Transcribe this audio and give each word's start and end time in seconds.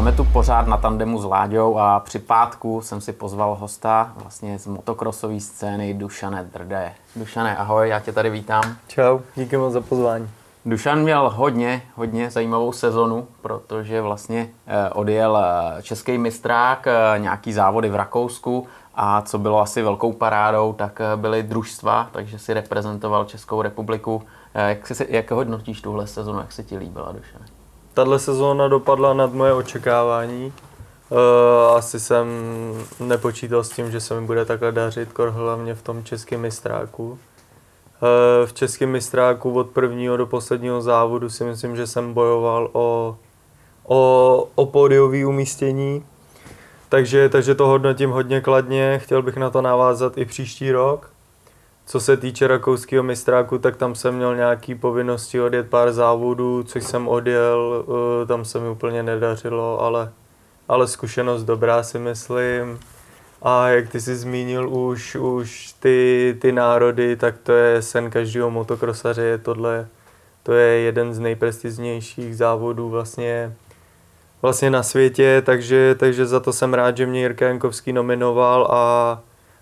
Máme 0.00 0.12
tu 0.12 0.24
pořád 0.24 0.66
na 0.66 0.76
tandemu 0.76 1.20
s 1.20 1.24
Láďou 1.24 1.78
a 1.78 2.00
při 2.00 2.18
pátku 2.18 2.80
jsem 2.80 3.00
si 3.00 3.12
pozval 3.12 3.54
hosta 3.54 4.12
vlastně 4.16 4.58
z 4.58 4.66
motokrosové 4.66 5.40
scény 5.40 5.94
Dušane 5.94 6.44
Drde. 6.52 6.92
Dušane, 7.16 7.56
ahoj, 7.56 7.88
já 7.88 8.00
tě 8.00 8.12
tady 8.12 8.30
vítám. 8.30 8.62
Čau, 8.88 9.18
díky 9.36 9.56
moc 9.56 9.72
za 9.72 9.80
pozvání. 9.80 10.28
Dušan 10.64 11.02
měl 11.02 11.30
hodně, 11.36 11.82
hodně 11.94 12.30
zajímavou 12.30 12.72
sezonu, 12.72 13.28
protože 13.42 14.02
vlastně 14.02 14.48
eh, 14.66 14.90
odjel 14.90 15.38
eh, 15.38 15.82
český 15.82 16.18
mistrák, 16.18 16.86
eh, 16.86 17.18
nějaký 17.18 17.52
závody 17.52 17.88
v 17.88 17.94
Rakousku 17.94 18.66
a 18.94 19.22
co 19.22 19.38
bylo 19.38 19.60
asi 19.60 19.82
velkou 19.82 20.12
parádou, 20.12 20.72
tak 20.72 21.00
byly 21.16 21.42
družstva, 21.42 22.08
takže 22.12 22.38
si 22.38 22.54
reprezentoval 22.54 23.24
Českou 23.24 23.62
republiku. 23.62 24.22
Jak, 24.54 24.86
si, 24.86 25.06
jak 25.10 25.30
hodnotíš 25.30 25.80
tuhle 25.80 26.06
sezonu, 26.06 26.38
jak 26.38 26.52
se 26.52 26.62
ti 26.62 26.76
líbila, 26.76 27.12
Dušan? 27.12 27.59
Tahle 27.94 28.18
sezóna 28.18 28.68
dopadla 28.68 29.14
nad 29.14 29.32
moje 29.32 29.52
očekávání. 29.52 30.52
Asi 31.76 32.00
jsem 32.00 32.26
nepočítal 33.00 33.64
s 33.64 33.70
tím, 33.70 33.90
že 33.90 34.00
se 34.00 34.20
mi 34.20 34.26
bude 34.26 34.44
takhle 34.44 34.72
dařit, 34.72 35.08
hlavně 35.30 35.74
v 35.74 35.82
tom 35.82 36.04
českém 36.04 36.40
mistráku. 36.40 37.18
Eh, 38.02 38.46
v 38.46 38.52
českém 38.52 38.90
mistráku 38.90 39.52
od 39.52 39.70
prvního 39.70 40.16
do 40.16 40.26
posledního 40.26 40.82
závodu 40.82 41.30
si 41.30 41.44
myslím, 41.44 41.76
že 41.76 41.86
jsem 41.86 42.14
bojoval 42.14 42.70
o, 42.72 43.16
o, 43.84 44.48
o 44.54 44.66
pódiové 44.66 45.26
umístění. 45.26 46.04
Takže, 46.88 47.28
takže 47.28 47.54
to 47.54 47.66
hodnotím 47.66 48.10
hodně 48.10 48.40
kladně, 48.40 48.98
chtěl 49.02 49.22
bych 49.22 49.36
na 49.36 49.50
to 49.50 49.62
navázat 49.62 50.18
i 50.18 50.24
příští 50.24 50.72
rok. 50.72 51.10
Co 51.90 52.00
se 52.00 52.16
týče 52.16 52.46
rakouského 52.46 53.02
mistráku, 53.02 53.58
tak 53.58 53.76
tam 53.76 53.94
jsem 53.94 54.14
měl 54.14 54.36
nějaké 54.36 54.74
povinnosti 54.74 55.40
odjet 55.40 55.70
pár 55.70 55.92
závodů, 55.92 56.62
což 56.62 56.84
jsem 56.84 57.08
odjel, 57.08 57.84
eh, 58.22 58.26
tam 58.26 58.44
se 58.44 58.60
mi 58.60 58.68
úplně 58.68 59.02
nedařilo, 59.02 59.80
ale, 59.80 60.12
ale 60.68 60.88
zkušenost 60.88 61.44
dobrá 61.44 61.82
si 61.82 61.98
myslím. 61.98 62.80
A 63.42 63.68
jak 63.68 63.88
ty 63.88 64.00
jsi 64.00 64.16
zmínil 64.16 64.68
už, 64.68 65.16
už 65.16 65.74
ty, 65.80 66.36
ty 66.40 66.52
národy, 66.52 67.16
tak 67.16 67.34
to 67.42 67.52
je 67.52 67.82
sen 67.82 68.10
každého 68.10 68.50
motokrosaře, 68.50 69.22
je 69.22 69.38
tohle, 69.38 69.88
to 70.42 70.52
je 70.52 70.78
jeden 70.80 71.14
z 71.14 71.18
nejprestižnějších 71.18 72.36
závodů 72.36 72.88
vlastně, 72.88 73.54
vlastně 74.42 74.70
na 74.70 74.82
světě, 74.82 75.42
takže, 75.46 75.94
takže 75.98 76.26
za 76.26 76.40
to 76.40 76.52
jsem 76.52 76.74
rád, 76.74 76.96
že 76.96 77.06
mě 77.06 77.20
Jirka 77.20 77.46
Jankovský 77.46 77.92
nominoval 77.92 78.68
a, 78.70 79.20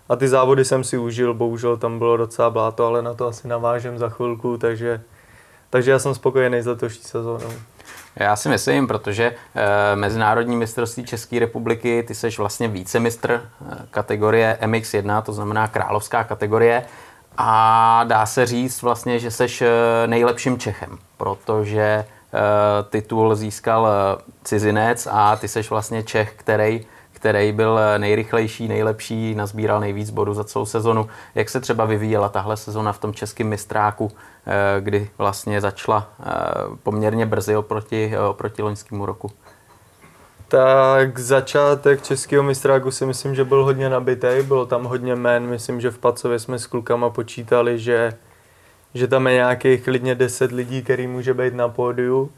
a 0.09 0.15
ty 0.15 0.27
závody 0.27 0.65
jsem 0.65 0.83
si 0.83 0.97
užil, 0.97 1.33
bohužel 1.33 1.77
tam 1.77 1.97
bylo 1.97 2.17
docela 2.17 2.49
bláto, 2.49 2.85
ale 2.85 3.01
na 3.01 3.13
to 3.13 3.27
asi 3.27 3.47
navážem 3.47 3.97
za 3.97 4.09
chvilku, 4.09 4.57
takže, 4.57 5.01
takže 5.69 5.91
já 5.91 5.99
jsem 5.99 6.15
spokojený 6.15 6.61
s 6.61 6.65
letošní 6.65 7.03
sezónou. 7.03 7.51
Já 8.15 8.35
si 8.35 8.49
myslím, 8.49 8.87
protože 8.87 9.35
e, 9.55 9.95
Mezinárodní 9.95 10.55
mistrovství 10.55 11.05
České 11.05 11.39
republiky, 11.39 12.03
ty 12.07 12.15
seš 12.15 12.37
vlastně 12.37 12.67
vícemistr 12.67 13.31
e, 13.31 13.41
kategorie 13.91 14.57
MX1, 14.61 15.21
to 15.21 15.33
znamená 15.33 15.67
královská 15.67 16.23
kategorie. 16.23 16.85
A 17.37 18.03
dá 18.03 18.25
se 18.25 18.45
říct 18.45 18.81
vlastně, 18.81 19.19
že 19.19 19.31
seš 19.31 19.61
e, 19.61 19.67
nejlepším 20.05 20.59
Čechem, 20.59 20.97
protože 21.17 21.81
e, 21.81 22.05
titul 22.89 23.35
získal 23.35 23.87
cizinec 24.43 25.07
a 25.11 25.35
ty 25.35 25.47
seš 25.47 25.69
vlastně 25.69 26.03
Čech, 26.03 26.33
který 26.35 26.85
který 27.19 27.51
byl 27.51 27.79
nejrychlejší, 27.97 28.67
nejlepší, 28.67 29.35
nazbíral 29.35 29.79
nejvíc 29.79 30.09
bodů 30.09 30.33
za 30.33 30.43
celou 30.43 30.65
sezonu. 30.65 31.07
Jak 31.35 31.49
se 31.49 31.59
třeba 31.59 31.85
vyvíjela 31.85 32.29
tahle 32.29 32.57
sezona 32.57 32.93
v 32.93 32.99
tom 32.99 33.13
českém 33.13 33.47
mistráku, 33.47 34.11
eh, 34.47 34.81
kdy 34.81 35.09
vlastně 35.17 35.61
začala 35.61 36.09
eh, 36.19 36.33
poměrně 36.83 37.25
brzy 37.25 37.55
oproti, 37.55 38.11
eh, 38.13 38.19
oproti 38.19 38.61
loňskému 38.61 39.05
roku? 39.05 39.31
Tak 40.47 41.19
začátek 41.19 42.01
českého 42.01 42.43
mistráku 42.43 42.91
si 42.91 43.05
myslím, 43.05 43.35
že 43.35 43.43
byl 43.43 43.63
hodně 43.63 43.89
nabitý, 43.89 44.27
bylo 44.43 44.65
tam 44.65 44.83
hodně 44.83 45.15
men, 45.15 45.43
myslím, 45.43 45.81
že 45.81 45.91
v 45.91 45.97
Pacově 45.97 46.39
jsme 46.39 46.59
s 46.59 46.67
klukama 46.67 47.09
počítali, 47.09 47.79
že, 47.79 48.13
že 48.93 49.07
tam 49.07 49.27
je 49.27 49.33
nějakých 49.33 49.83
klidně 49.83 50.15
10 50.15 50.51
lidí, 50.51 50.81
který 50.81 51.07
může 51.07 51.33
být 51.33 51.53
na 51.53 51.69
pódiu. 51.69 52.31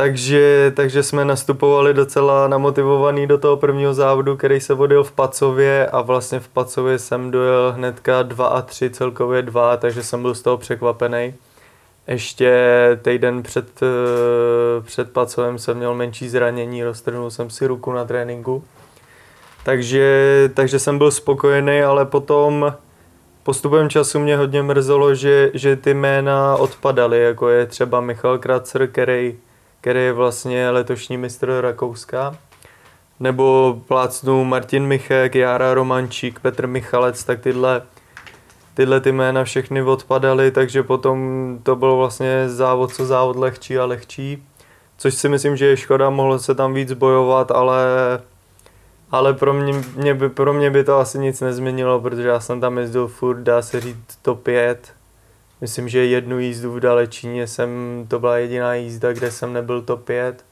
Takže, 0.00 0.72
takže 0.76 1.02
jsme 1.02 1.24
nastupovali 1.24 1.94
docela 1.94 2.48
namotivovaný 2.48 3.26
do 3.26 3.38
toho 3.38 3.56
prvního 3.56 3.94
závodu, 3.94 4.36
který 4.36 4.60
se 4.60 4.74
vodil 4.74 5.04
v 5.04 5.12
Pacově 5.12 5.86
a 5.86 6.00
vlastně 6.00 6.40
v 6.40 6.48
Pacově 6.48 6.98
jsem 6.98 7.30
dojel 7.30 7.72
hnedka 7.72 8.22
2 8.22 8.46
a 8.46 8.62
3, 8.62 8.90
celkově 8.90 9.42
2, 9.42 9.76
takže 9.76 10.02
jsem 10.02 10.22
byl 10.22 10.34
z 10.34 10.42
toho 10.42 10.58
překvapený. 10.58 11.34
Ještě 12.06 12.52
týden 13.02 13.42
před, 13.42 13.82
eh, 13.82 14.82
před 14.82 15.12
Pacovem 15.12 15.58
jsem 15.58 15.76
měl 15.76 15.94
menší 15.94 16.28
zranění, 16.28 16.84
roztrhnul 16.84 17.30
jsem 17.30 17.50
si 17.50 17.66
ruku 17.66 17.92
na 17.92 18.04
tréninku. 18.04 18.64
Takže, 19.64 20.50
takže 20.54 20.78
jsem 20.78 20.98
byl 20.98 21.10
spokojený, 21.10 21.82
ale 21.82 22.06
potom 22.06 22.74
postupem 23.42 23.90
času 23.90 24.18
mě 24.18 24.36
hodně 24.36 24.62
mrzelo, 24.62 25.14
že, 25.14 25.50
že 25.54 25.76
ty 25.76 25.94
jména 25.94 26.56
odpadaly, 26.56 27.22
jako 27.22 27.48
je 27.48 27.66
třeba 27.66 28.00
Michal 28.00 28.38
Kracer, 28.38 28.86
který 28.86 29.38
který 29.80 30.00
je 30.00 30.12
vlastně 30.12 30.70
letošní 30.70 31.16
mistr 31.16 31.58
Rakouska. 31.60 32.36
Nebo 33.20 33.80
plácnu 33.88 34.44
Martin 34.44 34.86
Michek, 34.86 35.34
Jára 35.34 35.74
Romančík, 35.74 36.40
Petr 36.40 36.66
Michalec, 36.66 37.24
tak 37.24 37.40
tyhle, 37.40 37.82
tyhle 38.74 39.00
ty 39.00 39.12
jména 39.12 39.44
všechny 39.44 39.82
odpadaly, 39.82 40.50
takže 40.50 40.82
potom 40.82 41.58
to 41.62 41.76
bylo 41.76 41.96
vlastně 41.96 42.48
závod 42.48 42.94
co 42.94 43.06
závod 43.06 43.36
lehčí 43.36 43.78
a 43.78 43.84
lehčí. 43.84 44.42
Což 44.98 45.14
si 45.14 45.28
myslím, 45.28 45.56
že 45.56 45.66
je 45.66 45.76
škoda, 45.76 46.10
mohlo 46.10 46.38
se 46.38 46.54
tam 46.54 46.74
víc 46.74 46.92
bojovat, 46.92 47.50
ale, 47.50 47.84
ale 49.10 49.34
pro, 49.34 49.52
mě, 49.52 49.72
mě 49.96 50.14
by, 50.14 50.28
pro 50.28 50.52
mě 50.52 50.70
by 50.70 50.84
to 50.84 50.98
asi 50.98 51.18
nic 51.18 51.40
nezměnilo, 51.40 52.00
protože 52.00 52.28
já 52.28 52.40
jsem 52.40 52.60
tam 52.60 52.78
jezdil 52.78 53.08
furt, 53.08 53.42
dá 53.42 53.62
se 53.62 53.80
říct, 53.80 54.18
top 54.22 54.42
5 54.42 54.99
Myslím, 55.60 55.88
že 55.88 56.06
jednu 56.06 56.38
jízdu 56.38 56.72
v 56.72 56.80
Dalečíně 56.80 57.46
jsem, 57.46 57.70
to 58.08 58.18
byla 58.18 58.36
jediná 58.36 58.74
jízda, 58.74 59.12
kde 59.12 59.30
jsem 59.30 59.52
nebyl 59.52 59.82
top 59.82 60.04
5. 60.04 60.44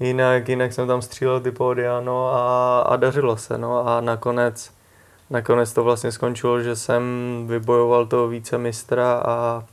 Jinak, 0.00 0.48
jinak 0.48 0.72
jsem 0.72 0.86
tam 0.86 1.02
střílel 1.02 1.40
ty 1.40 1.50
pódia, 1.50 2.00
no 2.00 2.34
a, 2.34 2.80
a 2.80 2.96
dařilo 2.96 3.36
se, 3.36 3.58
no 3.58 3.88
a 3.88 4.00
nakonec, 4.00 4.70
nakonec 5.30 5.72
to 5.72 5.84
vlastně 5.84 6.12
skončilo, 6.12 6.62
že 6.62 6.76
jsem 6.76 7.02
vybojoval 7.46 8.06
toho 8.06 8.28
více 8.28 8.58
mistra 8.58 9.22
a, 9.26 9.64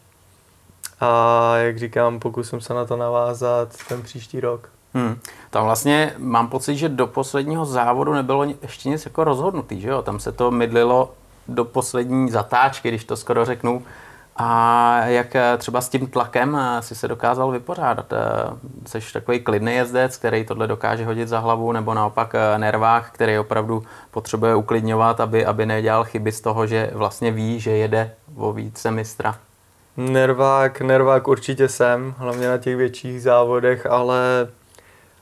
a 1.00 1.54
jak 1.58 1.80
říkám, 1.80 2.20
pokusím 2.20 2.62
se 2.62 2.74
na 2.74 2.86
to 2.86 2.96
navázat 2.96 3.70
ten 3.88 4.02
příští 4.02 4.40
rok. 4.40 4.70
Hmm. 4.94 5.20
Tam 5.50 5.66
vlastně 5.66 6.14
mám 6.18 6.48
pocit, 6.48 6.76
že 6.76 6.90
do 6.90 7.08
posledního 7.08 7.66
závodu 7.66 8.14
nebylo 8.14 8.44
ještě 8.62 8.90
nic 8.90 9.06
jako 9.06 9.24
rozhodnutý, 9.24 9.82
že 9.82 9.90
jo? 9.90 10.02
Tam 10.02 10.20
se 10.20 10.32
to 10.32 10.52
mydlilo 10.52 11.14
do 11.48 11.66
poslední 11.66 12.30
zatáčky, 12.30 12.88
když 12.88 13.04
to 13.04 13.16
skoro 13.16 13.46
řeknu. 13.46 13.84
A 14.36 15.06
jak 15.06 15.36
eh, 15.36 15.58
třeba 15.58 15.82
s 15.82 15.90
tím 15.90 16.08
tlakem 16.08 16.56
eh, 16.56 16.82
si 16.82 16.96
se 16.96 17.08
dokázal 17.08 17.52
vypořádat? 17.52 18.14
Jsi 18.86 18.98
eh, 18.98 19.14
takový 19.14 19.40
klidný 19.40 19.74
jezdec, 19.76 20.18
který 20.18 20.46
tohle 20.46 20.68
dokáže 20.68 21.06
hodit 21.06 21.28
za 21.28 21.40
hlavu, 21.40 21.72
nebo 21.72 21.94
naopak 21.94 22.36
nervák, 22.58 23.12
který 23.12 23.40
opravdu 23.40 23.84
potřebuje 24.12 24.56
uklidňovat, 24.56 25.20
aby, 25.20 25.46
aby 25.46 25.66
nedělal 25.66 26.04
chyby 26.04 26.32
z 26.32 26.42
toho, 26.42 26.68
že 26.68 26.92
vlastně 26.94 27.32
ví, 27.32 27.60
že 27.60 27.72
jede 27.72 28.12
o 28.36 28.54
více 28.54 28.92
mistra? 28.92 29.36
Nervák, 29.98 30.82
nervák 30.82 31.28
určitě 31.28 31.70
jsem, 31.70 32.14
hlavně 32.18 32.48
na 32.48 32.58
těch 32.58 32.76
větších 32.76 33.22
závodech, 33.22 33.86
ale, 33.86 34.48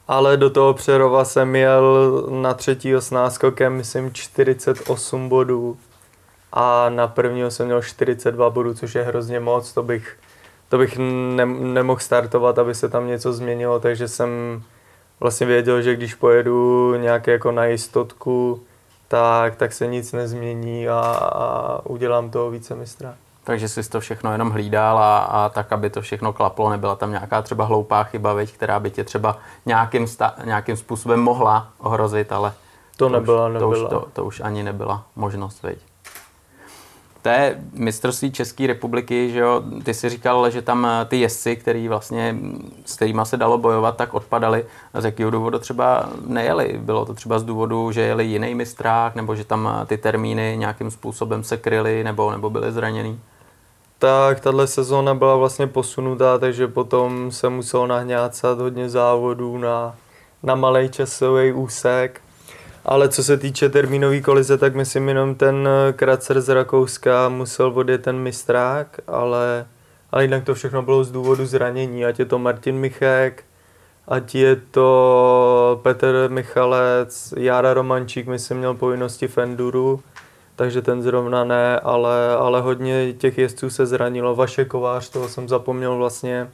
ale 0.08 0.38
do 0.38 0.50
toho 0.50 0.74
Přerova 0.74 1.25
jsem 1.25 1.56
jel 1.56 2.09
na 2.30 2.53
třetího 2.53 3.02
s 3.02 3.12
náskokem, 3.12 3.74
myslím, 3.74 4.14
48 4.14 5.30
bodů 5.30 5.78
a 6.54 6.90
na 6.90 7.08
prvního 7.08 7.52
jsem 7.52 7.66
měl 7.66 7.82
42 7.82 8.50
bodů, 8.50 8.74
což 8.74 8.96
je 8.96 9.04
hrozně 9.04 9.40
moc, 9.40 9.74
to 9.74 9.84
bych, 9.84 10.18
to 10.69 10.78
bych 10.78 10.98
ne, 11.36 11.46
nemohl 11.46 12.00
startovat, 12.00 12.60
aby 12.60 12.75
se 12.75 12.90
tam 12.90 13.07
něco 13.07 13.34
změnilo, 13.34 13.80
takže 13.80 14.07
jsem 14.07 14.63
vlastně 15.19 15.48
věděl, 15.48 15.81
že 15.81 15.96
když 15.96 16.16
pojedu 16.16 16.96
nějaké 16.96 17.31
jako 17.31 17.51
na 17.51 17.66
jistotku, 17.66 18.62
tak, 19.07 19.56
tak 19.56 19.74
se 19.74 19.88
nic 19.88 20.12
nezmění 20.12 20.90
a, 20.90 21.00
a 21.00 21.81
udělám 21.86 22.30
toho 22.30 22.52
více 22.52 22.75
mistra. 22.75 23.16
Takže 23.44 23.69
jsi 23.69 23.90
to 23.90 24.00
všechno 24.00 24.31
jenom 24.31 24.50
hlídal 24.50 24.98
a, 24.98 25.19
a 25.19 25.50
tak, 25.50 25.72
aby 25.72 25.90
to 25.90 26.02
všechno 26.02 26.34
klaplo, 26.34 26.69
nebyla 26.69 26.95
tam 26.95 27.12
nějaká 27.12 27.42
třeba 27.42 27.66
hloupá 27.66 28.04
chyba, 28.04 28.34
veď, 28.34 28.52
která 28.52 28.80
by 28.80 28.92
tě 28.92 29.04
třeba 29.04 29.38
nějakým, 29.66 30.07
sta, 30.07 30.36
nějakým 30.45 30.78
způsobem 30.78 31.19
mohla 31.19 31.68
ohrozit, 31.78 32.31
ale 32.31 32.54
to, 32.98 33.06
to 33.06 33.10
nebyla, 33.10 33.48
už, 33.48 33.54
nebyla. 33.54 33.72
To 33.72 33.84
už, 33.84 33.90
to, 33.90 34.07
to 34.13 34.25
už 34.25 34.40
ani 34.40 34.63
nebyla 34.63 35.04
možnost, 35.16 35.63
veď 35.63 35.88
to 37.21 37.30
je 37.30 37.60
mistrovství 37.74 38.31
České 38.31 38.68
republiky, 38.68 39.31
že 39.31 39.39
jo, 39.39 39.63
ty 39.83 39.94
si 39.94 40.10
říkal, 40.10 40.50
že 40.50 40.62
tam 40.62 40.86
eh, 40.86 41.06
ty 41.06 41.19
jezdci, 41.19 41.56
který 41.56 41.88
vlastně, 41.88 42.36
s 42.86 42.95
kterými 42.95 43.21
se 43.24 43.38
dalo 43.38 43.57
bojovat, 43.57 43.98
tak 43.98 44.13
odpadali. 44.13 44.66
Z 44.94 45.06
jakého 45.06 45.31
důvodu 45.31 45.60
třeba 45.60 46.10
nejeli? 46.27 46.80
Bylo 46.81 47.06
to 47.06 47.13
třeba 47.13 47.39
z 47.39 47.44
důvodu, 47.44 47.92
že 47.92 48.01
jeli 48.01 48.25
jiný 48.25 48.56
mistrák, 48.56 49.16
nebo 49.16 49.36
že 49.36 49.44
tam 49.44 49.80
eh, 49.81 49.86
ty 49.86 49.98
termíny 49.98 50.56
nějakým 50.57 50.92
způsobem 50.92 51.44
se 51.44 51.57
kryly, 51.57 52.04
nebo, 52.04 52.31
nebo 52.31 52.50
byly 52.50 52.71
zraněný? 52.71 53.19
Tak, 54.00 54.39
tahle 54.39 54.68
sezóna 54.68 55.16
byla 55.16 55.36
vlastně 55.36 55.68
posunutá, 55.68 56.38
takže 56.38 56.68
potom 56.68 57.31
se 57.31 57.50
muselo 57.50 57.88
nahňácat 57.88 58.60
hodně 58.60 58.89
závodů 58.89 59.57
na, 59.57 59.95
na 60.44 60.56
malý 60.56 60.89
časový 60.89 61.54
úsek. 61.54 62.21
Ale 62.86 63.10
co 63.10 63.24
se 63.24 63.38
týče 63.38 63.70
termínové 63.70 64.22
kolize, 64.22 64.58
tak 64.58 64.76
myslím 64.76 65.08
jenom 65.08 65.36
ten 65.36 65.70
Kracer 65.96 66.42
z 66.42 66.50
Rakouska 66.50 67.30
musel 67.30 67.72
odjet 67.76 68.02
ten 68.02 68.20
mistrák, 68.20 69.00
ale, 69.08 69.66
ale 70.12 70.24
jinak 70.24 70.44
to 70.44 70.56
všechno 70.56 70.81
bylo 70.81 71.04
z 71.04 71.12
důvodu 71.12 71.46
zranění, 71.46 72.06
ať 72.06 72.20
je 72.20 72.26
to 72.26 72.40
Martin 72.40 72.76
Michek, 72.76 73.44
ať 74.08 74.36
je 74.36 74.56
to 74.56 75.80
Petr 75.84 76.28
Michalec, 76.30 77.34
Jára 77.38 77.74
Romančík, 77.74 78.28
myslím, 78.28 78.58
měl 78.58 78.74
povinnosti 78.74 79.28
v 79.28 79.38
Enduru, 79.38 80.02
takže 80.56 80.81
ten 80.81 81.02
zrovna 81.02 81.44
ne, 81.44 81.80
ale, 81.80 82.36
ale 82.36 82.62
hodně 82.62 83.14
těch 83.14 83.38
jezdců 83.38 83.70
se 83.70 83.86
zranilo. 83.86 84.36
Vaše 84.36 84.66
Kovář, 84.66 85.10
toho 85.10 85.30
jsem 85.30 85.50
zapomněl 85.50 85.98
vlastně, 85.98 86.50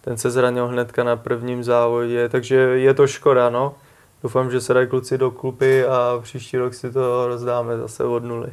ten 0.00 0.16
se 0.16 0.30
zranil 0.30 0.66
hnedka 0.66 1.04
na 1.04 1.16
prvním 1.16 1.64
závodě, 1.64 2.28
takže 2.28 2.56
je 2.56 2.94
to 2.94 3.06
škoda, 3.06 3.50
no. 3.50 3.74
Doufám, 4.22 4.50
že 4.50 4.60
se 4.60 4.74
dají 4.74 4.88
kluci 4.88 5.18
do 5.18 5.30
klupy 5.30 5.84
a 5.84 6.20
příští 6.22 6.56
rok 6.56 6.74
si 6.74 6.92
to 6.92 7.28
rozdáme 7.28 7.76
zase 7.76 8.04
od 8.04 8.24
nuly. 8.24 8.52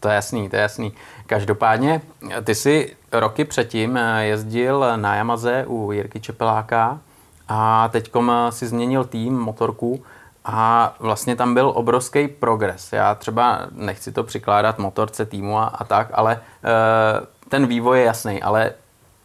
To 0.00 0.08
je 0.08 0.14
jasný, 0.14 0.48
to 0.48 0.56
je 0.56 0.62
jasný. 0.62 0.92
Každopádně, 1.26 2.02
ty 2.44 2.54
jsi 2.54 2.96
roky 3.12 3.44
předtím 3.44 3.98
jezdil 4.18 4.84
na 4.96 5.14
Yamaze 5.14 5.64
u 5.68 5.92
Jirky 5.92 6.20
Čepeláka 6.20 7.00
a 7.48 7.88
teď 7.88 8.12
si 8.50 8.66
změnil 8.66 9.04
tým, 9.04 9.38
motorku 9.38 10.02
a 10.44 10.94
vlastně 10.98 11.36
tam 11.36 11.54
byl 11.54 11.72
obrovský 11.74 12.28
progres. 12.28 12.92
Já 12.92 13.14
třeba 13.14 13.60
nechci 13.72 14.12
to 14.12 14.24
přikládat 14.24 14.78
motorce 14.78 15.26
týmu 15.26 15.58
a, 15.58 15.64
a 15.64 15.84
tak, 15.84 16.08
ale 16.12 16.32
e, 16.34 16.40
ten 17.48 17.66
vývoj 17.66 17.98
je 17.98 18.04
jasný, 18.04 18.42
ale 18.42 18.72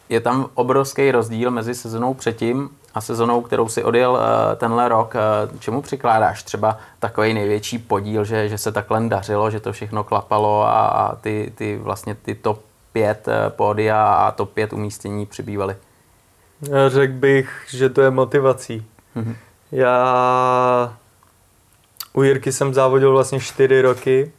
je 0.10 0.22
tam 0.22 0.50
obrovský 0.54 1.12
rozdíl 1.12 1.52
mezi 1.52 1.76
sezonou 1.76 2.14
předtím 2.14 2.70
a 2.98 3.02
sezonou, 3.02 3.42
kterou 3.42 3.68
si 3.68 3.84
odjel 3.84 4.20
e, 4.20 4.56
tenhle 4.56 4.90
rok. 4.90 5.16
E, 5.16 5.20
čemu 5.60 5.82
přikládáš 5.82 6.44
třeba 6.44 6.78
takový 7.00 7.34
největší 7.34 7.78
podíl, 7.78 8.26
že, 8.26 8.50
že 8.50 8.58
se 8.58 8.72
takhle 8.72 9.10
dařilo, 9.10 9.52
že 9.52 9.60
to 9.60 9.74
všechno 9.74 10.04
klapalo 10.04 10.64
a, 10.64 10.88
a 10.88 11.16
ty, 11.16 11.54
ty 11.56 11.78
vlastně 11.78 12.16
ty 12.16 12.36
top 12.36 12.62
5 12.94 13.26
pódia 13.50 14.14
a 14.14 14.32
top 14.32 14.54
5 14.54 14.74
umístění 14.74 15.26
přibývaly? 15.26 15.76
Řekl 16.88 17.14
bych, 17.14 17.66
že 17.70 17.90
to 17.90 18.02
je 18.02 18.12
motivací. 18.12 18.86
Mm-hmm. 19.16 19.36
Já 19.72 20.98
u 22.14 22.24
Jirky 22.24 22.52
jsem 22.52 22.74
závodil 22.74 23.12
vlastně 23.12 23.40
čtyři 23.40 23.82
roky 23.82 24.32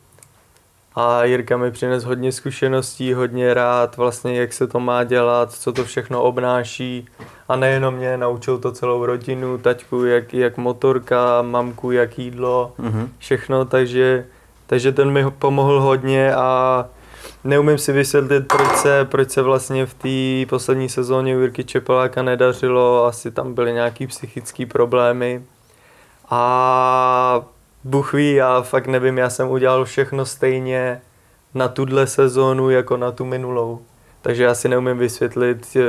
a 1.00 1.24
Jirka 1.24 1.56
mi 1.56 1.70
přines 1.70 2.04
hodně 2.04 2.32
zkušeností, 2.32 3.12
hodně 3.12 3.54
rád 3.54 3.96
vlastně, 3.96 4.40
jak 4.40 4.52
se 4.52 4.66
to 4.66 4.80
má 4.80 5.04
dělat, 5.04 5.52
co 5.52 5.72
to 5.72 5.84
všechno 5.84 6.22
obnáší. 6.22 7.08
A 7.48 7.56
nejenom 7.56 7.94
mě, 7.94 8.16
naučil 8.16 8.58
to 8.58 8.72
celou 8.72 9.06
rodinu, 9.06 9.58
taťku, 9.58 10.04
jak, 10.04 10.34
jak 10.34 10.56
motorka, 10.56 11.42
mamku, 11.42 11.90
jak 11.90 12.18
jídlo, 12.18 12.72
mm-hmm. 12.80 13.08
všechno, 13.18 13.64
takže, 13.64 14.26
takže 14.66 14.92
ten 14.92 15.10
mi 15.10 15.30
pomohl 15.30 15.80
hodně 15.80 16.34
a 16.34 16.86
neumím 17.44 17.78
si 17.78 17.92
vysvětlit, 17.92 18.48
proč 18.48 18.76
se, 18.76 19.04
proč 19.04 19.30
se 19.30 19.42
vlastně 19.42 19.86
v 19.86 19.94
té 19.94 20.50
poslední 20.50 20.88
sezóně 20.88 21.36
u 21.36 21.40
Jirky 21.40 21.64
Čepeláka 21.64 22.22
nedařilo, 22.22 23.04
asi 23.04 23.30
tam 23.30 23.54
byly 23.54 23.72
nějaký 23.72 24.06
psychické 24.06 24.66
problémy. 24.66 25.42
A 26.30 27.42
Bůh 27.84 28.12
ví, 28.12 28.34
já 28.34 28.62
fakt 28.62 28.86
nevím, 28.86 29.18
já 29.18 29.30
jsem 29.30 29.48
udělal 29.48 29.84
všechno 29.84 30.26
stejně 30.26 31.00
na 31.54 31.68
tuhle 31.68 32.06
sezónu 32.06 32.70
jako 32.70 32.96
na 32.96 33.12
tu 33.12 33.24
minulou. 33.24 33.80
Takže 34.22 34.42
já 34.42 34.54
si 34.54 34.68
neumím 34.68 34.98
vysvětlit, 34.98 35.76
eh, 35.76 35.80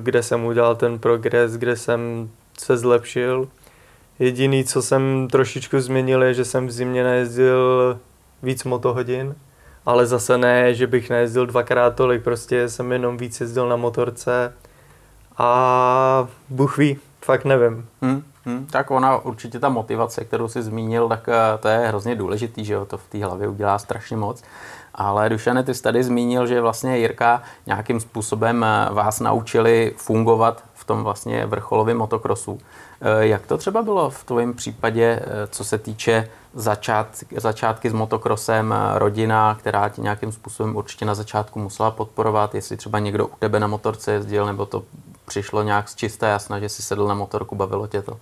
kde 0.00 0.22
jsem 0.22 0.44
udělal 0.44 0.76
ten 0.76 0.98
progres, 0.98 1.52
kde 1.52 1.76
jsem 1.76 2.30
se 2.58 2.76
zlepšil. 2.76 3.48
Jediný, 4.18 4.64
co 4.64 4.82
jsem 4.82 5.28
trošičku 5.32 5.80
změnil, 5.80 6.22
je, 6.22 6.34
že 6.34 6.44
jsem 6.44 6.66
v 6.66 6.70
zimě 6.70 7.04
nejezdil 7.04 7.98
víc 8.42 8.64
motohodin, 8.64 9.34
ale 9.86 10.06
zase 10.06 10.38
ne, 10.38 10.74
že 10.74 10.86
bych 10.86 11.10
nejezdil 11.10 11.46
dvakrát 11.46 11.94
tolik, 11.94 12.22
prostě 12.22 12.68
jsem 12.68 12.92
jenom 12.92 13.16
víc 13.16 13.40
jezdil 13.40 13.68
na 13.68 13.76
motorce 13.76 14.52
a 15.38 16.28
Bůh 16.48 16.78
ví, 16.78 16.98
fakt 17.22 17.44
nevím. 17.44 17.88
Hmm. 18.02 18.22
Hmm, 18.46 18.66
tak 18.66 18.90
ona 18.90 19.16
určitě 19.16 19.58
ta 19.58 19.68
motivace, 19.68 20.24
kterou 20.24 20.48
si 20.48 20.62
zmínil, 20.62 21.08
tak 21.08 21.28
eh, 21.28 21.58
to 21.58 21.68
je 21.68 21.78
hrozně 21.78 22.14
důležitý, 22.14 22.64
že 22.64 22.74
jo, 22.74 22.84
to 22.84 22.98
v 22.98 23.06
té 23.08 23.24
hlavě 23.24 23.48
udělá 23.48 23.78
strašně 23.78 24.16
moc. 24.16 24.42
Ale 24.94 25.28
Dušane, 25.28 25.62
ty 25.62 25.74
jsi 25.74 25.82
tady 25.82 26.04
zmínil, 26.04 26.46
že 26.46 26.60
vlastně 26.60 26.98
Jirka 26.98 27.42
nějakým 27.66 28.00
způsobem 28.00 28.64
eh, 28.64 28.88
vás 28.90 29.20
naučili 29.20 29.94
fungovat 29.96 30.64
v 30.74 30.84
tom 30.84 31.04
vlastně 31.04 31.46
vrcholovém 31.46 31.96
motokrosu. 31.96 32.58
Eh, 33.00 33.26
jak 33.26 33.46
to 33.46 33.58
třeba 33.58 33.82
bylo 33.82 34.10
v 34.10 34.24
tvém 34.24 34.54
případě, 34.54 35.20
co 35.50 35.64
se 35.64 35.78
týče 35.78 36.28
začát, 36.54 37.06
začátky 37.36 37.90
s 37.90 37.92
motokrosem, 37.92 38.74
rodina, 38.94 39.56
která 39.60 39.88
ti 39.88 40.00
nějakým 40.00 40.32
způsobem 40.32 40.76
určitě 40.76 41.04
na 41.04 41.14
začátku 41.14 41.58
musela 41.58 41.90
podporovat, 41.90 42.54
jestli 42.54 42.76
třeba 42.76 42.98
někdo 42.98 43.26
u 43.26 43.36
tebe 43.38 43.60
na 43.60 43.66
motorce 43.66 44.12
jezdil, 44.12 44.46
nebo 44.46 44.66
to 44.66 44.82
přišlo 45.24 45.62
nějak 45.62 45.88
z 45.88 45.94
čisté 45.94 46.26
jasna, 46.26 46.58
že 46.60 46.68
si 46.68 46.82
sedl 46.82 47.08
na 47.08 47.14
motorku, 47.14 47.54
bavilo 47.54 47.86
tě 47.86 48.02
to? 48.02 48.16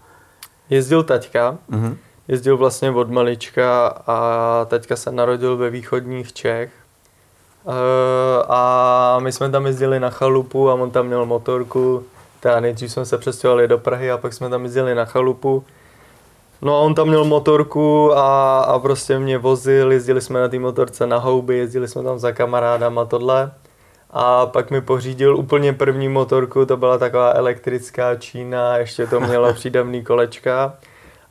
Jezdil 0.71 1.03
taťka, 1.03 1.59
mm-hmm. 1.71 1.97
jezdil 2.29 2.57
vlastně 2.57 2.91
od 2.91 3.11
malička 3.11 3.87
a 4.07 4.67
taťka 4.69 4.97
se 4.97 5.13
narodil 5.13 5.57
ve 5.57 5.71
východních 5.71 6.33
Čech. 6.33 6.71
E, 6.73 7.73
a 8.49 9.19
my 9.23 9.33
jsme 9.33 9.51
tam 9.51 9.67
jezdili 9.67 10.01
na 10.01 10.11
chalupu 10.11 10.71
a 10.71 10.75
on 10.75 10.91
tam 10.91 11.07
měl 11.07 11.27
motorku. 11.27 12.05
Teda 12.41 12.61
nejdřív 12.61 12.93
jsme 12.93 13.05
se 13.05 13.19
přestěhovali 13.19 13.69
do 13.69 13.79
Prahy 13.79 14.11
a 14.11 14.19
pak 14.19 14.33
jsme 14.33 14.49
tam 14.49 14.63
jezdili 14.63 14.95
na 14.95 15.05
chalupu. 15.05 15.65
No 16.63 16.77
a 16.77 16.81
on 16.81 16.95
tam 16.95 17.09
měl 17.09 17.25
motorku 17.25 18.13
a, 18.13 18.61
a 18.61 18.79
prostě 18.79 19.19
mě 19.19 19.39
vozil, 19.39 19.93
jezdili 19.93 20.21
jsme 20.21 20.41
na 20.41 20.49
té 20.49 20.59
motorce 20.59 21.07
na 21.07 21.19
houby, 21.19 21.59
jezdili 21.59 21.89
jsme 21.89 22.03
tam 22.03 22.19
za 22.19 22.33
kamarádama 22.33 23.05
tohle 23.05 23.51
a 24.13 24.47
pak 24.47 24.71
mi 24.71 24.81
pořídil 24.81 25.37
úplně 25.37 25.73
první 25.73 26.09
motorku, 26.09 26.67
to 26.67 26.77
byla 26.77 26.99
taková 26.99 27.33
elektrická 27.33 28.15
Čína, 28.15 28.77
ještě 28.77 29.07
to 29.07 29.21
mělo 29.21 29.53
přídavný 29.55 30.05
kolečka. 30.05 30.77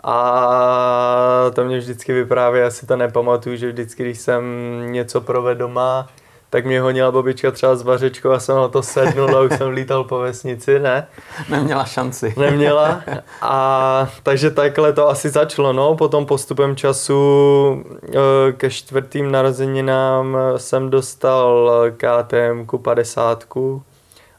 A 0.03 1.51
to 1.55 1.65
mě 1.65 1.77
vždycky 1.77 2.13
vypráví, 2.13 2.59
já 2.59 2.69
si 2.69 2.85
to 2.85 2.95
nepamatuju, 2.95 3.55
že 3.55 3.71
vždycky, 3.71 4.03
když 4.03 4.19
jsem 4.19 4.43
něco 4.91 5.21
provedl 5.21 5.59
doma, 5.59 6.09
tak 6.51 6.65
mě 6.65 6.81
honila 6.81 7.11
babička 7.11 7.51
třeba 7.51 7.75
s 7.75 7.83
vařečkou 7.83 8.31
a 8.31 8.39
jsem 8.39 8.55
na 8.55 8.67
to 8.67 8.83
sednul 8.83 9.37
a 9.37 9.41
už 9.41 9.57
jsem 9.57 9.69
lítal 9.69 10.03
po 10.03 10.19
vesnici, 10.19 10.79
ne? 10.79 11.07
Neměla 11.49 11.85
šanci. 11.85 12.33
Neměla. 12.37 13.01
A 13.41 14.09
takže 14.23 14.51
takhle 14.51 14.93
to 14.93 15.09
asi 15.09 15.29
začalo, 15.29 15.73
no. 15.73 15.95
Potom 15.95 16.25
postupem 16.25 16.75
času 16.75 17.83
eh, 18.07 18.51
ke 18.51 18.69
čtvrtým 18.69 19.31
narozeninám 19.31 20.37
jsem 20.57 20.89
dostal 20.89 21.71
KTM 21.97 22.77
50, 22.81 23.43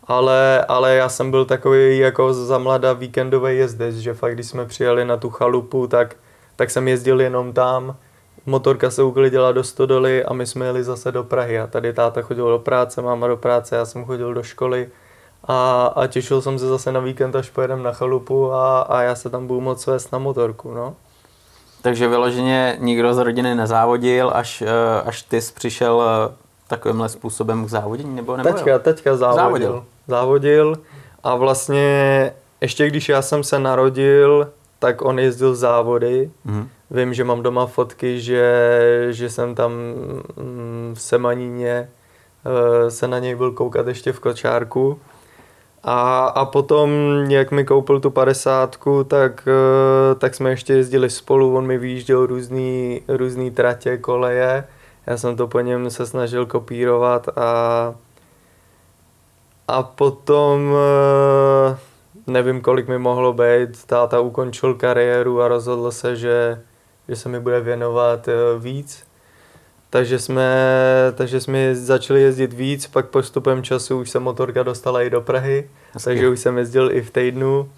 ale, 0.04 0.64
ale 0.68 0.94
já 0.94 1.08
jsem 1.08 1.30
byl 1.30 1.44
takový 1.44 1.98
jako 1.98 2.34
za 2.34 2.58
mladá 2.58 2.92
víkendový 2.92 3.56
jezdec, 3.56 3.96
že 3.96 4.14
fakt 4.14 4.34
když 4.34 4.46
jsme 4.46 4.66
přijeli 4.66 5.04
na 5.04 5.16
tu 5.16 5.30
chalupu, 5.30 5.86
tak, 5.86 6.16
tak 6.56 6.70
jsem 6.70 6.88
jezdil 6.88 7.20
jenom 7.20 7.52
tam, 7.52 7.96
motorka 8.46 8.90
se 8.90 9.02
uklidila 9.02 9.52
do 9.52 9.64
stodoly 9.64 10.24
a 10.24 10.32
my 10.32 10.46
jsme 10.46 10.66
jeli 10.66 10.84
zase 10.84 11.12
do 11.12 11.24
Prahy 11.24 11.60
a 11.60 11.66
tady 11.66 11.92
táta 11.92 12.22
chodil 12.22 12.50
do 12.50 12.58
práce, 12.58 13.02
máma 13.02 13.26
do 13.26 13.36
práce, 13.36 13.76
já 13.76 13.84
jsem 13.84 14.04
chodil 14.04 14.34
do 14.34 14.42
školy 14.42 14.88
a, 15.44 15.86
a 15.86 16.06
těšil 16.06 16.42
jsem 16.42 16.58
se 16.58 16.68
zase 16.68 16.92
na 16.92 17.00
víkend, 17.00 17.36
až 17.36 17.50
pojedem 17.50 17.82
na 17.82 17.92
chalupu 17.92 18.52
a, 18.52 18.80
a 18.80 19.02
já 19.02 19.14
se 19.14 19.30
tam 19.30 19.46
budu 19.46 19.60
moc 19.60 19.86
vést 19.86 20.12
na 20.12 20.18
motorku, 20.18 20.74
no. 20.74 20.94
Takže 21.82 22.08
vyloženě 22.08 22.76
nikdo 22.78 23.14
z 23.14 23.18
rodiny 23.18 23.54
nezávodil, 23.54 24.30
až, 24.34 24.62
eh, 24.62 25.02
až 25.04 25.22
ty 25.22 25.40
jsi 25.40 25.52
přišel 25.52 26.02
eh, 26.02 26.34
takovýmhle 26.68 27.08
způsobem 27.08 27.66
k 27.66 27.68
závodění, 27.68 28.16
nebo, 28.16 28.36
nebo 28.36 28.52
teďka, 28.52 28.78
teďka 28.78 29.16
závodil. 29.16 29.44
závodil. 29.44 29.84
Závodil 30.08 30.78
a 31.24 31.36
vlastně 31.36 32.32
ještě 32.60 32.86
když 32.86 33.08
já 33.08 33.22
jsem 33.22 33.44
se 33.44 33.58
narodil, 33.58 34.50
tak 34.78 35.02
on 35.02 35.18
jezdil 35.18 35.54
závody. 35.54 36.30
Mm. 36.44 36.68
Vím, 36.94 37.14
že 37.14 37.24
mám 37.24 37.42
doma 37.42 37.66
fotky, 37.66 38.20
že, 38.20 39.06
že 39.10 39.30
jsem 39.30 39.54
tam 39.54 39.72
mm, 39.72 40.92
v 40.94 41.02
Semaníně 41.02 41.88
uh, 42.44 42.88
se 42.88 43.08
na 43.08 43.18
něj 43.18 43.34
byl 43.34 43.52
koukat 43.52 43.86
ještě 43.86 44.12
v 44.12 44.20
kočárku. 44.20 45.00
A, 45.82 46.26
a 46.26 46.44
potom, 46.44 46.90
jak 47.28 47.50
mi 47.50 47.64
koupil 47.64 48.00
tu 48.00 48.10
padesátku, 48.10 49.04
tak, 49.04 49.48
uh, 49.48 50.18
tak 50.18 50.34
jsme 50.34 50.50
ještě 50.50 50.72
jezdili 50.72 51.10
spolu, 51.10 51.56
on 51.56 51.66
mi 51.66 51.78
vyjížděl 51.78 52.26
různý, 52.26 53.02
různý 53.08 53.50
tratě, 53.50 53.98
koleje. 53.98 54.64
Já 55.06 55.16
jsem 55.16 55.36
to 55.36 55.48
po 55.48 55.60
něm 55.60 55.90
se 55.90 56.06
snažil 56.06 56.46
kopírovat 56.46 57.28
a, 57.38 57.94
a 59.68 59.82
potom 59.82 60.70
uh, 60.70 61.76
nevím, 62.26 62.60
kolik 62.60 62.88
mi 62.88 62.98
mohlo 62.98 63.32
být, 63.32 63.84
táta 63.86 64.20
ukončil 64.20 64.74
kariéru 64.74 65.42
a 65.42 65.48
rozhodl 65.48 65.90
se, 65.90 66.16
že, 66.16 66.62
že 67.12 67.16
se 67.16 67.28
mi 67.28 67.40
bude 67.40 67.60
věnovat 67.60 68.28
eh, 68.28 68.32
víc. 68.58 69.04
Takže 69.90 70.18
jsme, 70.18 70.52
takže 71.14 71.40
jsme 71.40 71.74
začali 71.74 72.22
jezdit 72.22 72.52
víc, 72.52 72.86
pak 72.86 73.06
postupem 73.06 73.62
času 73.62 74.00
už 74.00 74.10
se 74.10 74.18
motorka 74.18 74.62
dostala 74.62 75.02
i 75.02 75.10
do 75.10 75.20
Prahy, 75.20 75.70
Hezky. 75.92 76.04
takže 76.04 76.28
už 76.28 76.40
jsem 76.40 76.58
jezdil 76.58 76.92
i 76.92 77.02
v 77.02 77.10
týdnu. 77.10 77.68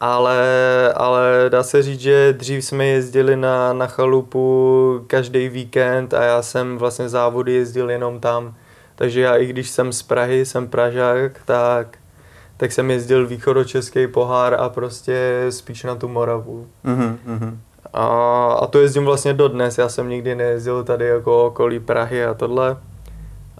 ale, 0.00 0.38
ale 0.94 1.22
dá 1.48 1.62
se 1.62 1.82
říct, 1.82 2.00
že 2.00 2.32
dřív 2.32 2.64
jsme 2.64 2.86
jezdili 2.86 3.36
na, 3.36 3.72
na 3.72 3.86
chalupu 3.86 5.04
každý 5.06 5.48
víkend 5.48 6.14
a 6.14 6.22
já 6.22 6.42
jsem 6.42 6.78
vlastně 6.78 7.08
závody 7.08 7.52
jezdil 7.52 7.90
jenom 7.90 8.20
tam. 8.20 8.54
Takže 8.94 9.20
já 9.20 9.36
i 9.36 9.46
když 9.46 9.70
jsem 9.70 9.92
z 9.92 10.02
Prahy, 10.02 10.46
jsem 10.46 10.68
Pražák, 10.68 11.40
tak, 11.44 11.98
tak 12.56 12.72
jsem 12.72 12.90
jezdil 12.90 13.26
východočeský 13.26 14.06
pohár 14.06 14.54
a 14.60 14.68
prostě 14.68 15.46
spíš 15.50 15.82
na 15.84 15.94
tu 15.94 16.08
Moravu. 16.08 16.66
Mm-hmm. 16.84 17.56
A, 17.94 18.06
a 18.60 18.66
to 18.66 18.80
jezdím 18.80 19.04
vlastně 19.04 19.34
dodnes, 19.34 19.78
já 19.78 19.88
jsem 19.88 20.08
nikdy 20.08 20.34
nejezdil 20.34 20.84
tady 20.84 21.06
jako 21.06 21.46
okolí 21.46 21.80
Prahy 21.80 22.24
a 22.24 22.34
tohle. 22.34 22.76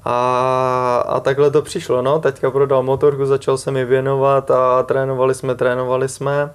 A, 0.04 1.04
a 1.08 1.20
takhle 1.20 1.50
to 1.50 1.62
přišlo, 1.62 2.02
no, 2.02 2.18
teďka 2.18 2.50
prodal 2.50 2.82
motorku, 2.82 3.26
začal 3.26 3.58
se 3.58 3.70
mi 3.70 3.84
věnovat 3.84 4.50
a 4.50 4.82
trénovali 4.82 5.34
jsme, 5.34 5.54
trénovali 5.54 6.08
jsme. 6.08 6.50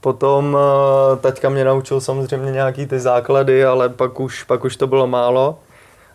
Potom 0.00 0.58
eh, 0.60 1.16
teďka 1.16 1.48
mě 1.48 1.64
naučil 1.64 2.00
samozřejmě 2.00 2.52
nějaký 2.52 2.86
ty 2.86 3.00
základy, 3.00 3.64
ale 3.64 3.88
pak 3.88 4.20
už, 4.20 4.42
pak 4.42 4.64
už 4.64 4.76
to 4.76 4.86
bylo 4.86 5.06
málo. 5.06 5.58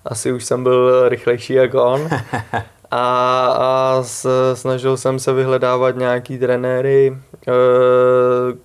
Asi 0.05 0.31
už 0.31 0.45
jsem 0.45 0.63
byl 0.63 1.09
rychlejší 1.09 1.53
jako 1.53 1.83
on. 1.83 2.09
A, 2.91 3.45
a 3.47 4.03
s, 4.03 4.53
snažil 4.53 4.97
jsem 4.97 5.19
se 5.19 5.33
vyhledávat 5.33 5.95
nějaký 5.95 6.37
trenéry, 6.37 7.17
eh, 7.47 7.51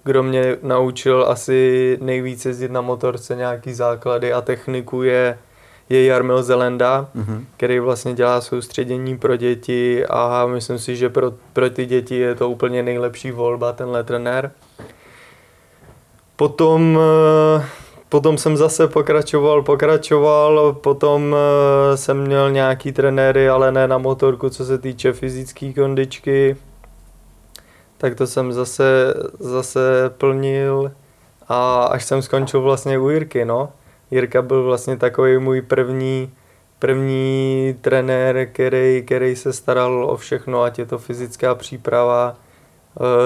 kdo 0.05 0.23
mě 0.23 0.57
naučil 0.63 1.27
asi 1.29 1.99
nejvíc 2.01 2.47
jezdit 2.47 2.71
na 2.71 2.81
motorce, 2.81 3.37
nějaký 3.37 3.75
základy 3.75 4.33
a 4.33 4.41
techniku 4.41 5.03
je 5.03 5.39
je 5.89 6.05
Jarmil 6.05 6.43
Zelenda, 6.43 7.09
mm-hmm. 7.17 7.45
který 7.57 7.79
vlastně 7.79 8.15
dělá 8.15 8.41
soustředění 8.41 9.19
pro 9.19 9.37
děti 9.37 10.07
a 10.07 10.47
myslím 10.47 10.79
si, 10.79 10.97
že 10.97 11.09
pro, 11.09 11.33
pro 11.53 11.71
ty 11.71 11.87
děti 11.87 12.17
je 12.17 12.35
to 12.35 12.51
úplně 12.51 12.83
nejlepší 12.83 13.31
volba, 13.31 13.73
tenhle 13.73 14.05
trenér. 14.05 14.51
Potom, 16.37 16.99
eh, 17.59 17.65
potom 18.09 18.39
jsem 18.39 18.57
zase 18.57 18.89
pokračoval, 18.89 19.63
pokračoval, 19.63 20.73
potom 20.73 21.37
eh, 21.37 21.97
jsem 21.97 22.21
měl 22.23 22.51
nějaký 22.51 22.93
trenéry, 22.93 23.49
ale 23.49 23.73
ne 23.73 23.89
na 23.89 23.99
motorku, 23.99 24.51
co 24.51 24.65
se 24.65 24.79
týče 24.79 25.13
fyzické 25.13 25.73
kondičky. 25.73 26.57
Tak 27.99 28.15
to 28.15 28.27
jsem 28.27 28.53
zase, 28.53 29.15
zase 29.39 30.11
plnil 30.19 30.93
a 31.49 31.85
až 31.85 32.05
jsem 32.05 32.23
skončil 32.23 32.63
vlastně 32.63 32.99
u 32.99 33.09
Jirky, 33.09 33.45
no. 33.45 33.73
Jirka 34.11 34.43
byl 34.43 34.65
vlastně 34.65 34.97
takový 34.97 35.39
můj 35.39 35.63
první, 35.63 36.33
první 36.79 37.75
trenér, 37.81 38.47
který, 38.53 39.03
který 39.07 39.37
se 39.37 39.53
staral 39.53 40.11
o 40.11 40.17
všechno, 40.17 40.63
ať 40.63 40.79
je 40.79 40.87
to 40.87 40.99
fyzická 40.99 41.55
příprava, 41.55 42.37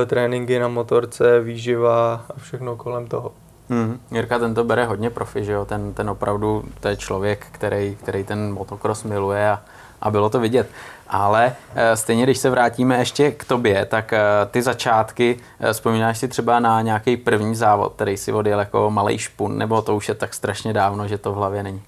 e, 0.02 0.06
tréninky 0.06 0.58
na 0.58 0.68
motorce, 0.68 1.40
výživa 1.40 2.14
a 2.14 2.38
všechno 2.38 2.76
kolem 2.76 3.06
toho. 3.06 3.32
Hmm. 3.70 4.00
Jirka 4.10 4.38
ten 4.38 4.54
to 4.54 4.64
bere 4.64 4.84
hodně 4.84 5.10
profi, 5.10 5.44
že 5.44 5.52
jo? 5.52 5.64
Ten, 5.64 5.94
ten 5.94 6.10
opravdu, 6.10 6.64
to 6.80 6.88
je 6.88 6.96
člověk, 6.96 7.46
který, 7.52 7.96
který 8.02 8.24
ten 8.24 8.52
motocross 8.52 9.04
miluje 9.04 9.50
a, 9.50 9.60
a 10.00 10.10
bylo 10.10 10.30
to 10.30 10.40
vidět. 10.40 10.68
Ale 11.08 11.52
eh, 11.74 11.96
stejně, 11.96 12.22
když 12.22 12.38
se 12.38 12.50
vrátíme 12.50 12.98
ještě 12.98 13.30
k 13.30 13.44
tobě, 13.44 13.84
tak 13.84 14.12
eh, 14.12 14.20
ty 14.50 14.62
začátky, 14.62 15.36
eh, 15.60 15.72
vzpomínáš 15.72 16.18
si 16.18 16.28
třeba 16.28 16.60
na 16.60 16.82
nějaký 16.82 17.16
první 17.16 17.54
závod, 17.54 17.92
který 17.94 18.16
si 18.16 18.32
odjel 18.32 18.58
jako 18.58 18.90
malý 18.90 19.18
špun, 19.18 19.58
nebo 19.58 19.82
to 19.82 19.96
už 19.96 20.08
je 20.08 20.14
tak 20.14 20.34
strašně 20.34 20.72
dávno, 20.72 21.08
že 21.08 21.18
to 21.18 21.32
v 21.32 21.36
hlavě 21.36 21.62
není? 21.62 21.82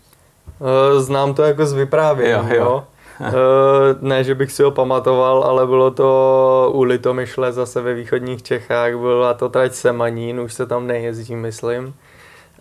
Znám 0.99 1.35
to 1.35 1.43
jako 1.43 1.67
z 1.67 1.73
vyprávění, 1.73 2.31
jo. 2.33 2.45
jo. 2.49 2.65
jo. 2.65 2.85
ne, 4.01 4.25
že 4.25 4.35
bych 4.35 4.53
si 4.53 4.63
ho 4.63 4.71
pamatoval, 4.71 5.45
ale 5.45 5.67
bylo 5.67 5.91
to 5.91 6.71
u 6.75 6.83
Litomyšle 6.83 7.53
zase 7.53 7.81
ve 7.81 7.95
východních 7.95 8.43
Čechách, 8.43 8.97
byla 8.97 9.35
to 9.35 9.49
trať 9.49 9.73
Semanín, 9.75 10.41
už 10.41 10.55
se 10.55 10.67
tam 10.67 10.87
nejezdí, 10.87 11.37
myslím. 11.37 11.95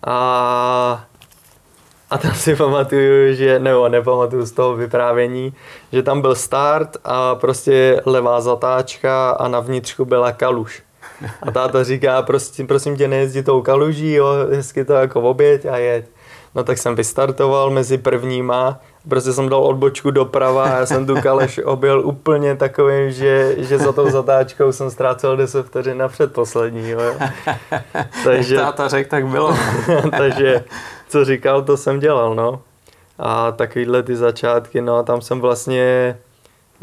A 0.07 1.05
a 2.11 2.17
tam 2.17 2.33
si 2.35 2.55
pamatuju, 2.55 3.35
že, 3.35 3.59
nebo 3.59 3.89
nepamatuju 3.89 4.45
z 4.45 4.51
toho 4.51 4.75
vyprávění, 4.75 5.53
že 5.91 6.03
tam 6.03 6.21
byl 6.21 6.35
start 6.35 6.97
a 7.03 7.35
prostě 7.35 8.01
levá 8.05 8.41
zatáčka 8.41 9.31
a 9.31 9.47
na 9.47 9.59
vnitřku 9.59 10.05
byla 10.05 10.31
kaluž. 10.31 10.83
A 11.41 11.51
táta 11.51 11.83
říká, 11.83 12.21
prostě, 12.21 12.63
prosím 12.63 12.97
tě, 12.97 13.07
nejezdí 13.07 13.43
tou 13.43 13.61
kaluží, 13.61 14.13
jo, 14.13 14.27
hezky 14.51 14.85
to 14.85 14.93
jako 14.93 15.21
oběť 15.21 15.65
a 15.65 15.77
jeď. 15.77 16.05
No 16.55 16.63
tak 16.63 16.77
jsem 16.77 16.95
vystartoval 16.95 17.69
mezi 17.69 17.97
prvníma, 17.97 18.79
prostě 19.10 19.34
jsem 19.34 19.50
dal 19.50 19.63
odbočku 19.63 20.12
doprava 20.12 20.63
a 20.63 20.79
já 20.79 20.86
jsem 20.86 21.05
tu 21.05 21.22
kaleš 21.22 21.60
objel 21.63 22.01
úplně 22.05 22.55
takovým, 22.55 23.12
že, 23.12 23.55
že 23.58 23.77
za 23.77 23.91
tou 23.91 24.10
zatáčkou 24.10 24.72
jsem 24.72 24.91
ztrácel 24.91 25.38
10 25.38 25.65
vteřin 25.65 25.98
na 25.98 26.08
předposlední. 26.08 26.89
Jo. 26.89 27.00
Takže, 28.24 28.55
táta 28.55 28.88
řekl, 28.88 29.10
tak 29.10 29.27
bylo. 29.27 29.55
takže 30.17 30.63
co 31.10 31.25
říkal, 31.25 31.62
to 31.62 31.77
jsem 31.77 32.00
dělal, 32.00 32.36
no. 32.36 32.62
A 33.20 33.51
takovýhle 33.51 34.03
ty 34.03 34.15
začátky, 34.15 34.81
no, 34.81 35.03
tam 35.03 35.22
jsem 35.22 35.41
vlastně, 35.41 36.17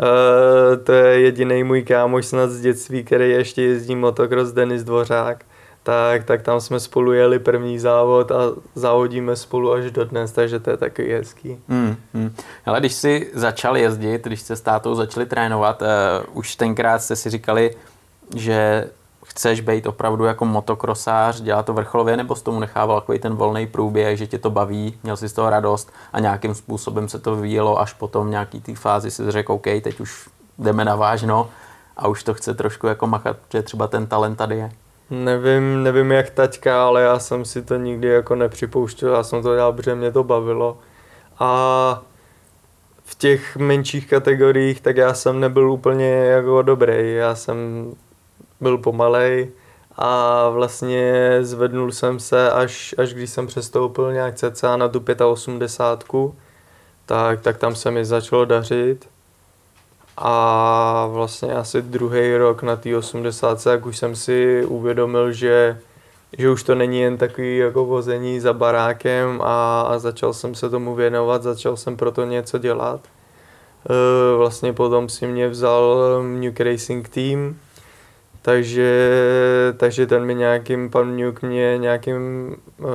uh, 0.03 0.85
to 0.85 0.93
je 0.93 1.21
jediný 1.21 1.65
můj 1.65 1.83
kámoš 1.83 2.27
snad 2.27 2.51
z 2.51 2.61
dětství, 2.61 3.05
který 3.05 3.31
ještě 3.31 3.63
jezdí 3.63 3.97
motocross, 3.97 4.53
Denis 4.53 4.85
Dvořák, 4.85 5.45
tak, 5.89 6.25
tak 6.25 6.43
tam 6.43 6.61
jsme 6.61 6.81
spolu 6.81 7.13
jeli 7.13 7.39
první 7.39 7.79
závod 7.79 8.33
a 8.33 8.37
závodíme 8.75 9.37
spolu 9.37 9.73
až 9.73 9.91
do 9.91 10.05
dnes, 10.05 10.33
takže 10.33 10.61
to 10.61 10.71
je 10.71 10.77
takový 10.77 11.13
hezký. 11.13 11.59
Hmm, 11.69 11.97
hmm. 12.15 12.35
Ale 12.67 12.81
když 12.81 12.93
jsi 12.93 13.31
začal 13.35 13.77
jezdit, 13.77 14.25
když 14.25 14.41
jste 14.41 14.57
s 14.57 14.61
tátou 14.61 14.95
začali 14.95 15.27
trénovat, 15.27 15.83
uh, 15.83 15.89
už 16.33 16.57
tenkrát 16.57 17.03
jste 17.03 17.17
si 17.17 17.31
říkali, 17.31 17.77
že 18.37 18.89
chceš 19.25 19.61
být 19.61 19.87
opravdu 19.87 20.25
jako 20.25 20.45
motokrosář, 20.45 21.41
dělat 21.41 21.67
to 21.67 21.73
vrcholově, 21.73 22.17
nebo 22.17 22.37
s 22.37 22.43
tomu 22.43 22.61
nechával 22.61 23.01
takový 23.01 23.19
ten 23.19 23.35
volný 23.35 23.67
průběh, 23.67 24.19
že 24.19 24.27
tě 24.27 24.39
to 24.39 24.51
baví, 24.51 24.99
měl 25.03 25.17
jsi 25.17 25.29
z 25.29 25.33
toho 25.33 25.51
radost 25.51 25.93
a 26.13 26.21
nějakým 26.21 26.55
způsobem 26.55 27.09
se 27.09 27.19
to 27.19 27.37
vyvíjelo, 27.37 27.81
až 27.81 27.93
potom 27.93 28.31
nějaký 28.31 28.61
té 28.61 28.75
fázi 28.75 29.11
si 29.11 29.31
řekl, 29.31 29.53
OK, 29.53 29.65
teď 29.65 30.01
už 30.01 30.29
jdeme 30.59 30.85
na 30.85 30.97
vážno 30.97 31.51
a 31.97 32.09
už 32.09 32.23
to 32.23 32.35
chce 32.35 32.55
trošku 32.55 32.87
jako 32.87 33.07
machat, 33.07 33.37
že 33.53 33.63
třeba 33.63 33.87
ten 33.87 34.07
talent 34.07 34.37
tady 34.39 34.57
je. 34.57 34.71
Nevím, 35.11 35.83
nevím 35.83 36.13
jak 36.13 36.31
taťka, 36.31 36.87
ale 36.87 37.03
já 37.03 37.19
jsem 37.19 37.45
si 37.45 37.63
to 37.63 37.77
nikdy 37.77 38.09
jako 38.09 38.35
nepřipouštěl, 38.35 39.15
já 39.15 39.23
jsem 39.23 39.43
to 39.43 39.55
dělal, 39.55 39.73
protože 39.73 39.95
mě 39.95 40.13
to 40.13 40.25
bavilo. 40.25 40.79
A 41.39 42.03
v 43.05 43.15
těch 43.15 43.57
menších 43.57 44.07
kategoriích, 44.07 44.81
tak 44.81 44.97
já 44.97 45.15
jsem 45.15 45.41
nebyl 45.41 45.71
úplně 45.73 46.07
jako 46.07 46.63
dobrý. 46.63 47.15
Já 47.15 47.35
jsem 47.35 47.57
byl 48.61 48.79
pomalej 48.79 49.51
a 49.97 50.49
vlastně 50.49 51.39
zvednul 51.41 51.93
jsem 51.93 52.21
se, 52.21 52.51
až, 52.51 52.95
až 52.99 53.15
když 53.15 53.31
jsem 53.31 53.47
přestoupil 53.47 54.13
nějak 54.13 54.35
cca 54.35 54.77
na 54.77 54.89
tu 54.89 55.05
85, 55.31 56.33
tak, 57.07 57.41
tak 57.41 57.59
tam 57.59 57.75
se 57.75 57.91
mi 57.91 58.05
začalo 58.05 58.45
dařit. 58.45 59.09
A 60.21 61.09
vlastně 61.13 61.55
asi 61.55 61.83
druhý 61.83 62.37
rok 62.37 62.63
na 62.63 62.77
té 62.77 62.97
80, 62.97 63.67
jak 63.67 63.87
už 63.87 63.99
jsem 63.99 64.17
si 64.17 64.65
uvědomil, 64.65 65.33
že, 65.33 65.79
že 66.39 66.51
už 66.51 66.63
to 66.63 66.75
není 66.75 67.01
jen 67.01 67.17
takový 67.17 67.57
jako 67.57 67.85
vození 67.85 68.41
za 68.41 68.53
barákem 68.53 69.41
a, 69.43 69.81
a 69.81 69.99
začal 69.99 70.33
jsem 70.33 70.55
se 70.55 70.71
tomu 70.71 70.95
věnovat, 70.95 71.43
začal 71.43 71.77
jsem 71.77 71.97
proto 71.97 72.25
něco 72.25 72.59
dělat. 72.59 73.01
E, 73.91 74.37
vlastně 74.37 74.73
potom 74.73 75.09
si 75.09 75.27
mě 75.27 75.49
vzal 75.49 75.97
New 76.23 76.61
Racing 76.61 77.09
Team, 77.09 77.57
takže, 78.43 79.13
takže 79.77 80.07
ten 80.07 80.25
mi 80.25 80.35
nějakým, 80.35 80.91
pan 80.91 81.09
Mňuk 81.09 81.43
mě 81.43 81.79
nějakým 81.79 82.17
uh, 82.79 82.87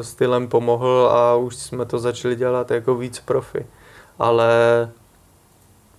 stylem 0.00 0.48
pomohl 0.48 1.08
a 1.12 1.36
už 1.36 1.56
jsme 1.56 1.84
to 1.84 1.98
začali 1.98 2.36
dělat 2.36 2.70
jako 2.70 2.94
víc 2.94 3.20
profi. 3.20 3.66
Ale 4.18 4.48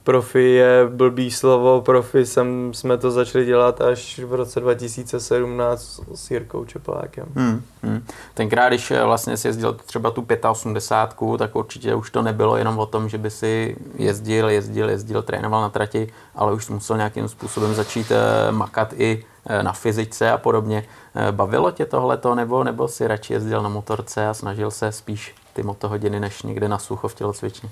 profi 0.10 0.44
je 0.44 0.88
blbý 0.90 1.32
slovo, 1.32 1.82
profi 1.82 2.26
jsem, 2.26 2.74
jsme 2.74 2.98
to 2.98 3.12
začali 3.12 3.46
dělat 3.46 3.82
až 3.82 4.20
v 4.20 4.34
roce 4.34 4.60
2017 4.60 6.02
s 6.16 6.32
Jirkou 6.32 6.66
Čeplákem. 6.66 7.26
Hmm, 7.36 7.62
hmm. 7.84 8.04
Tenkrát, 8.34 8.70
když 8.70 8.92
eh, 8.92 9.04
vlastně 9.04 9.38
si 9.38 9.48
jezdil 9.48 9.74
třeba 9.74 10.12
tu 10.12 10.28
85, 10.50 11.38
tak 11.38 11.56
určitě 11.56 11.96
už 11.96 12.12
to 12.12 12.22
nebylo 12.22 12.58
jenom 12.58 12.80
o 12.80 12.86
tom, 12.86 13.10
že 13.10 13.18
by 13.18 13.30
si 13.32 13.78
jezdil, 13.96 14.50
jezdil, 14.50 14.90
jezdil, 14.90 15.22
trénoval 15.22 15.62
na 15.62 15.70
trati, 15.70 16.14
ale 16.36 16.54
už 16.54 16.70
musel 16.70 16.98
nějakým 16.98 17.28
způsobem 17.28 17.74
začít 17.74 18.12
eh, 18.12 18.52
makat 18.52 18.94
i 18.94 19.26
eh, 19.46 19.64
na 19.64 19.74
fyzice 19.74 20.32
a 20.32 20.38
podobně. 20.38 20.86
Bavilo 21.32 21.72
tě 21.72 21.86
tohleto, 21.86 22.36
nebo, 22.36 22.64
nebo 22.64 22.88
si 22.88 23.08
radši 23.08 23.34
jezdil 23.34 23.62
na 23.62 23.70
motorce 23.70 24.28
a 24.28 24.34
snažil 24.34 24.72
se 24.72 24.92
spíš 24.92 25.36
ty 25.54 25.64
motohodiny, 25.64 26.20
než 26.20 26.44
někde 26.44 26.68
na 26.68 26.78
sucho 26.78 27.08
v 27.08 27.16
tělocvičně? 27.16 27.70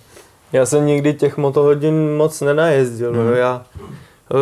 Já 0.53 0.65
jsem 0.65 0.85
nikdy 0.85 1.13
těch 1.13 1.37
motohodin 1.37 2.15
moc 2.15 2.41
nenajezdil. 2.41 3.13
Mm. 3.13 3.33
Já 3.33 3.65
uh, 4.33 4.39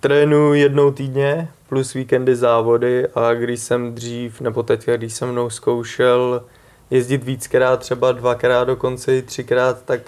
trénuji 0.00 0.60
jednou 0.60 0.90
týdně 0.90 1.48
plus 1.68 1.94
víkendy 1.94 2.36
závody 2.36 3.06
a 3.14 3.34
když 3.34 3.60
jsem 3.60 3.94
dřív, 3.94 4.40
nebo 4.40 4.62
teď, 4.62 4.88
když 4.96 5.14
jsem 5.14 5.32
mnou 5.32 5.50
zkoušel 5.50 6.42
jezdit 6.90 7.24
víckrát, 7.24 7.80
třeba 7.80 8.12
dvakrát, 8.12 8.64
dokonce 8.64 9.16
i 9.16 9.22
třikrát, 9.22 9.82
tak 9.84 10.00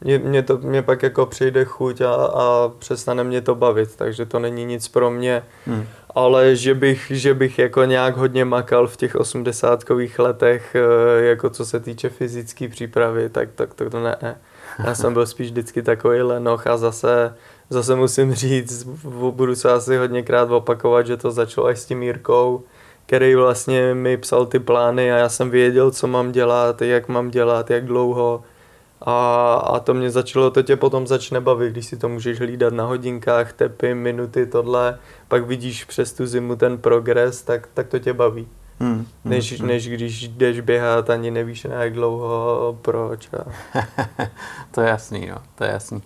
Mě, 0.00 0.18
mě, 0.18 0.42
to, 0.42 0.58
mě 0.58 0.82
pak 0.82 1.02
jako 1.02 1.26
přijde 1.26 1.64
chuť 1.64 2.00
a, 2.00 2.14
a 2.14 2.70
přestane 2.78 3.24
mě 3.24 3.40
to 3.40 3.54
bavit, 3.54 3.96
takže 3.96 4.26
to 4.26 4.38
není 4.38 4.64
nic 4.64 4.88
pro 4.88 5.10
mě. 5.10 5.42
Hmm. 5.66 5.86
Ale 6.14 6.56
že 6.56 6.74
bych, 6.74 7.06
že 7.10 7.34
bych 7.34 7.58
jako 7.58 7.84
nějak 7.84 8.16
hodně 8.16 8.44
makal 8.44 8.86
v 8.86 8.96
těch 8.96 9.14
osmdesátkových 9.14 10.18
letech, 10.18 10.74
eh, 10.74 11.24
jako 11.24 11.50
co 11.50 11.66
se 11.66 11.80
týče 11.80 12.08
fyzické 12.08 12.68
přípravy, 12.68 13.28
tak, 13.28 13.48
tak 13.54 13.74
to, 13.74 13.90
to 13.90 14.00
ne. 14.00 14.16
Já 14.84 14.94
jsem 14.94 15.12
byl 15.12 15.26
spíš 15.26 15.50
vždycky 15.50 15.82
takový 15.82 16.22
lenoch 16.22 16.66
a 16.66 16.76
zase, 16.76 17.34
zase 17.70 17.94
musím 17.94 18.34
říct, 18.34 18.82
budu 19.30 19.54
se 19.54 19.72
asi 19.72 19.96
hodněkrát 19.96 20.50
opakovat, 20.50 21.06
že 21.06 21.16
to 21.16 21.30
začalo 21.30 21.66
až 21.66 21.78
s 21.78 21.84
tím 21.84 22.02
Jirkou, 22.02 22.62
který 23.06 23.34
vlastně 23.34 23.94
mi 23.94 24.16
psal 24.16 24.46
ty 24.46 24.58
plány 24.58 25.12
a 25.12 25.16
já 25.16 25.28
jsem 25.28 25.50
věděl, 25.50 25.90
co 25.90 26.06
mám 26.06 26.32
dělat, 26.32 26.82
jak 26.82 27.08
mám 27.08 27.30
dělat, 27.30 27.70
jak 27.70 27.84
dlouho. 27.84 28.44
A, 29.02 29.54
a 29.54 29.80
to 29.80 29.94
mě 29.94 30.10
začalo, 30.10 30.50
to 30.50 30.62
tě 30.62 30.76
potom 30.76 31.06
začne 31.06 31.40
bavit, 31.40 31.72
když 31.72 31.86
si 31.86 31.96
to 31.96 32.08
můžeš 32.08 32.38
hlídat 32.38 32.72
na 32.72 32.84
hodinkách, 32.84 33.52
tepy, 33.52 33.94
minuty, 33.94 34.46
tohle, 34.46 34.98
pak 35.28 35.46
vidíš 35.46 35.84
přes 35.84 36.12
tu 36.12 36.26
zimu 36.26 36.56
ten 36.56 36.78
progres, 36.78 37.42
tak, 37.42 37.68
tak 37.74 37.88
to 37.88 37.98
tě 37.98 38.12
baví. 38.12 38.48
Hmm, 38.80 38.94
hmm, 38.94 39.06
než, 39.24 39.60
hmm. 39.60 39.68
než 39.68 39.88
když 39.88 40.28
jdeš 40.28 40.60
běhat, 40.60 41.10
ani 41.10 41.30
nevíš 41.30 41.64
na 41.64 41.82
jak 41.82 41.92
dlouho, 41.92 42.78
proč. 42.82 43.28
A... 43.32 43.44
to 44.70 44.80
je 44.80 44.88
jasný, 44.88 45.26
jo, 45.26 45.36
to 45.54 45.64
je 45.64 45.70
jasný. 45.70 46.02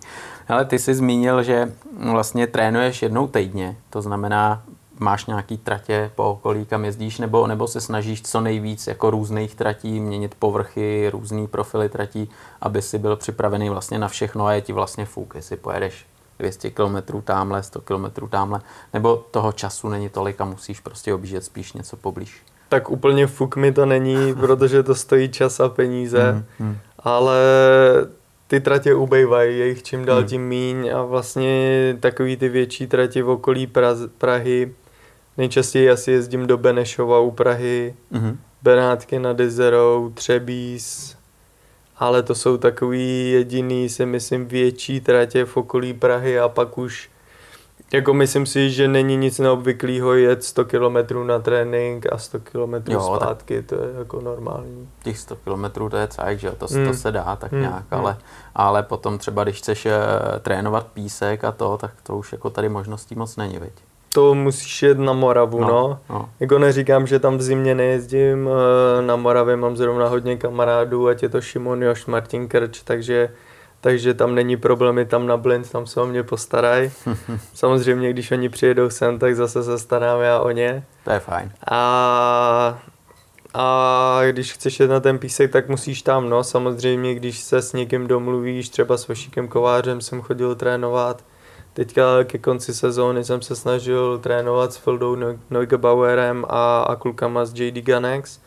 Ale 0.47 0.65
ty 0.65 0.79
jsi 0.79 0.93
zmínil, 0.93 1.43
že 1.43 1.71
vlastně 2.11 2.47
trénuješ 2.47 3.01
jednou 3.01 3.27
týdně, 3.27 3.77
to 3.89 4.01
znamená 4.01 4.63
máš 5.03 5.25
nějaký 5.25 5.57
tratě 5.57 6.11
po 6.15 6.23
okolí, 6.23 6.65
kam 6.65 6.85
jezdíš, 6.85 7.19
nebo, 7.19 7.47
nebo 7.47 7.67
se 7.67 7.81
snažíš 7.81 8.21
co 8.21 8.41
nejvíc 8.41 8.87
jako 8.87 9.09
různých 9.09 9.55
tratí, 9.55 9.99
měnit 9.99 10.35
povrchy, 10.39 11.09
různý 11.09 11.47
profily 11.47 11.89
tratí, 11.89 12.29
aby 12.61 12.81
si 12.81 12.97
byl 12.97 13.15
připravený 13.15 13.69
vlastně 13.69 13.99
na 13.99 14.07
všechno 14.07 14.45
a 14.45 14.53
je 14.53 14.61
ti 14.61 14.73
vlastně 14.73 15.05
fuk, 15.05 15.35
jestli 15.35 15.57
pojedeš 15.57 16.05
200 16.39 16.69
km 16.69 17.21
tamhle, 17.23 17.63
100 17.63 17.81
km 17.81 18.27
tamhle, 18.29 18.61
nebo 18.93 19.25
toho 19.31 19.51
času 19.51 19.89
není 19.89 20.09
tolik 20.09 20.41
a 20.41 20.45
musíš 20.45 20.79
prostě 20.79 21.13
objíždět 21.13 21.43
spíš 21.43 21.73
něco 21.73 21.97
poblíž. 21.97 22.41
Tak 22.69 22.89
úplně 22.89 23.27
fuk 23.27 23.55
mi 23.55 23.71
to 23.71 23.85
není, 23.85 24.35
protože 24.39 24.83
to 24.83 24.95
stojí 24.95 25.29
čas 25.29 25.59
a 25.59 25.69
peníze, 25.69 26.31
mm, 26.31 26.67
mm. 26.67 26.77
ale 26.99 27.37
ty 28.47 28.59
tratě 28.59 28.93
ubejvají, 28.93 29.59
je 29.59 29.67
jich 29.67 29.83
čím 29.83 30.05
dál 30.05 30.21
mm. 30.21 30.27
tím 30.27 30.47
míň 30.47 30.89
a 30.95 31.03
vlastně 31.03 31.97
takový 31.99 32.37
ty 32.37 32.49
větší 32.49 32.87
tratě 32.87 33.23
v 33.23 33.29
okolí 33.29 33.67
Praz- 33.67 34.09
Prahy, 34.17 34.73
Nejčastěji 35.37 35.89
asi 35.89 36.11
jezdím 36.11 36.47
do 36.47 36.57
Benešova 36.57 37.19
u 37.19 37.31
Prahy, 37.31 37.95
mm-hmm. 38.11 38.37
Benátky 38.61 39.19
nad 39.19 39.39
Jezerou, 39.39 40.11
Třebíz, 40.13 41.17
ale 41.97 42.23
to 42.23 42.35
jsou 42.35 42.57
takový 42.57 43.31
jediný, 43.31 43.89
si 43.89 44.05
myslím, 44.05 44.45
větší 44.45 45.01
tratě 45.01 45.45
v 45.45 45.57
okolí 45.57 45.93
Prahy 45.93 46.39
a 46.39 46.49
pak 46.49 46.77
už 46.77 47.09
jako 47.93 48.13
myslím 48.13 48.45
si, 48.45 48.69
že 48.69 48.87
není 48.87 49.17
nic 49.17 49.39
neobvyklého 49.39 50.13
jet 50.13 50.43
100 50.43 50.65
km 50.65 51.27
na 51.27 51.39
trénink 51.39 52.13
a 52.13 52.17
100 52.17 52.39
km 52.39 52.91
jo, 52.91 53.15
zpátky, 53.15 53.61
to 53.61 53.75
je 53.75 53.93
jako 53.99 54.21
normální. 54.21 54.89
Těch 55.03 55.19
100 55.19 55.35
km 55.35 55.89
to 55.89 55.97
je 55.97 56.07
cajk, 56.07 56.39
že 56.39 56.51
to, 56.51 56.67
mm. 56.71 56.87
to 56.87 56.93
se 56.93 57.11
dá 57.11 57.35
tak 57.35 57.51
mm. 57.51 57.59
nějak, 57.59 57.91
mm. 57.91 57.97
ale, 57.99 58.17
ale 58.55 58.83
potom 58.83 59.17
třeba 59.17 59.43
když 59.43 59.57
chceš 59.57 59.85
uh, 59.85 59.91
trénovat 60.39 60.87
písek 60.87 61.43
a 61.43 61.51
to, 61.51 61.77
tak 61.77 61.91
to 62.03 62.17
už 62.17 62.31
jako 62.31 62.49
tady 62.49 62.69
možností 62.69 63.15
moc 63.15 63.35
není, 63.35 63.59
viď? 63.59 63.73
To 64.13 64.35
musíš 64.35 64.83
jet 64.83 64.99
na 64.99 65.13
Moravu, 65.13 65.59
no. 65.59 65.67
no. 65.67 65.99
no. 66.09 66.29
Jako 66.39 66.59
neříkám, 66.59 67.07
že 67.07 67.19
tam 67.19 67.37
v 67.37 67.41
zimě 67.41 67.75
nejezdím, 67.75 68.49
eh, 68.49 69.01
na 69.01 69.15
Moravě 69.15 69.55
mám 69.55 69.77
zrovna 69.77 70.07
hodně 70.07 70.37
kamarádů, 70.37 71.07
ať 71.07 71.23
je 71.23 71.29
to 71.29 71.41
Šimon 71.41 71.83
Još, 71.83 72.05
Martin 72.05 72.47
Krč, 72.47 72.81
takže, 72.83 73.29
takže 73.81 74.13
tam 74.13 74.35
není 74.35 74.57
problémy 74.57 75.05
tam 75.05 75.27
na 75.27 75.37
Blint, 75.37 75.71
tam 75.71 75.87
se 75.87 76.01
o 76.01 76.05
mě 76.05 76.23
postarají. 76.23 76.91
Samozřejmě, 77.53 78.09
když 78.09 78.31
oni 78.31 78.49
přijedou 78.49 78.89
sem, 78.89 79.19
tak 79.19 79.35
zase 79.35 79.63
se 79.63 79.79
starám 79.79 80.21
já 80.21 80.39
o 80.39 80.51
ně. 80.51 80.83
To 81.03 81.11
je 81.11 81.19
fajn. 81.19 81.51
A, 81.71 82.79
a 83.53 84.19
když 84.31 84.53
chceš 84.53 84.79
jet 84.79 84.89
na 84.89 84.99
ten 84.99 85.19
písek, 85.19 85.51
tak 85.51 85.69
musíš 85.69 86.01
tam, 86.01 86.29
no. 86.29 86.43
Samozřejmě, 86.43 87.15
když 87.15 87.39
se 87.39 87.61
s 87.61 87.73
někým 87.73 88.07
domluvíš, 88.07 88.69
třeba 88.69 88.97
s 88.97 89.07
Vašíkem 89.07 89.47
Kovářem 89.47 90.01
jsem 90.01 90.21
chodil 90.21 90.55
trénovat, 90.55 91.23
Teďka 91.73 92.23
ke 92.23 92.37
konci 92.37 92.73
sezóny 92.73 93.23
jsem 93.23 93.41
se 93.41 93.55
snažil 93.55 94.19
trénovat 94.19 94.73
s 94.73 94.77
Fildou 94.77 95.17
Neugebauerem 95.49 96.45
a, 96.49 96.83
a 96.83 96.95
klukama 96.95 97.45
z 97.45 97.59
JD 97.59 97.85
Ganex. 97.85 98.39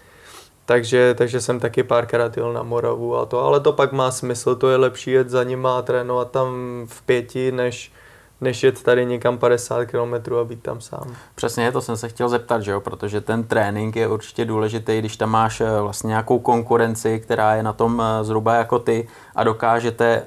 Takže, 0.66 1.14
takže 1.14 1.40
jsem 1.40 1.60
taky 1.60 1.82
párkrát 1.82 2.36
jel 2.36 2.52
na 2.52 2.62
Moravu 2.62 3.16
a 3.16 3.26
to, 3.26 3.40
ale 3.40 3.60
to 3.60 3.72
pak 3.72 3.92
má 3.92 4.10
smysl, 4.10 4.54
to 4.54 4.68
je 4.68 4.76
lepší 4.76 5.10
jet 5.10 5.30
za 5.30 5.44
nima 5.44 5.78
a 5.78 5.82
trénovat 5.82 6.30
tam 6.30 6.46
v 6.88 7.02
pěti, 7.02 7.52
než, 7.52 7.92
než 8.40 8.62
jet 8.62 8.82
tady 8.82 9.06
někam 9.06 9.38
50 9.38 9.84
km 9.84 10.34
a 10.40 10.44
být 10.44 10.62
tam 10.62 10.80
sám. 10.80 11.16
Přesně, 11.34 11.72
to 11.72 11.80
jsem 11.80 11.96
se 11.96 12.08
chtěl 12.08 12.28
zeptat, 12.28 12.62
že 12.62 12.70
jo, 12.70 12.80
protože 12.80 13.20
ten 13.20 13.44
trénink 13.44 13.96
je 13.96 14.08
určitě 14.08 14.44
důležitý, 14.44 14.98
když 14.98 15.16
tam 15.16 15.30
máš 15.30 15.60
eh, 15.60 15.80
vlastně 15.80 16.08
nějakou 16.08 16.38
konkurenci, 16.38 17.20
která 17.20 17.54
je 17.54 17.62
na 17.62 17.72
tom 17.72 18.02
eh, 18.02 18.24
zhruba 18.24 18.54
jako 18.54 18.78
ty 18.78 19.08
a 19.34 19.44
dokážete 19.44 20.22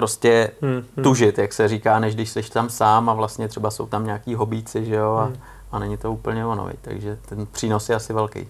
prostě 0.00 0.50
hmm, 0.62 0.72
hmm. 0.72 1.04
tužit, 1.04 1.38
jak 1.38 1.52
se 1.52 1.68
říká, 1.68 1.98
než 1.98 2.14
když 2.14 2.30
jsi 2.30 2.42
tam 2.42 2.70
sám 2.70 3.08
a 3.08 3.14
vlastně 3.14 3.48
třeba 3.48 3.70
jsou 3.70 3.86
tam 3.86 4.04
nějaký 4.04 4.34
hobíci, 4.34 4.84
že 4.84 4.94
jo, 4.94 5.12
a, 5.12 5.24
hmm. 5.24 5.36
a 5.72 5.78
není 5.78 5.96
to 5.96 6.12
úplně 6.12 6.46
ono, 6.46 6.70
takže 6.80 7.18
ten 7.28 7.46
přínos 7.46 7.88
je 7.88 7.94
asi 7.94 8.12
velký. 8.12 8.48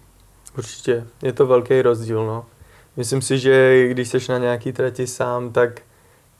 Určitě, 0.58 1.06
je 1.22 1.32
to 1.32 1.46
velký 1.46 1.82
rozdíl, 1.82 2.26
no. 2.26 2.46
Myslím 2.96 3.22
si, 3.22 3.38
že 3.38 3.88
když 3.88 4.08
jsi 4.08 4.18
na 4.28 4.38
nějaký 4.38 4.72
trati 4.72 5.06
sám, 5.06 5.52
tak, 5.52 5.82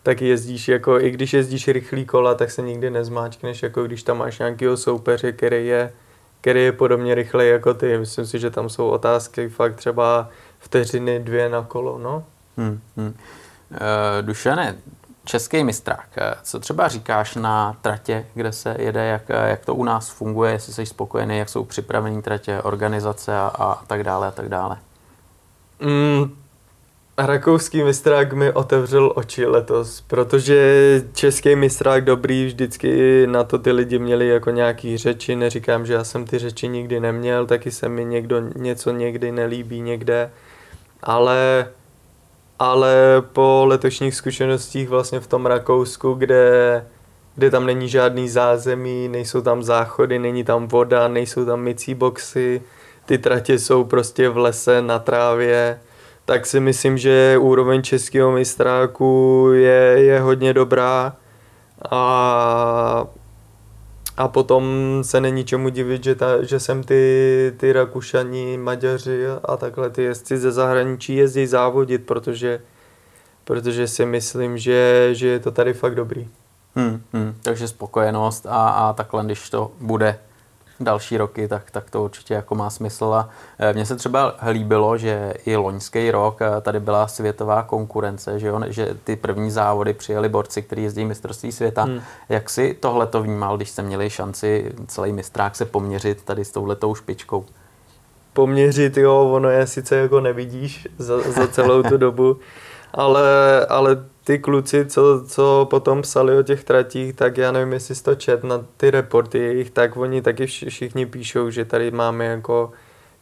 tak 0.03 0.23
jezdíš 0.23 0.69
jako, 0.69 1.01
i 1.01 1.11
když 1.11 1.33
jezdíš 1.33 1.69
rychlý 1.69 2.07
kola, 2.07 2.35
tak 2.35 2.51
se 2.51 2.63
nikdy 2.63 2.91
nezmáčkneš, 2.91 3.63
jako 3.63 3.83
když 3.83 4.03
tam 4.03 4.19
máš 4.19 4.39
nějakého 4.39 4.77
soupeře, 4.77 5.33
který 5.33 5.67
je, 5.67 5.93
který 6.41 6.65
je 6.65 6.73
podobně 6.73 7.15
rychlej 7.15 7.51
jako 7.51 7.75
ty. 7.75 7.99
Myslím 7.99 8.27
si, 8.27 8.39
že 8.39 8.51
tam 8.51 8.69
jsou 8.69 8.89
otázky 8.89 9.49
fakt 9.49 9.75
třeba 9.75 10.29
vteřiny 10.59 11.21
dvě 11.21 11.49
na 11.49 11.63
kolo, 11.63 11.99
no. 11.99 12.25
Hmm, 12.57 12.81
hmm. 12.97 13.15
Uh, 13.71 13.77
Dušane, 14.21 14.77
český 15.25 15.65
mistrák. 15.65 16.09
Co 16.43 16.61
třeba 16.61 16.89
říkáš 16.89 17.35
na 17.35 17.77
tratě, 17.81 18.27
kde 18.35 18.53
se 18.53 18.77
jede, 18.79 19.05
jak, 19.07 19.29
jak 19.29 19.65
to 19.65 19.75
u 19.75 19.85
nás 19.85 20.11
funguje, 20.11 20.53
jestli 20.53 20.73
jsi 20.73 20.87
spokojený, 20.87 21.39
jak 21.39 21.49
jsou 21.49 21.65
připravené 21.65 22.23
tratě, 22.23 22.63
organizace 22.63 23.37
a, 23.39 23.53
a 23.59 23.85
tak 23.85 24.05
dále 24.05 24.27
a 24.27 24.31
tak 24.31 24.49
dále? 24.49 24.77
Mm, 25.81 26.37
rakouský 27.19 27.83
mistrák 27.83 28.33
mi 28.33 28.53
otevřel 28.53 29.13
oči 29.15 29.47
letos, 29.47 30.01
protože 30.01 31.03
český 31.13 31.57
mistrák 31.57 32.05
dobrý 32.05 32.47
vždycky 32.47 33.27
na 33.27 33.45
to 33.45 33.59
ty 33.59 33.73
lidi 33.73 33.99
měli 33.99 34.29
jako 34.29 34.51
nějaký 34.51 34.97
řeči, 34.97 35.37
neříkám, 35.37 35.87
že 35.87 35.93
já 35.93 36.05
jsem 36.05 36.25
ty 36.25 36.39
řeči 36.39 36.69
nikdy 36.69 37.01
neměl, 37.01 37.47
taky 37.47 37.71
se 37.71 37.89
mi 37.89 38.05
někdo 38.05 38.41
něco 38.57 38.91
někdy 38.91 39.33
nelíbí 39.33 39.81
někde, 39.81 40.31
ale 41.03 41.69
ale 42.61 43.23
po 43.33 43.65
letošních 43.67 44.15
zkušenostích 44.15 44.89
vlastně 44.89 45.21
v 45.21 45.27
tom 45.27 45.47
Rakousku, 45.47 46.15
kde, 46.15 46.87
kde 47.35 47.51
tam 47.51 47.67
není 47.67 47.89
žádný 47.89 48.29
zázemí, 48.29 49.09
nejsou 49.09 49.41
tam 49.41 49.63
záchody, 49.63 50.19
není 50.19 50.45
tam 50.45 50.69
voda, 50.69 51.09
nejsou 51.09 51.45
tam 51.45 51.61
mycí 51.61 51.95
boxy, 51.95 52.63
ty 53.07 53.19
tratě 53.19 53.59
jsou 53.59 53.85
prostě 53.85 54.29
v 54.29 54.37
lese, 54.37 54.83
na 54.83 54.99
trávě, 54.99 55.81
tak 56.25 56.47
si 56.47 56.61
myslím, 56.61 56.99
že 56.99 57.39
úroveň 57.41 57.83
českého 57.83 58.33
mistráku 58.33 59.49
je, 59.55 59.95
je 59.97 60.21
hodně 60.21 60.55
dobrá 60.55 61.17
a 61.91 63.05
a 64.21 64.29
potom 64.29 64.65
se 65.03 65.21
není 65.21 65.45
čemu 65.45 65.69
divit, 65.69 66.05
že, 66.05 66.15
ta, 66.15 66.45
že 66.45 66.61
sem 66.61 66.83
ty, 66.83 67.53
ty 67.57 67.73
Rakušani, 67.73 68.59
Maďaři 68.59 69.27
a 69.45 69.57
takhle 69.57 69.91
ty 69.91 70.03
jezdci 70.03 70.39
ze 70.39 70.53
zahraničí 70.53 71.17
jezdí 71.17 71.47
závodit, 71.47 72.07
protože, 72.07 72.61
protože 73.45 73.89
si 73.89 74.07
myslím, 74.07 74.59
že, 74.59 75.09
že 75.13 75.27
je 75.27 75.39
to 75.39 75.51
tady 75.51 75.73
fakt 75.73 75.95
dobrý. 75.95 76.29
Hmm, 76.75 77.03
hmm, 77.13 77.35
takže 77.43 77.69
spokojenost 77.69 78.47
a, 78.47 78.69
a 78.69 78.93
takhle, 78.93 79.25
když 79.25 79.51
to 79.51 79.71
bude 79.81 80.19
další 80.81 81.17
roky, 81.17 81.49
tak, 81.49 81.71
tak 81.71 81.91
to 81.91 82.05
určitě 82.05 82.35
jako 82.35 82.55
má 82.55 82.71
smysl. 82.71 83.05
A 83.05 83.29
e, 83.59 83.73
mně 83.73 83.87
se 83.87 83.97
třeba 83.97 84.35
líbilo, 84.51 84.99
že 84.99 85.35
i 85.47 85.57
loňský 85.57 86.11
rok 86.11 86.43
e, 86.43 86.61
tady 86.61 86.81
byla 86.81 87.07
světová 87.07 87.63
konkurence, 87.63 88.39
že, 88.39 88.47
jo? 88.47 88.61
že 88.67 88.97
ty 89.05 89.17
první 89.17 89.51
závody 89.51 89.95
přijeli 89.95 90.29
borci, 90.29 90.63
kteří 90.63 90.83
jezdí 90.83 91.05
mistrovství 91.05 91.53
světa. 91.53 91.83
Hmm. 91.83 92.01
Jak 92.29 92.51
si 92.51 92.77
tohle 92.81 93.07
to 93.07 93.23
vnímal, 93.23 93.57
když 93.57 93.71
jste 93.71 93.83
měli 93.83 94.11
šanci 94.11 94.73
celý 94.87 95.13
mistrák 95.13 95.57
se 95.57 95.65
poměřit 95.65 96.25
tady 96.25 96.45
s 96.45 96.51
touhletou 96.51 96.95
špičkou? 96.95 97.45
Poměřit, 98.33 98.97
jo, 98.97 99.31
ono 99.33 99.49
je 99.49 99.67
sice 99.67 99.97
jako 99.97 100.21
nevidíš 100.21 100.89
za, 100.99 101.21
za 101.21 101.49
celou 101.49 101.83
tu 101.83 101.97
dobu, 101.97 102.37
ale, 102.95 103.67
ale 103.67 104.05
ty 104.31 104.39
kluci, 104.39 104.87
co, 104.87 105.25
co 105.27 105.67
potom 105.71 106.03
psali 106.03 106.39
o 106.39 106.43
těch 106.43 106.65
tratích, 106.65 107.15
tak 107.15 107.37
já 107.37 107.53
nevím, 107.53 107.73
jestli 107.73 107.95
to 107.95 108.15
čet 108.15 108.45
na 108.45 108.65
ty 108.77 108.91
reporty 108.91 109.39
jejich, 109.39 109.71
tak 109.71 109.97
oni 109.97 110.23
taky 110.23 110.47
všichni 110.47 111.07
píšou, 111.07 111.51
že 111.51 111.65
tady 111.65 111.91
máme 111.91 112.25
jako 112.25 112.73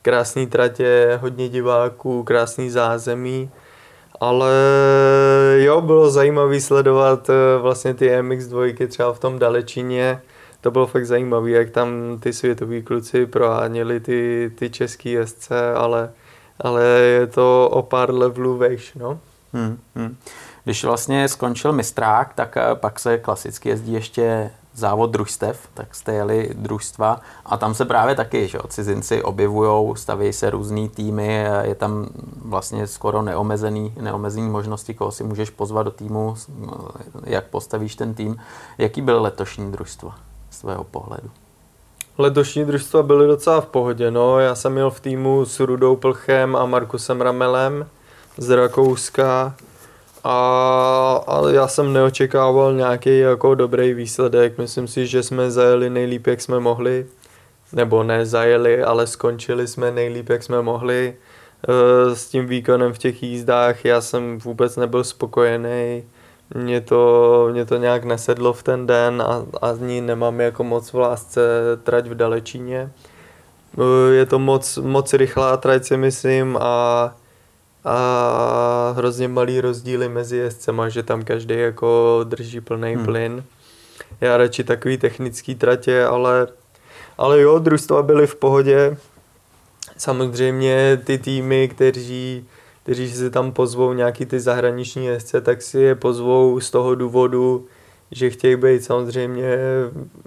krásný 0.03 0.47
tratě, 0.47 1.19
hodně 1.23 1.49
diváků, 1.49 2.23
krásný 2.23 2.71
zázemí 2.71 3.51
Ale 4.21 4.53
jo, 5.59 5.81
bylo 5.81 6.11
zajímavé 6.11 6.61
sledovat 6.61 7.31
eh, 7.31 7.59
vlastně 7.59 7.95
ty 7.95 8.11
MX2 8.11 8.89
třeba 8.89 9.13
v 9.13 9.19
tom 9.19 9.39
Dalečíně. 9.39 10.21
To 10.61 10.71
bylo 10.71 10.87
fakt 10.87 11.07
zajímavé, 11.07 11.51
jak 11.51 11.71
tam 11.71 12.19
ty 12.21 12.33
světoví 12.33 12.83
kluci 12.83 13.27
proháněli 13.27 14.01
ty, 14.01 14.53
ty 14.55 14.71
český 14.71 15.13
jezdce, 15.13 15.73
ale, 15.73 16.13
ale 16.61 16.85
je 16.85 17.27
to 17.27 17.69
o 17.73 17.83
pár 17.83 18.15
levelů 18.15 18.57
vejš, 18.57 18.95
no. 18.95 19.21
Hmm, 19.53 19.79
hmm. 19.95 20.17
Když 20.69 20.85
vlastně 20.85 21.29
skončil 21.29 21.73
mistrák, 21.73 22.35
tak 22.35 22.57
eh, 22.57 22.63
pak 22.75 22.99
se 22.99 23.19
klasicky 23.19 23.69
jezdí 23.69 23.93
ještě 23.93 24.51
závod 24.75 25.11
družstev, 25.11 25.69
tak 25.75 25.95
jste 25.95 26.13
jeli 26.13 26.51
družstva 26.55 27.21
a 27.47 27.57
tam 27.57 27.75
se 27.75 27.85
právě 27.85 28.15
taky, 28.15 28.49
že 28.49 28.59
cizinci 28.69 29.23
objevují, 29.23 29.97
staví 29.97 30.33
se 30.33 30.51
různý 30.51 30.89
týmy, 30.89 31.47
je 31.63 31.75
tam 31.75 32.09
vlastně 32.45 32.87
skoro 32.87 33.23
neomezený, 33.23 33.95
neomezený 34.01 34.49
možnosti, 34.49 34.95
koho 34.95 35.13
si 35.13 35.25
můžeš 35.25 35.51
pozvat 35.51 35.85
do 35.85 35.91
týmu, 35.91 36.35
jak 37.25 37.45
postavíš 37.45 37.97
ten 37.97 38.15
tým. 38.15 38.37
Jaký 38.79 39.03
byl 39.03 39.23
letošní 39.23 39.73
družstva 39.73 40.15
z 40.51 40.61
tvého 40.61 40.85
pohledu? 40.85 41.31
Letošní 42.19 42.65
družstva 42.65 43.03
byly 43.03 43.27
docela 43.27 43.61
v 43.61 43.67
pohodě, 43.67 44.11
no. 44.11 44.39
Já 44.39 44.55
jsem 44.55 44.73
měl 44.73 44.91
v 44.91 45.01
týmu 45.01 45.45
s 45.45 45.61
Rudou 45.61 45.97
Plchem 45.97 46.57
a 46.57 46.67
Markusem 46.67 47.21
Ramelem 47.21 47.87
z 48.39 48.57
Rakouska 48.57 49.55
a, 50.31 51.25
ale 51.27 51.55
já 51.55 51.69
jsem 51.69 51.93
neočekával 51.93 52.75
nějaký 52.75 53.19
jako 53.19 53.55
dobrý 53.55 53.95
výsledek. 53.95 54.59
Myslím 54.59 54.89
si, 54.89 55.07
že 55.07 55.23
jsme 55.23 55.51
zajeli 55.51 55.91
nejlíp, 55.91 56.27
jak 56.27 56.41
jsme 56.41 56.61
mohli. 56.61 57.07
Nebo 57.73 58.03
ne 58.03 58.27
zajeli, 58.27 58.83
ale 58.83 59.07
skončili 59.07 59.67
jsme 59.67 59.91
nejlíp, 59.91 60.29
jak 60.29 60.43
jsme 60.43 60.63
mohli. 60.63 61.17
E, 61.69 62.15
s 62.15 62.29
tím 62.29 62.47
výkonem 62.47 62.93
v 62.93 62.99
těch 62.99 63.23
jízdách 63.23 63.85
já 63.85 64.01
jsem 64.01 64.39
vůbec 64.39 64.77
nebyl 64.77 65.05
spokojený. 65.05 66.05
Mě 66.55 66.81
to, 66.81 67.49
mě 67.53 67.65
to 67.65 67.77
nějak 67.77 68.05
nesedlo 68.05 68.53
v 68.53 68.63
ten 68.63 68.87
den 68.87 69.23
a, 69.23 69.47
a 69.63 69.75
z 69.75 69.81
ní 69.81 70.01
nemám 70.01 70.41
jako 70.41 70.65
moc 70.65 70.93
v 70.93 70.99
lásce 70.99 71.41
trať 71.83 72.07
v 72.07 72.15
Dalečíně. 72.15 72.93
E, 73.79 74.15
je 74.15 74.27
to 74.27 74.39
moc, 74.39 74.79
moc 74.79 75.13
rychlá 75.13 75.57
trať 75.57 75.85
si 75.85 75.97
myslím 75.97 76.59
a 76.61 77.15
a 77.85 78.95
hrozně 78.97 79.29
malý 79.29 79.61
rozdíly 79.61 80.09
mezi 80.09 80.37
jezdcema, 80.37 80.89
že 80.89 81.03
tam 81.03 81.25
každý 81.25 81.59
jako 81.59 82.21
drží 82.25 82.61
plný 82.61 82.95
hmm. 82.95 83.05
plyn. 83.05 83.45
Já 84.21 84.37
radši 84.37 84.65
takový 84.65 84.99
technický 84.99 85.55
tratě, 85.55 86.05
ale, 86.05 86.47
ale 87.19 87.41
jo, 87.41 87.59
družstva 87.59 88.03
byly 88.03 88.27
v 88.27 88.37
pohodě. 88.37 88.97
Samozřejmě 89.97 91.01
ty 91.05 91.19
týmy, 91.19 91.69
kteří, 91.69 92.47
kteří 92.83 93.11
si 93.11 93.31
tam 93.31 93.53
pozvou 93.53 93.93
nějaký 93.93 94.27
ty 94.27 94.41
zahraniční 94.41 95.07
jezdce, 95.07 95.41
tak 95.41 95.63
si 95.63 95.79
je 95.79 95.95
pozvou 95.95 96.61
z 96.61 96.71
toho 96.71 96.95
důvodu, 96.95 97.67
že 98.11 98.31
chtějí 98.31 98.57
být 98.57 98.85
samozřejmě 98.85 99.59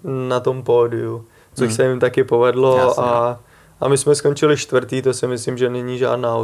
na 0.04 0.40
tom 0.40 0.64
pódiu, 0.64 1.26
což 1.54 1.68
hmm. 1.68 1.76
se 1.76 1.86
jim 1.88 2.00
taky 2.00 2.24
povedlo 2.24 2.78
Jasně. 2.78 3.04
a 3.04 3.40
a 3.82 3.88
my 3.88 3.98
jsme 3.98 4.16
skončili 4.16 4.58
čtvrtý, 4.58 5.02
to 5.02 5.14
si 5.14 5.28
myslím, 5.28 5.58
že 5.58 5.70
není 5.70 5.98
žádná 5.98 6.36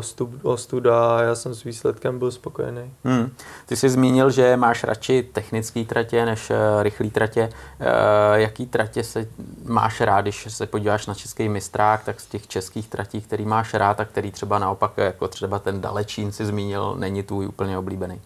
ostuda 0.43 1.17
a 1.17 1.21
já 1.21 1.35
jsem 1.35 1.55
s 1.55 1.63
výsledkem 1.63 2.19
byl 2.19 2.31
spokojený. 2.31 2.93
Hmm. 3.03 3.31
Ty 3.65 3.75
jsi 3.75 3.89
zmínil, 3.89 4.29
že 4.29 4.57
máš 4.57 4.83
radši 4.83 5.29
technický 5.33 5.85
tratě 5.85 6.25
než 6.25 6.49
uh, 6.49 6.55
rychlý 6.83 7.11
tratě. 7.11 7.49
Uh, 7.79 7.87
jaký 8.33 8.65
tratě 8.65 9.03
se 9.03 9.27
máš 9.65 10.01
rád, 10.01 10.21
když 10.21 10.47
se 10.49 10.65
podíváš 10.65 11.07
na 11.07 11.13
český 11.13 11.49
mistrák, 11.49 12.03
tak 12.03 12.19
z 12.19 12.25
těch 12.25 12.47
českých 12.47 12.87
tratí, 12.87 13.21
který 13.21 13.45
máš 13.45 13.73
rád 13.73 13.99
a 13.99 14.05
který 14.05 14.31
třeba 14.31 14.59
naopak, 14.59 14.91
jako 14.97 15.27
třeba 15.27 15.59
ten 15.59 15.81
Dalečín 15.81 16.31
si 16.31 16.45
zmínil, 16.45 16.95
není 16.97 17.23
tvůj 17.23 17.47
úplně 17.47 17.77
oblíbený? 17.77 18.21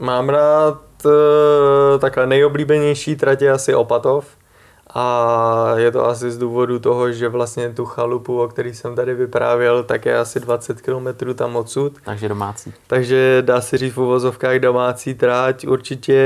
Mám 0.00 0.28
rád 0.28 0.82
takhle 1.98 2.26
nejoblíbenější 2.26 3.16
tratě 3.16 3.50
asi 3.50 3.74
Opatov 3.74 4.26
a 4.94 5.74
je 5.76 5.92
to 5.92 6.06
asi 6.06 6.30
z 6.30 6.38
důvodu 6.38 6.78
toho, 6.78 7.12
že 7.12 7.28
vlastně 7.28 7.68
tu 7.70 7.84
chalupu, 7.84 8.42
o 8.42 8.48
který 8.48 8.74
jsem 8.74 8.96
tady 8.96 9.14
vyprávěl, 9.14 9.84
tak 9.84 10.06
je 10.06 10.18
asi 10.18 10.40
20 10.40 10.80
km 10.80 11.34
tam 11.34 11.56
odsud. 11.56 11.92
Takže 12.04 12.28
domácí. 12.28 12.74
Takže 12.86 13.42
dá 13.46 13.60
se 13.60 13.78
říct 13.78 13.94
v 13.94 14.00
uvozovkách 14.00 14.56
domácí 14.56 15.14
tráť. 15.14 15.66
Určitě 15.66 16.20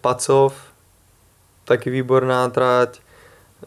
Pacov, 0.00 0.54
taky 1.64 1.90
výborná 1.90 2.48
tráť. 2.48 3.00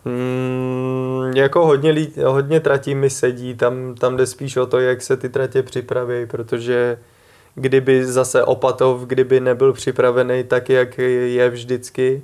Mm, 0.06 1.32
jako 1.36 1.66
hodně, 1.66 1.92
lí, 1.92 2.14
hodně 2.26 2.60
tratí 2.60 2.96
mi 2.96 3.10
sedí, 3.10 3.56
tam, 3.56 3.96
tam 3.96 4.18
jde 4.18 4.26
spíš 4.26 4.58
o 4.58 4.66
to, 4.66 4.80
jak 4.80 5.02
se 5.02 5.18
ty 5.18 5.30
tratě 5.30 5.64
připraví, 5.64 6.26
protože 6.26 6.98
kdyby 7.56 8.06
zase 8.06 8.44
Opatov, 8.44 9.02
kdyby 9.02 9.40
nebyl 9.40 9.74
připravený 9.74 10.44
tak, 10.44 10.70
jak 10.70 10.98
je 10.98 11.50
vždycky, 11.50 12.24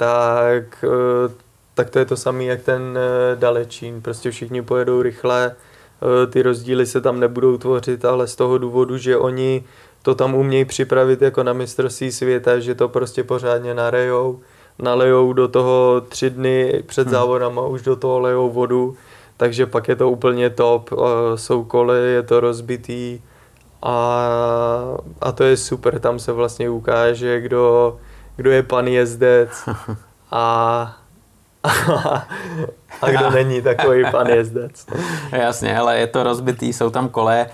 tak, 0.00 0.84
eh, 0.84 1.32
tak 1.74 1.90
to 1.90 1.98
je 1.98 2.04
to 2.04 2.16
samé, 2.16 2.44
jak 2.44 2.62
ten 2.62 2.98
eh, 2.98 3.36
dalečín. 3.36 4.00
Prostě 4.02 4.30
všichni 4.30 4.62
pojedou 4.62 5.02
rychle, 5.02 5.52
eh, 5.52 6.26
ty 6.26 6.42
rozdíly 6.42 6.86
se 6.86 7.00
tam 7.00 7.20
nebudou 7.20 7.58
tvořit, 7.58 8.04
ale 8.04 8.26
z 8.26 8.36
toho 8.36 8.58
důvodu, 8.58 8.98
že 8.98 9.16
oni 9.16 9.64
to 10.02 10.14
tam 10.14 10.34
umějí 10.34 10.64
připravit 10.64 11.22
jako 11.22 11.42
na 11.42 11.52
mistrovství 11.52 12.12
světa, 12.12 12.58
že 12.58 12.74
to 12.74 12.88
prostě 12.88 13.24
pořádně 13.24 13.74
narejou, 13.74 14.40
nalejou 14.78 15.32
do 15.32 15.48
toho 15.48 16.00
tři 16.08 16.30
dny 16.30 16.82
před 16.86 17.06
hmm. 17.06 17.12
závodama, 17.12 17.66
už 17.66 17.82
do 17.82 17.96
toho 17.96 18.20
lejou 18.20 18.50
vodu, 18.50 18.96
takže 19.36 19.66
pak 19.66 19.88
je 19.88 19.96
to 19.96 20.10
úplně 20.10 20.50
top, 20.50 20.90
jsou 21.34 21.64
koly, 21.64 22.12
je 22.12 22.22
to 22.22 22.40
rozbitý 22.40 23.20
a, 23.82 23.96
a 25.20 25.32
to 25.32 25.44
je 25.44 25.56
super, 25.56 25.98
tam 25.98 26.18
se 26.18 26.32
vlastně 26.32 26.70
ukáže, 26.70 27.40
kdo, 27.40 27.96
kdo 28.40 28.50
je 28.50 28.62
pan 28.62 28.88
jezdec 28.88 29.50
a, 30.30 30.96
a, 33.02 33.10
kdo 33.10 33.30
není 33.30 33.62
takový 33.62 34.04
pan 34.10 34.26
jezdec. 34.26 34.86
Jasně, 35.32 35.78
ale 35.78 35.98
je 35.98 36.06
to 36.06 36.22
rozbitý, 36.22 36.72
jsou 36.72 36.90
tam 36.90 37.08
kole, 37.08 37.46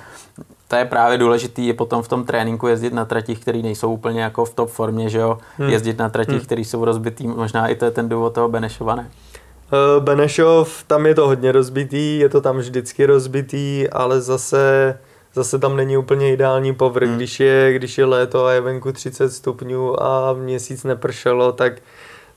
to 0.68 0.76
je 0.76 0.84
právě 0.84 1.18
důležitý, 1.18 1.66
je 1.66 1.74
potom 1.74 2.02
v 2.02 2.08
tom 2.08 2.24
tréninku 2.24 2.66
jezdit 2.66 2.92
na 2.92 3.04
tratích, 3.04 3.40
které 3.40 3.58
nejsou 3.58 3.92
úplně 3.92 4.22
jako 4.22 4.44
v 4.44 4.54
top 4.54 4.70
formě, 4.70 5.08
že 5.08 5.18
jo? 5.18 5.38
Hmm. 5.58 5.70
Jezdit 5.70 5.98
na 5.98 6.08
tratích, 6.08 6.36
hmm. 6.36 6.44
které 6.44 6.60
jsou 6.60 6.84
rozbitý, 6.84 7.26
možná 7.26 7.68
i 7.68 7.74
to 7.74 7.84
je 7.84 7.90
ten 7.90 8.08
důvod 8.08 8.34
toho 8.34 8.48
Benešova, 8.48 8.94
ne? 8.94 9.10
Uh, 9.96 10.04
Benešov, 10.04 10.84
tam 10.86 11.06
je 11.06 11.14
to 11.14 11.26
hodně 11.26 11.52
rozbitý, 11.52 12.18
je 12.18 12.28
to 12.28 12.40
tam 12.40 12.58
vždycky 12.58 13.06
rozbitý, 13.06 13.88
ale 13.90 14.20
zase 14.20 14.98
zase 15.36 15.58
tam 15.58 15.76
není 15.76 15.96
úplně 15.96 16.32
ideální 16.32 16.74
povrch. 16.74 17.08
Hmm. 17.08 17.16
Když, 17.16 17.40
je, 17.40 17.72
když 17.72 17.98
je 17.98 18.04
léto 18.04 18.46
a 18.46 18.52
je 18.52 18.60
venku 18.60 18.92
30 18.92 19.30
stupňů 19.30 20.02
a 20.02 20.32
měsíc 20.32 20.84
nepršelo, 20.84 21.52
tak, 21.52 21.72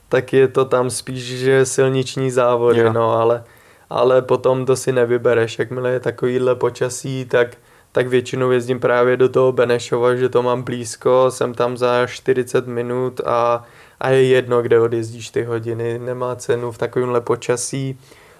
tak 0.10 0.34
je 0.34 0.48
to 0.48 0.66
tam 0.66 0.90
spíš 0.90 1.24
že 1.24 1.66
silniční 1.66 2.32
závody, 2.32 2.80
jo. 2.80 2.94
no, 2.94 3.12
ale, 3.12 3.44
ale 3.90 4.22
potom 4.22 4.66
to 4.66 4.76
si 4.76 4.92
nevybereš. 4.92 5.60
Jakmile 5.60 5.92
je 5.92 6.00
takovýhle 6.00 6.56
počasí, 6.56 7.26
tak, 7.26 7.58
tak 7.92 8.08
většinou 8.08 8.52
jezdím 8.52 8.80
právě 8.80 9.18
do 9.18 9.30
toho 9.30 9.52
Benešova, 9.52 10.16
že 10.16 10.30
to 10.30 10.44
mám 10.44 10.64
blízko, 10.64 11.26
jsem 11.30 11.54
tam 11.54 11.78
za 11.78 12.08
40 12.08 12.68
minut 12.68 13.22
a, 13.26 13.64
a 14.00 14.10
je 14.10 14.24
jedno, 14.24 14.62
kde 14.62 14.80
odjezdíš 14.80 15.30
ty 15.30 15.44
hodiny, 15.44 16.00
nemá 16.00 16.36
cenu 16.36 16.72
v 16.72 16.78
takovémhle 16.78 17.22
počasí 17.22 18.00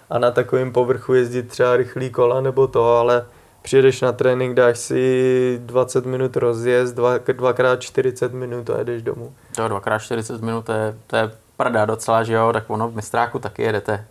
a 0.10 0.20
na 0.20 0.32
takovém 0.32 0.72
povrchu 0.72 1.14
jezdit 1.14 1.48
třeba 1.48 1.78
rychlý 1.78 2.10
kola 2.10 2.42
nebo 2.42 2.68
to, 2.68 2.98
ale 2.98 3.26
přijedeš 3.70 4.02
na 4.02 4.12
trénink, 4.12 4.56
dáš 4.56 4.78
si 4.78 5.62
20 5.62 6.06
minut 6.06 6.38
rozjezd, 6.38 6.96
dva, 6.96 7.18
dvakrát 7.18 7.82
40 7.82 8.34
minut 8.34 8.70
a 8.70 8.78
jedeš 8.78 9.02
domů. 9.02 9.34
Jo, 9.58 9.68
dvakrát 9.68 10.00
40 10.00 10.42
minut, 10.42 10.66
to 10.66 10.72
je, 10.72 10.98
to 11.08 11.16
je 11.16 11.32
prda 11.58 11.86
docela, 11.86 12.24
že 12.24 12.34
jo, 12.34 12.54
tak 12.54 12.70
ono 12.70 12.90
v 12.90 12.96
mistráku 12.96 13.40
taky 13.40 13.62
jedete 13.62 14.06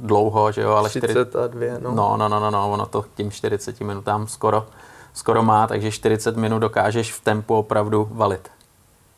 dlouho, 0.00 0.52
že 0.52 0.60
jo, 0.60 0.70
ale 0.70 0.90
40 0.90 1.36
a 1.36 1.46
dvě, 1.46 1.78
no. 1.82 1.94
No, 1.94 2.16
no, 2.16 2.28
no, 2.28 2.40
no, 2.40 2.50
no, 2.50 2.72
ono 2.72 2.86
to 2.86 3.04
tím 3.14 3.30
40 3.30 3.80
minutám 3.80 4.26
skoro, 4.26 4.66
skoro 5.14 5.42
má, 5.42 5.66
takže 5.66 5.90
40 5.90 6.36
minut 6.36 6.58
dokážeš 6.58 7.12
v 7.12 7.20
tempu 7.20 7.54
opravdu 7.54 8.08
valit. 8.12 8.50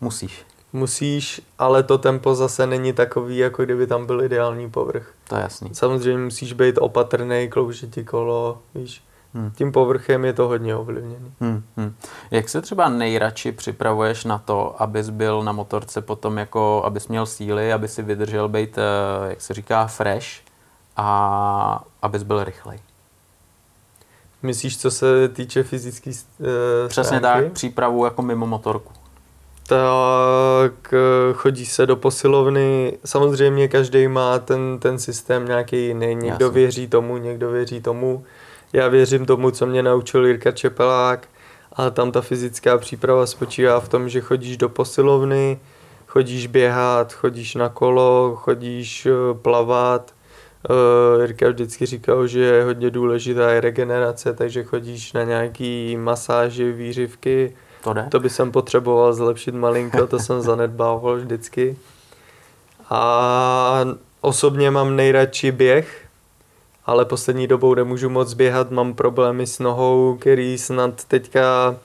Musíš. 0.00 0.44
Musíš, 0.72 1.40
ale 1.58 1.82
to 1.82 1.98
tempo 1.98 2.34
zase 2.34 2.66
není 2.66 2.92
takový, 2.92 3.38
jako 3.38 3.64
kdyby 3.64 3.86
tam 3.86 4.06
byl 4.06 4.22
ideální 4.22 4.70
povrch. 4.70 5.12
To 5.28 5.36
je 5.36 5.42
jasný. 5.42 5.74
Samozřejmě 5.74 6.24
musíš 6.24 6.52
být 6.52 6.78
opatrný, 6.78 7.48
kloužit 7.48 7.94
ti 7.94 8.04
kolo, 8.04 8.58
víš. 8.74 9.02
Hmm. 9.36 9.50
Tím 9.50 9.72
povrchem 9.72 10.24
je 10.24 10.32
to 10.32 10.48
hodně 10.48 10.76
ovlivněný. 10.76 11.32
Hmm, 11.40 11.62
hmm. 11.76 11.94
Jak 12.30 12.48
se 12.48 12.62
třeba 12.62 12.88
nejradši 12.88 13.52
připravuješ 13.52 14.24
na 14.24 14.38
to, 14.38 14.82
abys 14.82 15.10
byl 15.10 15.42
na 15.42 15.52
motorce 15.52 16.00
potom 16.00 16.38
jako, 16.38 16.82
abys 16.84 17.08
měl 17.08 17.26
síly, 17.26 17.72
aby 17.72 17.88
si 17.88 18.02
vydržel 18.02 18.48
být, 18.48 18.78
eh, 18.78 19.28
jak 19.28 19.40
se 19.40 19.54
říká, 19.54 19.86
fresh 19.86 20.26
a 20.96 21.84
abys 22.02 22.22
byl 22.22 22.44
rychlej? 22.44 22.78
Myslíš, 24.42 24.78
co 24.78 24.90
se 24.90 25.28
týče 25.28 25.62
fyzické 25.62 26.10
uh, 26.10 26.46
Přesně 26.88 27.20
tak, 27.20 27.52
přípravu 27.52 28.04
jako 28.04 28.22
mimo 28.22 28.46
motorku. 28.46 28.92
Tak 29.68 30.94
eh, 30.94 31.32
chodí 31.32 31.66
se 31.66 31.86
do 31.86 31.96
posilovny. 31.96 32.98
Samozřejmě 33.04 33.68
každý 33.68 34.08
má 34.08 34.38
ten, 34.38 34.78
ten 34.78 34.98
systém 34.98 35.48
nějaký 35.48 35.86
jiný. 35.86 36.14
Někdo 36.14 36.46
Jasně. 36.46 36.60
věří 36.60 36.88
tomu, 36.88 37.16
někdo 37.16 37.50
věří 37.50 37.80
tomu. 37.80 38.24
Já 38.76 38.88
věřím 38.88 39.26
tomu, 39.26 39.50
co 39.50 39.66
mě 39.66 39.82
naučil 39.82 40.26
Jirka 40.26 40.52
Čepelák 40.52 41.28
A 41.72 41.90
tam 41.90 42.12
ta 42.12 42.20
fyzická 42.20 42.78
příprava 42.78 43.26
spočívá 43.26 43.80
v 43.80 43.88
tom, 43.88 44.08
že 44.08 44.20
chodíš 44.20 44.56
do 44.56 44.68
posilovny, 44.68 45.60
chodíš 46.06 46.46
běhat, 46.46 47.12
chodíš 47.12 47.54
na 47.54 47.68
kolo, 47.68 48.36
chodíš 48.36 49.06
eh, 49.06 49.10
plavat. 49.34 50.14
Uh, 50.70 51.22
Jirka 51.22 51.48
vždycky 51.48 51.86
říkal, 51.86 52.26
že 52.26 52.40
je 52.40 52.64
hodně 52.64 52.90
důležitá 52.90 53.50
je 53.50 53.60
regenerace, 53.60 54.34
takže 54.34 54.64
chodíš 54.64 55.12
na 55.12 55.22
nějaký 55.24 55.96
masáže, 55.96 56.72
výřivky. 56.72 57.56
To 57.84 57.92
jde? 57.92 58.06
To 58.10 58.20
by 58.20 58.30
jsem 58.30 58.52
potřeboval 58.52 59.12
zlepšit 59.12 59.54
malinko, 59.54 60.06
to 60.06 60.18
jsem 60.18 60.42
zanedbával 60.50 61.16
vždycky. 61.16 61.76
A 62.90 63.84
osobně 64.20 64.70
mám 64.70 64.96
nejradši 64.96 65.52
běh, 65.52 66.05
ale 66.86 67.04
poslední 67.04 67.46
dobou 67.46 67.74
nemůžu 67.74 68.08
moc 68.08 68.34
běhat, 68.34 68.70
mám 68.70 68.94
problémy 68.94 69.46
s 69.46 69.58
nohou, 69.58 70.16
který 70.20 70.58
snad 70.58 71.04
teďka 71.04 71.76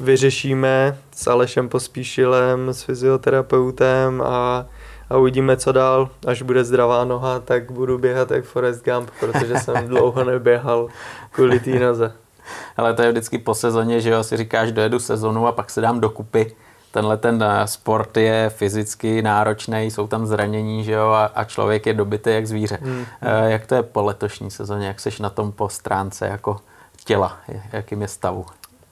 vyřešíme 0.00 0.98
s 1.16 1.26
Alešem 1.26 1.68
Pospíšilem, 1.68 2.68
s 2.68 2.82
fyzioterapeutem 2.82 4.22
a, 4.22 4.66
a 5.10 5.16
uvidíme, 5.16 5.56
co 5.56 5.72
dál. 5.72 6.08
Až 6.26 6.42
bude 6.42 6.64
zdravá 6.64 7.04
noha, 7.04 7.40
tak 7.40 7.70
budu 7.70 7.98
běhat 7.98 8.30
jak 8.30 8.44
Forest 8.44 8.84
Gump, 8.84 9.10
protože 9.20 9.58
jsem 9.58 9.74
dlouho 9.88 10.24
neběhal 10.24 10.88
kvůli 11.30 11.60
té 11.60 11.70
noze. 11.70 12.12
Ale 12.76 12.94
to 12.94 13.02
je 13.02 13.10
vždycky 13.10 13.38
po 13.38 13.54
sezóně, 13.54 14.00
že 14.00 14.10
jo, 14.10 14.24
si 14.24 14.36
říkáš, 14.36 14.72
dojedu 14.72 14.98
sezonu 14.98 15.46
a 15.46 15.52
pak 15.52 15.70
se 15.70 15.80
dám 15.80 16.00
dokupy. 16.00 16.56
Tenhle 16.92 17.16
ten 17.16 17.42
eh, 17.42 17.66
sport 17.66 18.16
je 18.16 18.50
fyzicky 18.50 19.22
náročný, 19.22 19.78
jsou 19.78 20.06
tam 20.06 20.26
zranění, 20.26 20.84
že 20.84 20.92
jo, 20.92 21.08
a, 21.08 21.24
a 21.24 21.44
člověk 21.44 21.86
je 21.86 21.94
dobitý 21.94 22.30
jak 22.30 22.46
zvíře. 22.46 22.78
Hmm. 22.82 23.06
E, 23.22 23.50
jak 23.50 23.66
to 23.66 23.74
je 23.74 23.82
po 23.82 24.02
letošní 24.02 24.50
sezóně, 24.50 24.86
jak 24.86 25.00
seš 25.00 25.18
na 25.20 25.30
tom 25.30 25.52
po 25.52 25.68
stránce 25.68 26.26
jako 26.26 26.56
těla, 27.04 27.38
jakým 27.72 28.02
je 28.02 28.08
stavu? 28.08 28.46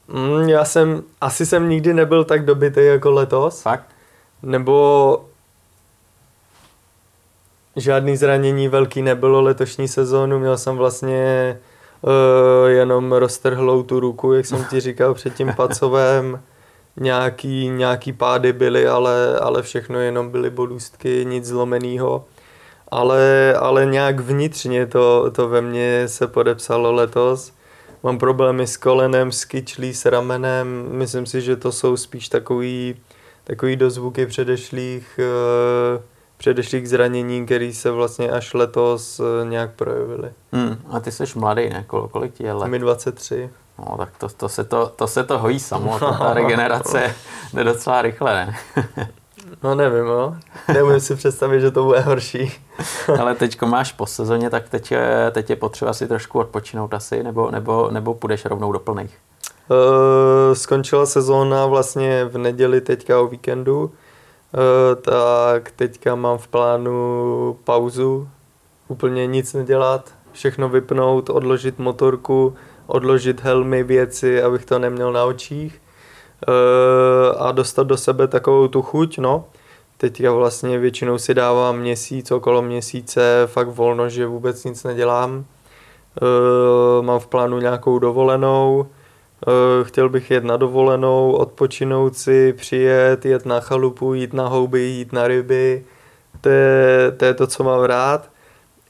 Mm, 0.08 0.48
já 0.48 0.64
jsem, 0.64 1.02
asi 1.20 1.46
jsem 1.46 1.68
nikdy 1.68 1.94
nebyl 1.94 2.24
tak 2.24 2.44
dobitý 2.44 2.80
jako 2.84 3.10
letos. 3.10 3.62
Fakt? 3.62 3.84
Nebo 4.42 5.24
žádný 7.76 8.16
zranění 8.16 8.68
velký 8.68 9.02
nebylo 9.02 9.40
letošní 9.40 9.88
sezónu, 9.88 10.38
měl 10.38 10.58
jsem 10.58 10.76
vlastně 10.76 11.58
uh, 12.00 12.68
jenom 12.68 13.12
roztrhlou 13.12 13.82
tu 13.82 14.00
ruku, 14.00 14.32
jak 14.32 14.46
jsem 14.46 14.64
ti 14.64 14.80
říkal 14.80 15.14
před 15.14 15.34
tím 15.34 15.52
pacovém. 15.56 16.40
Nějaký, 17.00 17.68
nějaký 17.68 18.12
pády 18.12 18.52
byly, 18.52 18.88
ale, 18.88 19.38
ale 19.38 19.62
všechno 19.62 19.98
jenom 19.98 20.30
byly 20.30 20.50
bolůstky, 20.50 21.24
nic 21.28 21.44
zlomeného. 21.44 22.24
Ale, 22.88 23.54
ale 23.58 23.86
nějak 23.86 24.20
vnitřně 24.20 24.86
to, 24.86 25.30
to 25.30 25.48
ve 25.48 25.60
mně 25.60 26.08
se 26.08 26.26
podepsalo 26.26 26.92
letos 26.92 27.52
mám 28.02 28.18
problémy 28.18 28.66
s 28.66 28.76
kolenem, 28.76 29.32
s 29.32 29.44
kyčlí, 29.44 29.94
s 29.94 30.04
ramenem. 30.04 30.88
Myslím 30.90 31.26
si, 31.26 31.40
že 31.40 31.56
to 31.56 31.72
jsou 31.72 31.96
spíš 31.96 32.28
takový, 32.28 32.96
takový 33.44 33.76
dozvuky 33.76 34.26
předešlých, 34.26 35.20
uh, 35.96 36.02
předešlých 36.36 36.88
zranění, 36.88 37.46
které 37.46 37.72
se 37.72 37.90
vlastně 37.90 38.30
až 38.30 38.54
letos 38.54 39.20
uh, 39.20 39.26
nějak 39.48 39.70
projevily. 39.74 40.30
Hmm, 40.52 40.76
a 40.90 41.00
ty 41.00 41.12
jsi 41.12 41.24
mladý, 41.36 41.68
ne? 41.68 41.84
Kol, 41.86 42.08
kolik 42.08 42.34
ti 42.34 42.44
je 42.44 42.52
let? 42.52 42.68
Mi 42.68 42.78
23. 42.78 43.50
No, 43.78 43.96
tak 43.96 44.08
to, 44.18 44.28
to, 44.28 44.48
se 44.48 44.64
to, 44.64 44.92
to 44.96 45.06
se 45.06 45.24
to 45.24 45.38
hojí 45.38 45.60
samo, 45.60 45.98
ta 45.98 46.30
regenerace 46.34 47.14
jde 47.54 47.64
docela 47.64 48.02
rychle, 48.02 48.34
ne? 48.34 48.56
No 49.62 49.74
nevím, 49.74 50.04
no. 50.04 50.36
Nemůžu 50.74 51.00
si 51.00 51.16
představit, 51.16 51.60
že 51.60 51.70
to 51.70 51.84
bude 51.84 52.00
horší. 52.00 52.52
Ale 53.20 53.34
teď 53.34 53.62
máš 53.62 53.92
po 53.92 54.06
sezóně, 54.06 54.50
tak 54.50 54.68
teď 54.68 54.90
je, 54.90 55.30
teď 55.32 55.50
je 55.50 55.56
potřeba 55.56 55.92
si 55.92 56.08
trošku 56.08 56.38
odpočinout 56.38 56.94
asi, 56.94 57.22
nebo, 57.22 57.50
nebo, 57.50 57.88
nebo 57.90 58.14
půjdeš 58.14 58.44
rovnou 58.44 58.72
do 58.72 58.78
plných? 58.78 59.18
Uh, 59.70 60.54
skončila 60.54 61.06
sezóna 61.06 61.66
vlastně 61.66 62.24
v 62.24 62.38
neděli 62.38 62.80
teďka 62.80 63.20
o 63.20 63.26
víkendu, 63.26 63.84
uh, 63.84 63.90
tak 65.02 65.70
teďka 65.70 66.14
mám 66.14 66.38
v 66.38 66.48
plánu 66.48 67.56
pauzu, 67.64 68.28
úplně 68.88 69.26
nic 69.26 69.54
nedělat, 69.54 70.14
všechno 70.32 70.68
vypnout, 70.68 71.30
odložit 71.30 71.78
motorku, 71.78 72.54
odložit 72.88 73.40
helmy, 73.40 73.82
věci, 73.82 74.42
abych 74.42 74.64
to 74.64 74.78
neměl 74.78 75.12
na 75.12 75.24
očích 75.24 75.80
Eh, 76.46 77.34
a 77.38 77.52
dostat 77.52 77.86
do 77.86 77.96
sebe 77.96 78.28
takovou 78.28 78.68
tu 78.68 78.82
chuť, 78.82 79.18
no. 79.18 79.44
Teďka 79.96 80.32
vlastně 80.32 80.78
většinou 80.78 81.18
si 81.18 81.34
dávám 81.34 81.78
měsíc, 81.78 82.30
okolo 82.30 82.62
měsíce, 82.62 83.42
fakt 83.46 83.68
volno, 83.68 84.08
že 84.08 84.26
vůbec 84.26 84.64
nic 84.64 84.84
nedělám. 84.84 85.44
Eh, 86.22 87.02
mám 87.02 87.18
v 87.20 87.26
plánu 87.26 87.58
nějakou 87.58 87.98
dovolenou, 87.98 88.86
eh, 89.48 89.84
chtěl 89.84 90.08
bych 90.08 90.30
jet 90.30 90.44
na 90.44 90.56
dovolenou, 90.56 91.32
odpočinout 91.32 92.16
si, 92.16 92.52
přijet, 92.52 93.24
jet 93.24 93.46
na 93.46 93.60
chalupu, 93.60 94.14
jít 94.14 94.32
na 94.32 94.48
houby, 94.48 94.80
jít 94.80 95.12
na 95.12 95.28
ryby. 95.28 95.84
To 96.40 96.48
je, 96.48 97.12
to 97.16 97.24
je 97.24 97.34
to, 97.34 97.46
co 97.46 97.64
mám 97.64 97.80
rád. 97.80 98.30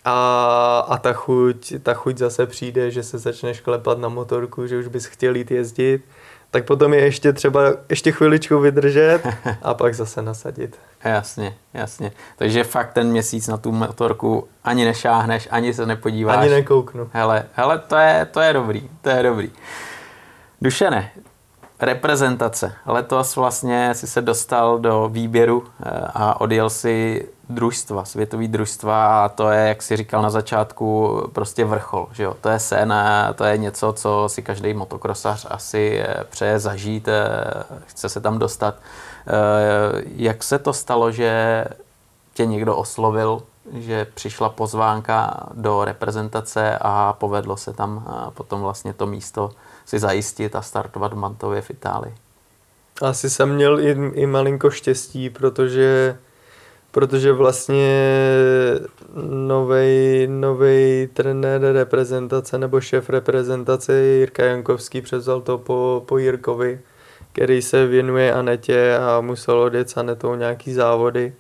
A, 0.09 0.87
a 0.89 0.99
ta, 0.99 1.13
chuť, 1.13 1.75
ta 1.83 1.95
chuť 1.95 2.19
zase 2.19 2.47
přijde, 2.47 2.91
že 2.91 3.03
se 3.03 3.19
začneš 3.19 3.61
klepat 3.61 3.99
na 3.99 4.09
motorku, 4.09 4.67
že 4.67 4.79
už 4.79 4.89
bys 4.89 5.05
chtěl 5.05 5.37
jít 5.37 5.51
jezdit 5.51 6.03
tak 6.51 6.65
potom 6.65 6.95
je 6.95 7.01
ještě 7.01 7.33
třeba 7.33 7.61
ještě 7.89 8.13
chviličku 8.13 8.59
vydržet 8.59 9.21
a 9.63 9.75
pak 9.75 9.95
zase 9.95 10.23
nasadit. 10.23 10.79
Jasně, 11.05 11.57
jasně. 11.75 12.13
Takže 12.37 12.65
fakt 12.65 12.93
ten 12.93 13.11
měsíc 13.11 13.49
na 13.49 13.57
tu 13.57 13.73
motorku 13.73 14.49
ani 14.65 14.85
nešáhneš, 14.85 15.49
ani 15.51 15.75
se 15.75 15.87
nepodíváš. 15.87 16.37
Ani 16.37 16.51
nekouknu. 16.51 17.11
Hele, 17.13 17.45
hele 17.53 17.79
to, 17.79 17.97
je, 17.97 18.27
to 18.31 18.41
je 18.41 18.53
dobrý, 18.53 18.91
to 19.01 19.11
je 19.11 19.23
dobrý. 19.23 19.53
Dušene, 20.63 21.11
reprezentace. 21.81 22.75
Letos 22.87 23.37
vlastně 23.37 23.95
si 23.95 24.07
se 24.07 24.23
dostal 24.23 24.79
do 24.79 25.09
výběru 25.13 25.65
eh, 25.67 25.91
a 26.15 26.41
odjel 26.41 26.71
si 26.71 27.29
družstva, 27.49 28.05
světový 28.05 28.49
družstva 28.49 29.25
a 29.25 29.29
to 29.29 29.51
je, 29.51 29.69
jak 29.69 29.83
si 29.83 29.97
říkal 29.97 30.23
na 30.23 30.31
začátku, 30.31 31.21
prostě 31.33 31.65
vrchol. 31.65 32.09
Že 32.13 32.23
jo? 32.23 32.37
To 32.41 32.49
je 32.49 32.59
sen 32.59 32.93
a 32.93 33.33
to 33.33 33.45
je 33.45 33.59
něco, 33.59 33.93
co 33.93 34.25
si 34.27 34.43
každý 34.43 34.75
motokrosař 34.75 35.47
asi 35.51 36.03
eh, 36.03 36.25
přeje 36.31 36.59
zažít, 36.59 37.09
eh, 37.09 37.25
chce 37.87 38.09
se 38.09 38.21
tam 38.21 38.39
dostat. 38.39 38.75
Jak 40.17 40.43
se 40.43 40.59
to 40.59 40.73
stalo, 40.73 41.13
že 41.13 41.65
tě 42.35 42.47
někdo 42.47 42.77
oslovil, 42.77 43.43
že 43.73 44.07
přišla 44.15 44.49
pozvánka 44.49 45.47
do 45.55 45.85
reprezentace 45.85 46.79
a 46.81 47.13
povedlo 47.13 47.57
se 47.57 47.73
tam 47.73 48.05
potom 48.35 48.61
vlastně 48.61 48.93
to 48.93 49.07
místo 49.07 49.51
si 49.89 49.99
zajistit 49.99 50.57
a 50.57 50.63
startovat 50.63 51.13
v 51.13 51.17
Mantově 51.17 51.63
v 51.63 51.71
Itálii. 51.71 52.15
Asi 53.03 53.31
jsem 53.31 53.55
měl 53.55 53.81
i, 53.81 53.97
i 54.15 54.27
malinko 54.27 54.71
štěstí, 54.71 55.31
protože, 55.31 56.17
protože 56.91 57.33
vlastně 57.33 58.01
nový 60.27 61.09
trenér 61.13 61.61
reprezentace 61.61 62.59
nebo 62.59 62.81
šéf 62.81 63.11
reprezentace 63.11 64.01
Jirka 64.01 64.45
Jankovský 64.45 65.01
převzal 65.01 65.41
to 65.41 65.59
po, 65.59 66.03
po 66.07 66.19
Jirkovi, 66.19 66.81
který 67.33 67.63
se 67.63 67.87
věnuje 67.87 68.35
Anetě 68.35 68.97
a 68.97 69.21
musel 69.21 69.61
odjet 69.61 69.91
s 69.91 69.97
Anetou 69.97 70.35
nějaký 70.35 70.73
závody. 70.73 71.33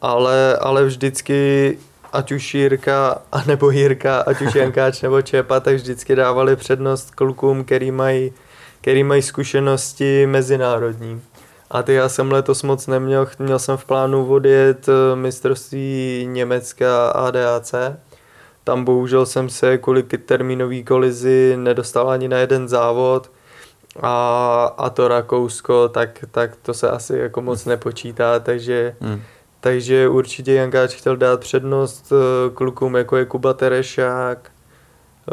Ale, 0.00 0.56
ale 0.56 0.84
vždycky 0.84 1.78
ať 2.12 2.32
už 2.32 2.54
Jirka, 2.54 3.22
anebo 3.32 3.70
Jirka, 3.70 4.20
ať 4.20 4.42
už 4.42 4.54
Jankáč 4.54 5.02
nebo 5.02 5.22
Čepa, 5.22 5.60
tak 5.60 5.74
vždycky 5.74 6.16
dávali 6.16 6.56
přednost 6.56 7.10
klukům, 7.10 7.64
který 7.64 7.90
mají, 7.90 8.32
který 8.80 9.04
mají 9.04 9.22
zkušenosti 9.22 10.26
mezinárodní. 10.26 11.22
A 11.70 11.82
ty 11.82 11.94
já 11.94 12.08
jsem 12.08 12.32
letos 12.32 12.62
moc 12.62 12.86
neměl, 12.86 13.28
měl 13.38 13.58
jsem 13.58 13.76
v 13.76 13.84
plánu 13.84 14.26
odjet 14.26 14.88
eh, 14.88 15.16
mistrovství 15.16 16.26
Německa 16.30 17.08
ADAC. 17.08 17.74
Tam 18.64 18.84
bohužel 18.84 19.26
jsem 19.26 19.48
se 19.48 19.78
kvůli 19.78 20.02
termínové 20.02 20.82
kolizi 20.82 21.56
nedostal 21.56 22.10
ani 22.10 22.28
na 22.28 22.38
jeden 22.38 22.68
závod. 22.68 23.30
A, 24.02 24.74
a 24.78 24.90
to 24.90 25.08
Rakousko, 25.08 25.88
tak, 25.88 26.24
tak 26.30 26.56
to 26.62 26.74
se 26.74 26.90
asi 26.90 27.18
jako 27.18 27.42
moc 27.42 27.64
nepočítá, 27.64 28.40
takže 28.40 28.96
hmm 29.00 29.22
takže 29.66 30.08
určitě 30.08 30.52
Jankáč 30.52 30.94
chtěl 30.94 31.16
dát 31.16 31.40
přednost 31.40 32.12
eh, 32.12 32.50
klukům, 32.54 32.96
jako 32.96 33.16
je 33.16 33.24
Kuba 33.24 33.54
Terešák, 33.54 34.50
eh, 35.28 35.32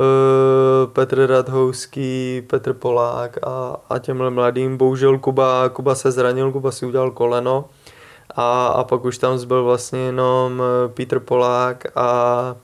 Petr 0.93 1.25
Radhouský, 1.25 2.41
Petr 2.47 2.73
Polák 2.73 3.37
a, 3.43 3.77
a 3.89 3.99
těmhle 3.99 4.29
mladým. 4.29 4.77
Bohužel 4.77 5.17
Kuba, 5.19 5.69
Kuba 5.69 5.95
se 5.95 6.11
zranil, 6.11 6.51
Kuba 6.51 6.71
si 6.71 6.85
udělal 6.85 7.11
koleno 7.11 7.65
a, 8.35 8.67
a 8.67 8.83
pak 8.83 9.05
už 9.05 9.17
tam 9.17 9.37
zbyl 9.37 9.63
vlastně 9.63 9.99
jenom 9.99 10.61
eh, 10.61 10.89
Petr 10.89 11.19
Polák 11.19 11.85
a, 11.95 12.55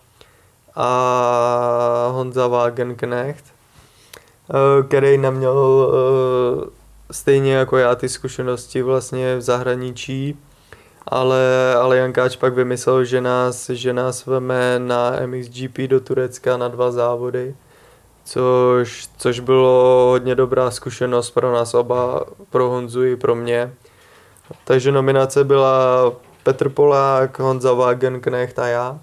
a 0.75 2.10
Honza 2.12 2.47
Wagenknecht, 2.47 3.45
který 4.88 5.17
neměl 5.17 5.91
stejně 7.12 7.53
jako 7.53 7.77
já 7.77 7.95
ty 7.95 8.10
zkušenosti 8.10 8.82
vlastně 8.82 9.38
v 9.38 9.41
zahraničí 9.41 10.38
ale, 11.10 11.74
ale 11.76 11.98
Jankáč 11.98 12.36
pak 12.36 12.54
vymyslel, 12.54 13.04
že 13.04 13.22
nás, 13.22 13.69
že 13.69 13.93
nás 13.93 14.26
veme 14.26 14.80
na 14.80 15.13
MXGP 15.26 15.78
do 15.78 16.00
Turecka 16.00 16.58
na 16.58 16.67
dva 16.67 16.91
závody, 16.91 17.56
což, 18.26 19.10
což 19.17 19.39
bylo 19.39 20.08
hodně 20.10 20.36
dobrá 20.36 20.72
zkušenost 20.72 21.32
pro 21.32 21.54
nás 21.54 21.74
oba, 21.74 22.26
pro 22.50 22.69
Honzu 22.69 23.06
i 23.06 23.15
pro 23.15 23.36
mě. 23.36 23.74
Takže 24.63 24.91
nominace 24.91 25.43
byla 25.43 26.12
Petr 26.43 26.69
Polák, 26.69 27.39
Honza 27.39 27.74
Wagenknecht 27.74 28.60
a 28.60 28.67
já. 28.67 29.00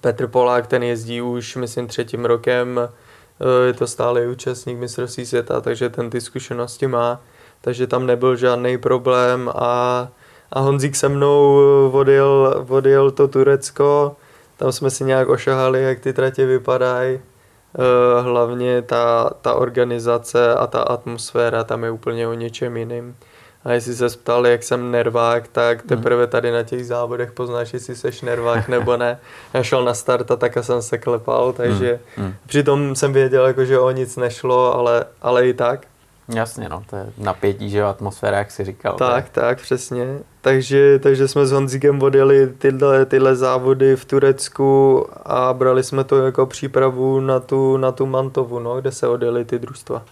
Petr 0.00 0.26
Polák, 0.26 0.66
ten 0.66 0.82
jezdí 0.82 1.22
už, 1.22 1.56
myslím, 1.56 1.86
třetím 1.86 2.24
rokem, 2.24 2.80
eh, 2.80 3.66
je 3.66 3.72
to 3.72 3.86
stále 3.86 4.28
účastník 4.28 4.78
mistrovství 4.78 5.26
světa, 5.26 5.60
takže 5.60 5.88
ten 5.88 6.10
ty 6.10 6.20
zkušenosti 6.20 6.86
má, 6.86 7.20
takže 7.60 7.86
tam 7.86 8.06
nebyl 8.06 8.36
žádný 8.36 8.78
problém 8.78 9.50
a, 9.54 10.08
a 10.52 10.60
Honzík 10.60 10.96
se 10.96 11.08
mnou 11.08 11.60
odjel, 11.92 12.64
odjel 12.68 13.10
to 13.10 13.28
Turecko, 13.28 14.16
tam 14.56 14.72
jsme 14.72 14.90
si 14.90 15.04
nějak 15.04 15.28
ošahali, 15.28 15.82
jak 15.82 16.00
ty 16.00 16.12
tratě 16.12 16.46
vypadají, 16.46 17.18
eh, 17.18 18.22
hlavně 18.22 18.82
ta, 18.82 19.30
ta 19.40 19.54
organizace 19.54 20.54
a 20.54 20.66
ta 20.66 20.82
atmosféra 20.82 21.64
tam 21.64 21.84
je 21.84 21.90
úplně 21.90 22.28
o 22.28 22.32
něčem 22.32 22.76
jiným. 22.76 23.16
A 23.64 23.72
jestli 23.72 23.94
se 23.94 24.08
ptal, 24.08 24.46
jak 24.46 24.62
jsem 24.62 24.90
nervák, 24.90 25.48
tak 25.48 25.78
hmm. 25.78 25.88
teprve 25.88 26.26
tady 26.26 26.52
na 26.52 26.62
těch 26.62 26.86
závodech 26.86 27.32
poznáš, 27.32 27.72
jestli 27.72 27.96
seš 27.96 28.22
nervák 28.22 28.68
nebo 28.68 28.96
ne. 28.96 29.18
Já 29.54 29.62
šel 29.62 29.84
na 29.84 29.94
start 29.94 30.30
a 30.30 30.36
tak 30.36 30.56
jsem 30.60 30.82
se 30.82 30.98
klepal, 30.98 31.52
takže 31.52 32.00
hmm. 32.16 32.26
Hmm. 32.26 32.34
přitom 32.46 32.94
jsem 32.94 33.12
věděl, 33.12 33.46
jako, 33.46 33.64
že 33.64 33.78
o 33.78 33.90
nic 33.90 34.16
nešlo, 34.16 34.74
ale, 34.74 35.04
ale 35.22 35.48
i 35.48 35.54
tak. 35.54 35.86
Jasně, 36.28 36.68
no, 36.68 36.82
to 36.90 36.96
je 36.96 37.06
napětí, 37.18 37.70
že 37.70 37.82
atmosféra, 37.82 38.38
jak 38.38 38.50
jsi 38.50 38.64
říkal. 38.64 38.94
Tak, 38.94 39.28
tak, 39.28 39.60
přesně. 39.60 40.18
Takže, 40.40 40.98
takže 40.98 41.28
jsme 41.28 41.46
s 41.46 41.52
Honzíkem 41.52 42.02
odjeli 42.02 42.46
tyhle, 42.58 43.06
tyhle 43.06 43.36
závody 43.36 43.96
v 43.96 44.04
Turecku 44.04 45.06
a 45.22 45.52
brali 45.52 45.82
jsme 45.82 46.04
to 46.04 46.26
jako 46.26 46.46
přípravu 46.46 47.20
na 47.20 47.40
tu, 47.40 47.76
na 47.76 47.92
tu 47.92 48.06
Mantovu, 48.06 48.58
no, 48.58 48.80
kde 48.80 48.92
se 48.92 49.08
odjeli 49.08 49.44
ty 49.44 49.58
družstva. 49.58 50.02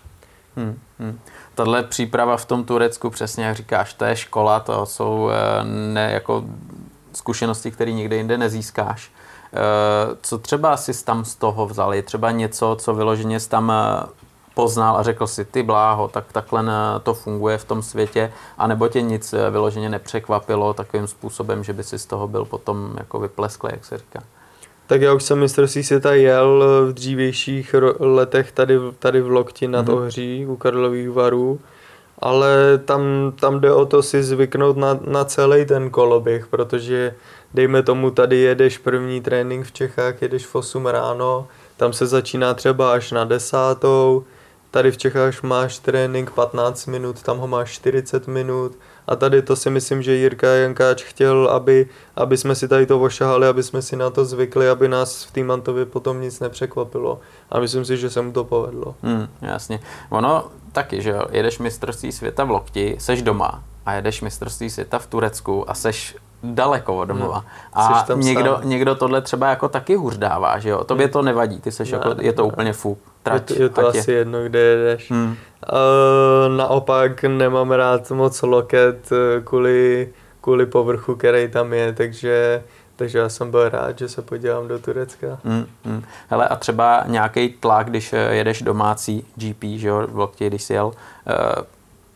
Hmm, 0.57 0.79
hmm 0.99 1.19
tahle 1.61 1.83
příprava 1.83 2.37
v 2.37 2.45
tom 2.45 2.65
Turecku, 2.65 3.11
přesně 3.11 3.45
jak 3.45 3.57
říkáš, 3.57 3.95
to 3.95 4.05
je 4.05 4.17
škola, 4.17 4.61
to 4.61 4.87
jsou 4.87 5.31
eh, 5.31 5.65
ne, 5.65 6.13
jako 6.13 6.45
zkušenosti, 7.13 7.71
které 7.71 7.93
nikde 7.93 8.17
jinde 8.17 8.39
nezískáš. 8.39 9.11
Eh, 9.53 10.17
co 10.23 10.39
třeba 10.39 10.77
si 10.77 11.05
tam 11.05 11.25
z 11.25 11.35
toho 11.35 11.67
vzali? 11.67 12.03
Třeba 12.03 12.31
něco, 12.31 12.77
co 12.81 12.95
vyloženě 12.95 13.41
tam 13.41 13.73
eh, 13.73 14.07
poznal 14.55 14.97
a 14.97 15.03
řekl 15.03 15.27
si, 15.27 15.45
ty 15.45 15.63
bláho, 15.63 16.09
tak 16.09 16.33
takhle 16.33 16.65
to 17.03 17.15
funguje 17.15 17.59
v 17.59 17.65
tom 17.65 17.83
světě, 17.83 18.33
anebo 18.59 18.89
tě 18.89 19.03
nic 19.03 19.35
vyloženě 19.51 19.89
nepřekvapilo 19.89 20.75
takovým 20.75 21.07
způsobem, 21.07 21.65
že 21.65 21.73
by 21.73 21.85
si 21.85 21.99
z 21.99 22.07
toho 22.07 22.29
byl 22.29 22.45
potom 22.45 22.95
jako 22.99 23.19
vyplesklý, 23.19 23.71
jak 23.73 23.85
se 23.85 23.99
říká? 23.99 24.23
Tak 24.87 25.01
já 25.01 25.13
už 25.13 25.23
jsem 25.23 25.39
mistrovství 25.39 25.83
světa 25.83 26.15
jel 26.15 26.65
v 26.89 26.93
dřívějších 26.93 27.75
letech 27.99 28.53
tady, 28.53 28.79
tady 28.99 29.21
v 29.21 29.31
Lokti 29.31 29.69
nad 29.69 29.87
mm-hmm. 29.87 29.95
Ohří 29.95 30.47
u 30.47 30.57
Karlových 30.57 31.11
varů, 31.11 31.61
ale 32.19 32.81
tam, 32.85 33.03
tam 33.41 33.61
jde 33.61 33.73
o 33.73 33.87
to 33.87 34.03
si 34.03 34.23
zvyknout 34.23 34.77
na, 34.77 34.99
na 35.07 35.25
celý 35.25 35.65
ten 35.65 35.91
koloběh, 35.91 36.47
protože 36.47 37.15
dejme 37.55 37.83
tomu 37.83 38.11
tady 38.11 38.37
jedeš 38.37 38.79
první 38.79 39.21
trénink 39.21 39.67
v 39.67 39.73
Čechách, 39.73 40.23
jedeš 40.23 40.47
v 40.47 40.55
8 40.55 40.87
ráno, 40.87 41.49
tam 41.77 41.93
se 41.93 42.07
začíná 42.07 42.55
třeba 42.55 42.93
až 42.93 43.13
na 43.13 43.25
desátou, 43.25 44.25
tady 44.71 44.91
v 44.91 44.97
Čechách 44.97 45.43
máš 45.43 45.79
trénink 45.79 46.31
15 46.31 46.87
minut, 46.87 47.23
tam 47.23 47.39
ho 47.39 47.47
máš 47.47 47.71
40 47.71 48.27
minut, 48.27 48.79
a 49.07 49.17
tady 49.17 49.43
to 49.43 49.57
si 49.57 49.71
myslím, 49.71 50.03
že 50.03 50.15
Jirka 50.15 50.47
Jankáč 50.47 51.05
chtěl, 51.05 51.49
aby, 51.53 51.89
aby 52.17 52.37
jsme 52.37 52.55
si 52.55 52.69
tady 52.69 52.87
to 52.87 53.01
ošahali, 53.01 53.47
aby 53.47 53.63
jsme 53.63 53.83
si 53.83 53.97
na 53.97 54.11
to 54.11 54.25
zvykli, 54.25 54.69
aby 54.69 54.89
nás 54.89 55.25
v 55.25 55.31
Týmantově 55.31 55.87
potom 55.87 56.21
nic 56.21 56.41
nepřekvapilo. 56.41 57.21
A 57.51 57.61
myslím 57.61 57.85
si, 57.85 57.97
že 57.97 58.11
se 58.11 58.23
mu 58.23 58.33
to 58.33 58.45
povedlo. 58.45 58.95
Hmm, 59.03 59.29
jasně. 59.43 59.81
Ono 60.11 60.45
taky, 60.73 61.03
že 61.03 61.11
jo, 61.11 61.23
jedeš 61.31 61.59
mistrovství 61.59 62.13
světa 62.13 62.45
v 62.45 62.51
Lokti, 62.51 62.97
seš 62.99 63.23
doma 63.23 63.63
a 63.87 63.93
jedeš 63.93 64.21
mistrovství 64.21 64.71
světa 64.71 64.99
v 64.99 65.07
Turecku 65.07 65.71
a 65.71 65.75
seš 65.75 66.17
daleko 66.43 66.97
od 66.97 67.05
domova. 67.05 67.45
Hmm. 67.73 67.85
A 67.85 68.07
někdo, 68.15 68.61
někdo 68.63 68.95
tohle 68.95 69.23
třeba 69.23 69.49
jako 69.49 69.69
taky 69.69 69.97
hůř 69.97 70.17
dává, 70.17 70.59
že 70.59 70.69
jo? 70.69 70.85
Tobě 70.85 71.07
hmm. 71.07 71.13
to 71.13 71.23
nevadí, 71.23 71.61
ty 71.61 71.73
seš 71.73 71.93
ne, 71.93 71.99
jako, 71.99 72.23
je 72.23 72.33
to 72.33 72.43
ne. 72.43 72.49
úplně 72.49 72.73
fuk. 72.73 72.99
Trať, 73.23 73.51
je 73.51 73.57
to, 73.57 73.63
je 73.63 73.69
to 73.69 73.87
asi 73.89 74.11
je. 74.11 74.19
jedno, 74.19 74.45
kde 74.45 74.59
jedeš. 74.59 75.11
Hmm. 75.11 75.37
Uh, 75.73 76.57
naopak 76.57 77.23
nemám 77.23 77.71
rád 77.71 78.11
moc 78.11 78.43
loket 78.43 79.13
eh, 79.13 79.41
kvůli, 79.41 80.09
kvůli 80.41 80.67
povrchu, 80.67 81.15
který 81.15 81.49
tam 81.49 81.73
je, 81.73 81.93
takže 81.93 82.63
takže 83.01 83.19
já 83.19 83.29
jsem 83.29 83.51
byl 83.51 83.69
rád, 83.69 83.99
že 83.99 84.09
se 84.09 84.23
podívám 84.23 84.69
do 84.69 84.79
Turecka. 84.79 85.39
Hmm, 85.45 85.67
hmm. 85.85 86.03
Hele, 86.29 86.49
a 86.49 86.57
třeba 86.57 87.05
nějaký 87.07 87.49
tlak, 87.49 87.91
když 87.91 88.13
eh, 88.13 88.17
jedeš 88.17 88.63
domácí 88.63 89.27
GP, 89.37 89.65
že 89.65 89.89
jo, 89.89 90.07
v 90.07 90.19
Lokti, 90.19 90.47
když 90.47 90.63
jsi 90.63 90.73
jel, 90.73 90.87
uh, 90.87 90.93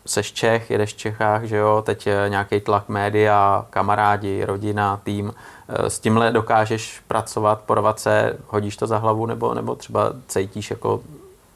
seš 0.07 0.33
Čech, 0.33 0.71
jedeš 0.71 0.95
v 0.95 0.97
Čechách, 0.97 1.45
že 1.45 1.57
jo, 1.57 1.83
teď 1.87 2.09
nějaký 2.29 2.61
tlak 2.61 2.89
média, 2.89 3.67
kamarádi, 3.71 4.45
rodina, 4.45 5.01
tým, 5.05 5.35
s 5.69 5.99
tímhle 5.99 6.33
dokážeš 6.33 7.03
pracovat, 7.09 7.61
porovat 7.67 8.01
se, 8.01 8.37
hodíš 8.47 8.77
to 8.77 8.87
za 8.87 8.99
hlavu, 8.99 9.27
nebo, 9.27 9.55
nebo 9.55 9.75
třeba 9.75 10.13
cítíš 10.29 10.71
jako 10.71 11.01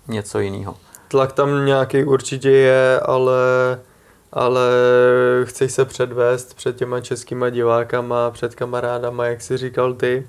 něco 0.08 0.38
jiného? 0.38 0.76
Tlak 1.08 1.32
tam 1.32 1.66
nějaký 1.66 2.04
určitě 2.04 2.50
je, 2.50 3.00
ale, 3.00 3.40
ale 4.32 4.70
chceš 5.44 5.72
se 5.72 5.84
předvést 5.84 6.54
před 6.54 6.76
těma 6.76 7.00
českýma 7.00 7.50
divákama, 7.50 8.30
před 8.30 8.54
kamarádama, 8.54 9.26
jak 9.26 9.42
si 9.42 9.56
říkal 9.56 9.94
ty. 9.94 10.26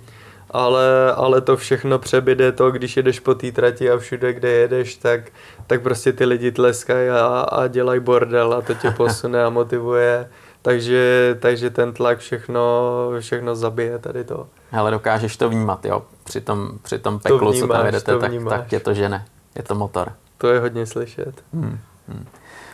Ale, 0.52 1.14
ale 1.16 1.42
to 1.42 1.58
všechno 1.58 2.00
přebyde 2.00 2.52
to, 2.52 2.72
když 2.72 2.98
jedeš 2.98 3.20
po 3.20 3.36
té 3.36 3.52
trati 3.52 3.92
a 3.92 3.98
všude, 3.98 4.34
kde 4.34 4.50
jedeš, 4.50 4.96
tak, 4.96 5.22
tak 5.70 5.82
prostě 5.82 6.14
ty 6.14 6.26
lidi 6.26 6.52
tleskají 6.52 7.10
a, 7.10 7.40
a 7.52 7.68
dělají 7.68 8.00
bordel 8.00 8.54
a 8.54 8.62
to 8.62 8.74
tě 8.74 8.92
posune 8.92 9.44
a 9.44 9.50
motivuje. 9.50 10.30
Takže, 10.62 11.36
takže 11.40 11.70
ten 11.70 11.94
tlak 11.94 12.20
všechno, 12.20 12.62
všechno 13.20 13.56
zabije 13.56 14.00
tady 14.00 14.24
to. 14.24 14.48
Ale 14.72 14.92
dokážeš 14.92 15.38
to 15.38 15.50
vnímat, 15.50 15.86
jo? 15.86 16.04
Při 16.24 16.42
tom, 16.42 16.70
při 16.82 17.00
tom 17.00 17.20
peklu, 17.20 17.40
to 17.40 17.52
vnímáš, 17.52 17.60
co 17.60 17.68
tam 17.68 17.86
jedete, 17.86 18.20
tak, 18.20 18.32
tak 18.50 18.68
tě 18.68 18.80
to 18.80 18.94
žene. 18.94 19.26
Je 19.56 19.64
to 19.64 19.76
motor. 19.76 20.12
To 20.38 20.48
je 20.48 20.60
hodně 20.60 20.86
slyšet. 20.86 21.34
Hmm. 21.54 21.80
Hmm. 22.08 22.26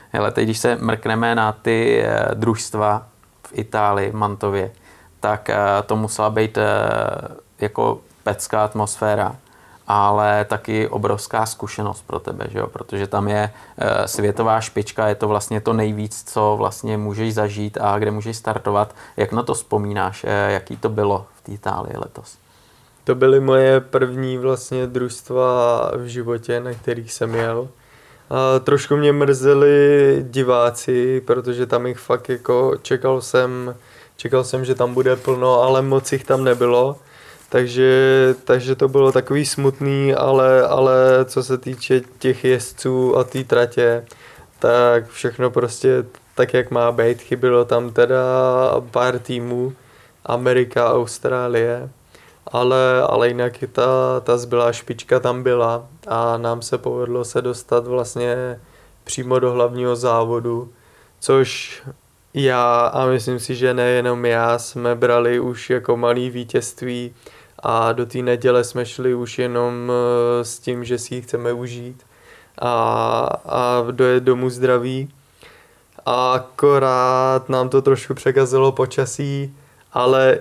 Hele, 0.10 0.32
teď 0.32 0.44
když 0.44 0.60
se 0.60 0.76
mrkneme 0.76 1.36
na 1.36 1.52
ty 1.52 2.04
eh, 2.04 2.26
družstva 2.34 3.08
v 3.48 3.50
Itálii, 3.54 4.12
v 4.12 4.16
Mantově, 4.16 4.72
tak 5.20 5.50
eh, 5.50 5.58
to 5.86 5.96
musela 5.96 6.30
být 6.30 6.58
eh, 6.58 6.64
jako 7.60 8.00
pecká 8.24 8.64
atmosféra, 8.64 9.36
ale 9.88 10.46
taky 10.46 10.88
obrovská 10.88 11.46
zkušenost 11.46 12.04
pro 12.08 12.20
tebe, 12.20 12.48
že 12.50 12.60
jo? 12.60 12.68
protože 12.68 13.08
tam 13.08 13.28
je 13.28 13.50
eh, 13.78 14.08
světová 14.08 14.62
špička, 14.62 15.08
je 15.08 15.16
to 15.16 15.28
vlastně 15.28 15.62
to 15.62 15.74
nejvíc, 15.74 16.24
co 16.24 16.56
vlastně 16.58 16.98
můžeš 16.98 17.34
zažít 17.34 17.78
a 17.82 18.00
kde 18.00 18.12
můžeš 18.12 18.38
startovat. 18.38 18.96
Jak 19.18 19.32
na 19.32 19.44
to 19.44 19.54
vzpomínáš, 19.54 20.24
eh, 20.24 20.52
jaký 20.52 20.78
to 20.78 20.90
bylo 20.90 21.26
v 21.38 21.42
té 21.42 21.52
Itálii 21.52 21.98
letos? 21.98 22.38
To 23.04 23.16
byly 23.16 23.40
moje 23.40 23.80
první 23.80 24.38
vlastně 24.38 24.88
družstva 24.88 25.92
v 25.98 26.06
životě, 26.06 26.60
na 26.60 26.74
kterých 26.74 27.14
jsem 27.14 27.36
jel. 27.36 27.68
A 28.30 28.60
trošku 28.60 28.96
mě 28.96 29.14
mrzeli 29.14 30.26
diváci, 30.30 31.22
protože 31.22 31.66
tam 31.66 31.88
jich 31.88 31.98
fakt 31.98 32.30
jako 32.30 32.74
čekal 32.82 33.22
jsem, 33.22 33.76
čekal 34.18 34.44
jsem, 34.44 34.66
že 34.66 34.76
tam 34.76 34.94
bude 34.94 35.16
plno, 35.16 35.62
ale 35.62 35.82
moc 35.82 36.12
jich 36.12 36.24
tam 36.24 36.44
nebylo. 36.44 36.98
Takže, 37.56 38.36
takže 38.44 38.76
to 38.76 38.88
bylo 38.88 39.12
takový 39.12 39.46
smutný, 39.46 40.14
ale, 40.14 40.68
ale 40.68 41.26
co 41.26 41.44
se 41.44 41.58
týče 41.58 42.02
těch 42.20 42.44
jezdců 42.44 43.18
a 43.18 43.24
té 43.24 43.44
tratě, 43.44 44.06
tak 44.60 45.10
všechno 45.10 45.52
prostě 45.52 46.06
tak, 46.36 46.54
jak 46.54 46.72
má 46.72 46.92
být. 46.92 47.22
Chybilo 47.22 47.66
tam 47.66 47.94
teda 47.94 48.22
pár 48.92 49.20
týmů, 49.20 49.74
Amerika, 50.26 50.94
Austrálie, 50.94 51.90
ale, 52.48 53.02
ale 53.02 53.28
jinak 53.28 53.54
ta, 53.72 54.20
ta 54.20 54.38
zbylá 54.38 54.72
špička 54.72 55.20
tam 55.20 55.44
byla 55.44 55.88
a 56.08 56.38
nám 56.38 56.62
se 56.62 56.78
povedlo 56.78 57.26
se 57.26 57.42
dostat 57.42 57.88
vlastně 57.88 58.60
přímo 59.04 59.40
do 59.40 59.52
hlavního 59.52 59.96
závodu, 59.96 60.70
což 61.20 61.82
já 62.34 62.88
a 62.88 63.06
myslím 63.06 63.40
si, 63.40 63.56
že 63.56 63.74
nejenom 63.74 64.26
já 64.26 64.60
jsme 64.60 64.96
brali 64.96 65.40
už 65.40 65.70
jako 65.70 65.98
malý 65.98 66.30
vítězství 66.30 67.14
a 67.68 67.92
do 67.92 68.06
té 68.06 68.18
neděle 68.18 68.64
jsme 68.64 68.86
šli 68.86 69.16
už 69.16 69.40
jenom 69.40 69.92
eh, 69.92 70.46
s 70.46 70.60
tím, 70.60 70.84
že 70.84 70.98
si 70.98 71.16
ji 71.16 71.22
chceme 71.22 71.54
užít 71.54 72.06
a, 72.62 72.72
a 73.46 73.86
dojet 73.92 74.24
domů 74.24 74.50
zdraví. 74.50 75.10
A 76.06 76.34
akorát 76.34 77.50
nám 77.50 77.70
to 77.70 77.82
trošku 77.82 78.14
překazilo 78.14 78.72
počasí, 78.72 79.56
ale 79.94 80.40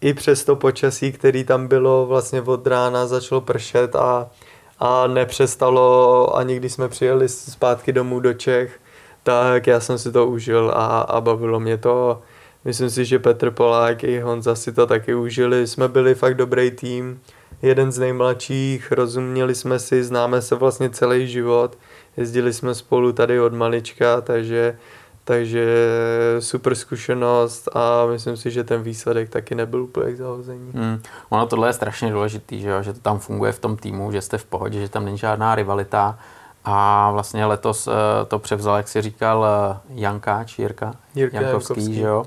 i 0.00 0.14
přes 0.14 0.44
to 0.44 0.56
počasí, 0.56 1.12
který 1.12 1.44
tam 1.44 1.66
bylo 1.66 2.06
vlastně 2.06 2.42
od 2.42 2.66
rána, 2.66 3.06
začalo 3.06 3.40
pršet 3.40 3.96
a, 3.96 4.30
a 4.78 5.06
nepřestalo, 5.06 6.36
ani 6.36 6.56
když 6.56 6.72
jsme 6.72 6.88
přijeli 6.88 7.28
zpátky 7.28 7.92
domů 7.92 8.20
do 8.20 8.32
Čech, 8.34 8.80
tak 9.22 9.66
já 9.66 9.80
jsem 9.80 9.98
si 9.98 10.12
to 10.12 10.26
užil 10.26 10.72
a, 10.74 11.00
a 11.00 11.20
bavilo 11.20 11.60
mě 11.60 11.78
to. 11.78 12.22
Myslím 12.64 12.90
si, 12.90 13.04
že 13.04 13.18
Petr 13.18 13.50
Polák 13.50 14.04
i 14.04 14.20
Honza 14.20 14.54
si 14.54 14.72
to 14.72 14.86
taky 14.86 15.14
užili. 15.14 15.66
Jsme 15.66 15.88
byli 15.88 16.14
fakt 16.14 16.34
dobrý 16.34 16.70
tým 16.70 17.20
jeden 17.62 17.92
z 17.92 17.98
nejmladších, 17.98 18.92
rozuměli 18.92 19.54
jsme 19.54 19.78
si, 19.78 20.04
známe 20.04 20.42
se 20.42 20.54
vlastně 20.54 20.90
celý 20.90 21.28
život, 21.28 21.78
jezdili 22.16 22.52
jsme 22.52 22.74
spolu 22.74 23.12
tady 23.12 23.40
od 23.40 23.52
malička, 23.52 24.20
takže 24.20 24.78
takže 25.24 25.66
super 26.38 26.74
zkušenost 26.74 27.68
a 27.76 28.06
myslím 28.06 28.36
si, 28.36 28.50
že 28.50 28.64
ten 28.64 28.82
výsledek 28.82 29.28
taky 29.28 29.54
nebyl 29.54 29.82
úplně 29.82 30.12
k 30.12 30.16
zahození. 30.16 30.70
Hmm. 30.74 31.02
Ono 31.28 31.46
tohle 31.46 31.68
je 31.68 31.72
strašně 31.72 32.12
důležitý, 32.12 32.60
že, 32.60 32.68
jo? 32.68 32.82
že 32.82 32.92
to 32.92 33.00
tam 33.00 33.18
funguje 33.18 33.52
v 33.52 33.58
tom 33.58 33.76
týmu, 33.76 34.12
že 34.12 34.20
jste 34.20 34.38
v 34.38 34.44
pohodě, 34.44 34.80
že 34.80 34.88
tam 34.88 35.04
není 35.04 35.18
žádná 35.18 35.54
rivalita. 35.54 36.18
A 36.64 37.10
vlastně 37.12 37.44
letos 37.46 37.86
eh, 37.86 37.92
to 38.28 38.38
převzal, 38.38 38.76
jak 38.76 38.88
si 38.88 39.02
říkal, 39.02 39.46
eh, 39.46 39.78
Jankáč, 39.88 40.58
Jirka, 40.58 40.94
Jirka 41.14 41.40
Jankovský, 41.40 41.72
Jankovský. 41.74 41.94
že 41.94 42.02
jo? 42.02 42.24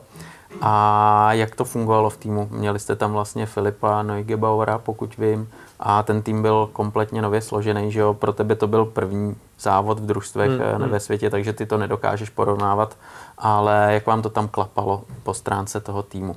A 0.61 1.33
jak 1.33 1.55
to 1.55 1.65
fungovalo 1.65 2.09
v 2.09 2.17
týmu? 2.17 2.47
Měli 2.51 2.79
jste 2.79 2.95
tam 2.95 3.13
vlastně 3.13 3.45
Filipa 3.45 4.03
Neugebauera, 4.03 4.77
pokud 4.77 5.17
vím, 5.17 5.49
a 5.79 6.03
ten 6.03 6.21
tým 6.21 6.41
byl 6.41 6.69
kompletně 6.73 7.21
nově 7.21 7.41
složený, 7.41 7.91
že 7.91 7.99
jo? 7.99 8.13
Pro 8.13 8.33
tebe 8.33 8.55
to 8.55 8.67
byl 8.67 8.85
první 8.85 9.35
závod 9.59 9.99
v 9.99 10.05
družstvech 10.05 10.49
Hmm, 10.49 10.59
hmm, 10.59 10.81
hmm. 10.81 10.89
ve 10.89 10.99
světě, 10.99 11.29
takže 11.29 11.53
ty 11.53 11.65
to 11.65 11.77
nedokážeš 11.77 12.29
porovnávat, 12.29 12.97
ale 13.37 13.87
jak 13.89 14.05
vám 14.05 14.21
to 14.21 14.29
tam 14.29 14.47
klapalo 14.47 15.03
po 15.23 15.33
stránce 15.33 15.79
toho 15.79 16.03
týmu? 16.03 16.35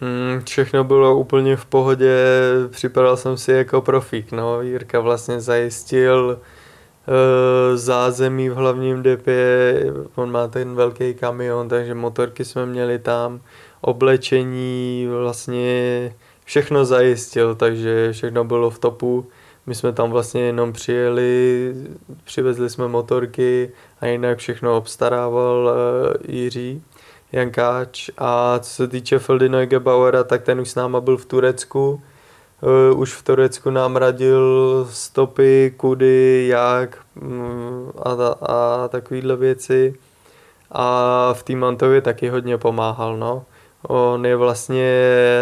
Hmm, 0.00 0.42
všechno 0.44 0.84
bylo 0.84 1.16
úplně 1.16 1.56
v 1.56 1.64
pohodě, 1.64 2.26
připadal 2.70 3.16
jsem 3.16 3.36
si 3.36 3.52
jako 3.52 3.80
profík, 3.80 4.32
no. 4.32 4.60
Jirka 4.60 5.00
vlastně 5.00 5.40
zajistil 5.40 6.38
uh, 6.40 6.44
zázemí 7.74 8.48
v 8.50 8.54
hlavním 8.54 9.02
depě, 9.02 9.80
on 10.14 10.30
má 10.30 10.48
ten 10.48 10.74
velký 10.74 11.14
kamion, 11.14 11.68
takže 11.68 11.94
motorky 11.94 12.44
jsme 12.44 12.66
měli 12.66 12.98
tam, 12.98 13.40
oblečení, 13.80 15.08
vlastně 15.10 16.14
všechno 16.44 16.84
zajistil, 16.84 17.54
takže 17.54 18.12
všechno 18.12 18.44
bylo 18.44 18.70
v 18.70 18.78
topu. 18.78 19.26
My 19.66 19.74
jsme 19.74 19.92
tam 19.92 20.10
vlastně 20.10 20.40
jenom 20.40 20.72
přijeli, 20.72 21.74
přivezli 22.24 22.70
jsme 22.70 22.88
motorky 22.88 23.70
a 24.00 24.06
jinak 24.06 24.38
všechno 24.38 24.76
obstarával 24.76 25.70
uh, 25.70 26.34
Jiří. 26.34 26.82
Jankáč 27.32 28.10
a 28.18 28.58
co 28.58 28.70
se 28.70 28.88
týče 28.88 29.18
Feldy 29.18 29.48
Neugebauera, 29.48 30.24
tak 30.24 30.42
ten 30.42 30.60
už 30.60 30.70
s 30.70 30.74
náma 30.74 31.00
byl 31.00 31.16
v 31.16 31.26
Turecku. 31.26 32.02
Uh, 32.60 33.00
už 33.00 33.12
v 33.14 33.22
Turecku 33.22 33.70
nám 33.70 33.96
radil 33.96 34.86
stopy, 34.90 35.74
kudy, 35.76 36.46
jak 36.48 36.98
mm, 37.14 37.90
a, 38.02 38.10
a 38.42 38.88
takovéhle 38.88 39.36
věci. 39.36 39.94
A 40.70 41.30
v 41.32 41.42
té 41.42 41.56
Mantově 41.56 42.00
taky 42.00 42.28
hodně 42.28 42.58
pomáhal, 42.58 43.16
no. 43.16 43.44
On 43.82 44.26
je 44.26 44.36
vlastně 44.36 44.92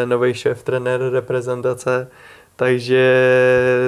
nový 0.04 0.34
šéf 0.34 0.62
trenér 0.62 1.00
reprezentace, 1.00 2.08
takže, 2.56 3.24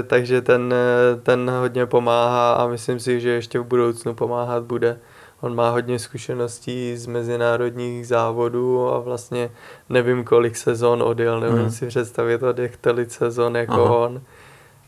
takže 0.07 0.43
ten, 0.43 0.75
ten 1.23 1.51
hodně 1.51 1.87
pomáhá 1.87 2.55
a 2.55 2.67
myslím 2.67 3.01
si, 3.01 3.21
že 3.21 3.31
ještě 3.31 3.59
v 3.59 3.65
budoucnu 3.65 4.15
pomáhat 4.15 4.63
bude. 4.63 4.99
On 5.45 5.55
má 5.55 5.71
hodně 5.71 5.99
zkušeností 5.99 6.97
z 6.97 7.07
mezinárodních 7.07 8.07
závodů 8.07 8.89
a 8.95 8.99
vlastně 8.99 9.51
nevím, 9.89 10.25
kolik 10.25 10.57
sezon 10.57 11.03
odjel, 11.03 11.41
nevím 11.41 11.59
Mhm. 11.59 11.71
si 11.71 11.87
představit 11.87 12.43
odjech 12.43 12.77
tolik 12.77 13.11
sezon 13.11 13.57
jako 13.57 13.85
Aha. 13.85 13.95
on. 13.97 14.21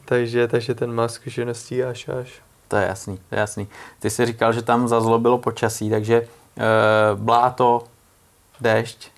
Takže, 0.04 0.48
takže 0.48 0.74
ten 0.74 0.92
má 0.92 1.08
zkušeností 1.08 1.84
až 1.84 2.08
až. 2.08 2.32
To 2.68 2.76
je 2.76 2.86
jasný, 2.86 3.16
to 3.28 3.34
je 3.34 3.38
jasný. 3.38 3.68
Ty 4.00 4.10
jsi 4.10 4.26
říkal, 4.26 4.52
že 4.52 4.62
tam 4.62 4.88
zazlobilo 4.88 5.38
počasí, 5.38 5.90
takže 5.90 6.16
e, 6.16 6.26
bláto, 7.14 7.82
déšť, 8.60 9.10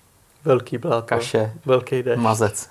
Velký 0.45 0.77
bláto. 0.77 1.07
kaše, 1.07 1.53
Velký 1.65 2.03
dešť. 2.03 2.21
mazec. 2.21 2.69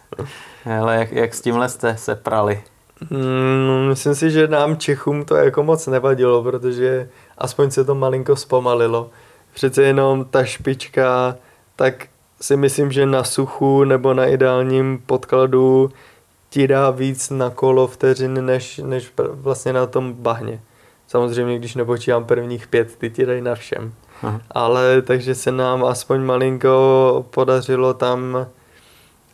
Ale 0.81 0.97
jak, 0.97 1.13
jak 1.13 1.35
s 1.35 1.41
tímhle 1.41 1.69
jste 1.69 1.97
se 1.97 2.15
prali? 2.17 2.63
Mm, 3.11 3.89
myslím 3.89 4.15
si, 4.15 4.31
že 4.31 4.49
nám 4.49 4.77
Čechům 4.77 5.25
to 5.25 5.37
jako 5.37 5.63
moc 5.63 5.87
nevadilo, 5.87 6.43
protože 6.43 7.09
aspoň 7.39 7.71
se 7.71 7.85
to 7.85 7.95
malinko 7.95 8.37
zpomalilo. 8.37 9.11
Přece 9.55 9.83
jenom 9.83 10.25
ta 10.25 10.45
špička, 10.45 11.37
tak 11.77 12.07
si 12.41 12.57
myslím, 12.57 12.93
že 12.93 13.07
na 13.07 13.25
suchu 13.25 13.85
nebo 13.85 14.15
na 14.15 14.27
ideálním 14.27 15.03
podkladu 15.07 15.91
ti 16.51 16.69
dá 16.69 16.91
víc 16.91 17.31
na 17.31 17.51
kolo 17.51 17.87
vteřin, 17.87 18.47
než, 18.47 18.79
než 18.85 19.13
vlastně 19.33 19.73
na 19.73 19.87
tom 19.87 20.13
bahně. 20.13 20.61
Samozřejmě, 21.07 21.59
když 21.59 21.75
nepočítám 21.75 22.25
prvních 22.25 22.67
pět, 22.67 22.97
ty 22.97 23.11
ti 23.11 23.27
dají 23.27 23.41
na 23.41 23.55
všem. 23.55 23.93
Aha. 24.23 24.41
Ale 24.51 25.03
takže 25.03 25.35
se 25.35 25.53
nám 25.53 25.85
aspoň 25.85 26.21
malinko 26.21 27.27
podařilo 27.31 27.95
tam 27.95 28.47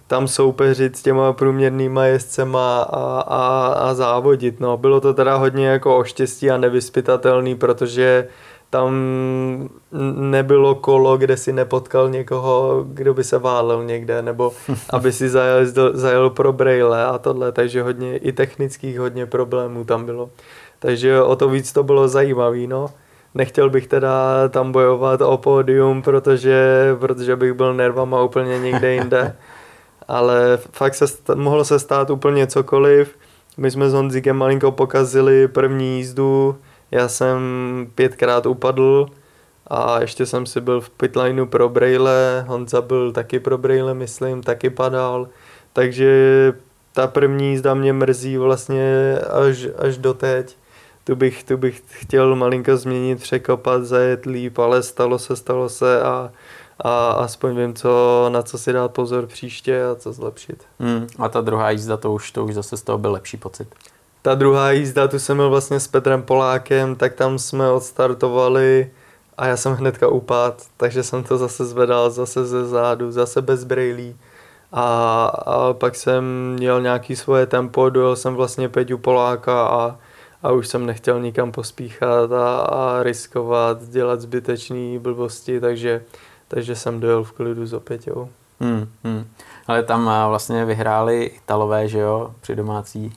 tam 0.06 0.28
soupeřit 0.28 0.96
s 0.96 1.02
těma 1.02 1.32
průměrnýma 1.32 2.04
jezdcema 2.04 2.82
a, 2.82 3.20
a, 3.20 3.66
a 3.66 3.94
závodit. 3.94 4.60
No. 4.60 4.76
Bylo 4.76 5.00
to 5.00 5.14
teda 5.14 5.36
hodně 5.36 5.66
jako 5.66 5.96
o 5.96 6.04
štěstí 6.04 6.50
a 6.50 6.56
nevyspytatelný, 6.56 7.54
protože 7.54 8.28
tam 8.70 8.94
nebylo 10.16 10.74
kolo, 10.74 11.16
kde 11.16 11.36
si 11.36 11.52
nepotkal 11.52 12.10
někoho, 12.10 12.84
kdo 12.88 13.14
by 13.14 13.24
se 13.24 13.38
válel 13.38 13.84
někde, 13.84 14.22
nebo 14.22 14.52
aby 14.90 15.12
si 15.12 15.28
zajel, 15.28 15.66
zajel 15.92 16.30
pro 16.30 16.52
braille 16.52 17.04
a 17.04 17.18
tohle, 17.18 17.52
takže 17.52 17.82
hodně 17.82 18.16
i 18.16 18.32
technických 18.32 18.98
hodně 18.98 19.26
problémů 19.26 19.84
tam 19.84 20.04
bylo. 20.04 20.30
Takže 20.78 21.22
o 21.22 21.36
to 21.36 21.48
víc 21.48 21.72
to 21.72 21.82
bylo 21.82 22.08
zajímavý, 22.08 22.66
no. 22.66 22.86
Nechtěl 23.34 23.70
bych 23.70 23.86
teda 23.86 24.48
tam 24.48 24.72
bojovat 24.72 25.20
o 25.20 25.36
pódium, 25.36 26.02
protože, 26.02 26.88
protože 27.00 27.36
bych 27.36 27.52
byl 27.52 27.74
nervama 27.74 28.22
úplně 28.22 28.58
někde 28.58 28.94
jinde. 28.94 29.36
Ale 30.08 30.58
fakt 30.72 30.94
se 30.94 31.04
st- 31.04 31.36
mohlo 31.36 31.64
se 31.64 31.78
stát 31.78 32.10
úplně 32.10 32.46
cokoliv. 32.46 33.18
My 33.56 33.70
jsme 33.70 33.90
s 33.90 33.92
Honzíkem 33.92 34.36
malinko 34.36 34.72
pokazili 34.72 35.48
první 35.48 35.96
jízdu, 35.96 36.56
já 36.90 37.08
jsem 37.08 37.40
pětkrát 37.94 38.46
upadl 38.46 39.06
a 39.66 40.00
ještě 40.00 40.26
jsem 40.26 40.46
si 40.46 40.60
byl 40.60 40.80
v 40.80 40.90
pitlineu 40.90 41.46
pro 41.46 41.68
Braille, 41.68 42.44
Honza 42.48 42.80
byl 42.82 43.12
taky 43.12 43.40
pro 43.40 43.58
Braille, 43.58 43.94
myslím, 43.94 44.42
taky 44.42 44.70
padal. 44.70 45.28
Takže 45.72 46.52
ta 46.92 47.06
první 47.06 47.50
jízda 47.50 47.74
mě 47.74 47.92
mrzí 47.92 48.36
vlastně 48.36 49.18
až, 49.48 49.66
až 49.78 49.98
doteď. 49.98 50.56
Tu 51.04 51.16
bych, 51.16 51.44
tu 51.44 51.56
bych 51.56 51.82
chtěl 51.88 52.36
malinko 52.36 52.76
změnit, 52.76 53.20
překopat, 53.22 53.84
zajet 53.84 54.26
líp, 54.26 54.58
ale 54.58 54.82
stalo 54.82 55.18
se, 55.18 55.36
stalo 55.36 55.68
se 55.68 56.02
a, 56.02 56.30
a 56.80 57.10
aspoň 57.10 57.56
vím, 57.56 57.74
co, 57.74 58.26
na 58.28 58.42
co 58.42 58.58
si 58.58 58.72
dát 58.72 58.90
pozor 58.90 59.26
příště 59.26 59.84
a 59.84 59.94
co 59.94 60.12
zlepšit. 60.12 60.64
Hmm. 60.80 61.06
A 61.18 61.28
ta 61.28 61.40
druhá 61.40 61.70
jízda, 61.70 61.96
to 61.96 62.12
už, 62.12 62.30
to 62.30 62.44
už 62.44 62.54
zase 62.54 62.76
z 62.76 62.82
toho 62.82 62.98
byl 62.98 63.12
lepší 63.12 63.36
pocit. 63.36 63.74
Ta 64.22 64.34
druhá 64.34 64.70
jízda, 64.70 65.08
tu 65.08 65.18
jsem 65.18 65.36
byl 65.36 65.50
vlastně 65.50 65.80
s 65.80 65.88
Petrem 65.88 66.22
Polákem, 66.22 66.96
tak 66.96 67.14
tam 67.14 67.38
jsme 67.38 67.70
odstartovali 67.70 68.90
a 69.38 69.46
já 69.46 69.56
jsem 69.56 69.72
hnedka 69.72 70.08
upad, 70.08 70.62
takže 70.76 71.02
jsem 71.02 71.22
to 71.22 71.38
zase 71.38 71.64
zvedal, 71.64 72.10
zase 72.10 72.46
ze 72.46 72.64
zádu, 72.64 73.12
zase 73.12 73.42
bez 73.42 73.64
brejlí. 73.64 74.16
A, 74.72 75.24
a 75.26 75.72
pak 75.72 75.94
jsem 75.94 76.24
měl 76.52 76.80
nějaký 76.80 77.16
svoje 77.16 77.46
tempo, 77.46 77.90
dojel 77.90 78.16
jsem 78.16 78.34
vlastně 78.34 78.68
Peťu 78.68 78.98
Poláka 78.98 79.66
a, 79.66 79.98
a 80.42 80.52
už 80.52 80.68
jsem 80.68 80.86
nechtěl 80.86 81.20
nikam 81.20 81.52
pospíchat 81.52 82.32
a, 82.32 82.60
a 82.60 83.02
riskovat, 83.02 83.82
dělat 83.82 84.20
zbytečné 84.20 84.98
blbosti, 84.98 85.60
takže, 85.60 86.02
takže 86.48 86.76
jsem 86.76 87.00
dojel 87.00 87.24
v 87.24 87.32
klidu 87.32 87.66
s 87.66 87.80
Peťou. 87.80 88.28
Hmm. 88.60 88.88
Hmm. 89.04 89.26
Ale 89.66 89.82
tam 89.82 90.08
a, 90.08 90.28
vlastně 90.28 90.64
vyhráli 90.64 91.24
Italové, 91.24 91.88
že 91.88 91.98
jo, 91.98 92.34
při 92.40 92.56
domácí, 92.56 93.12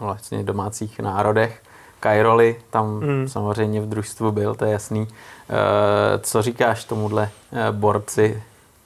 vlastně 0.00 0.42
domácích 0.42 1.00
národech. 1.00 1.62
Kajroli 2.00 2.56
tam 2.70 3.00
Hmm. 3.00 3.28
samozřejmě 3.28 3.80
v 3.80 3.88
družstvu 3.88 4.32
byl, 4.32 4.54
to 4.54 4.64
je 4.64 4.72
jasný. 4.72 5.08
E, 5.08 6.18
co 6.18 6.42
říkáš 6.42 6.84
tomuhle 6.84 7.30
e, 7.52 7.72
borci, 7.72 8.42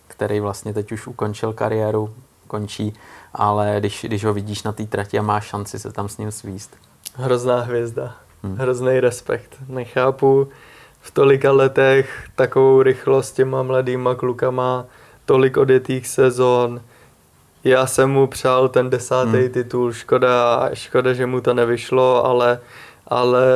který 0.09 0.41
vlastně 0.41 0.75
teď 0.75 0.93
už 0.93 1.07
ukončil 1.07 1.53
kariéru, 1.53 2.15
končí, 2.47 2.95
ale 3.35 3.77
když, 3.79 4.05
když 4.09 4.25
ho 4.25 4.35
vidíš 4.35 4.63
na 4.63 4.73
té 4.73 4.87
trati 4.87 5.19
a 5.19 5.23
máš 5.23 5.45
šanci 5.45 5.79
se 5.79 5.93
tam 5.93 6.09
s 6.09 6.19
ním 6.19 6.31
svíst. 6.31 6.77
Hrozná 7.15 7.61
hvězda. 7.61 8.15
Hmm. 8.43 8.57
Hrozný 8.57 9.01
respekt. 9.01 9.57
Nechápu 9.69 10.49
v 11.01 11.11
tolika 11.11 11.53
letech 11.53 12.25
takovou 12.35 12.83
rychlost 12.83 13.33
těma 13.33 13.63
mladýma 13.63 14.15
klukama, 14.15 14.87
tolik 15.25 15.57
odjetých 15.57 16.07
sezon. 16.09 16.81
Já 17.65 17.87
jsem 17.87 18.11
mu 18.11 18.27
přál 18.27 18.69
ten 18.69 18.91
desátý 18.91 19.39
Hmm. 19.39 19.49
titul, 19.49 19.93
škoda, 19.93 20.71
škoda, 20.73 21.13
že 21.13 21.27
mu 21.27 21.41
to 21.41 21.55
nevyšlo, 21.55 22.25
ale, 22.27 22.61
ale 23.07 23.47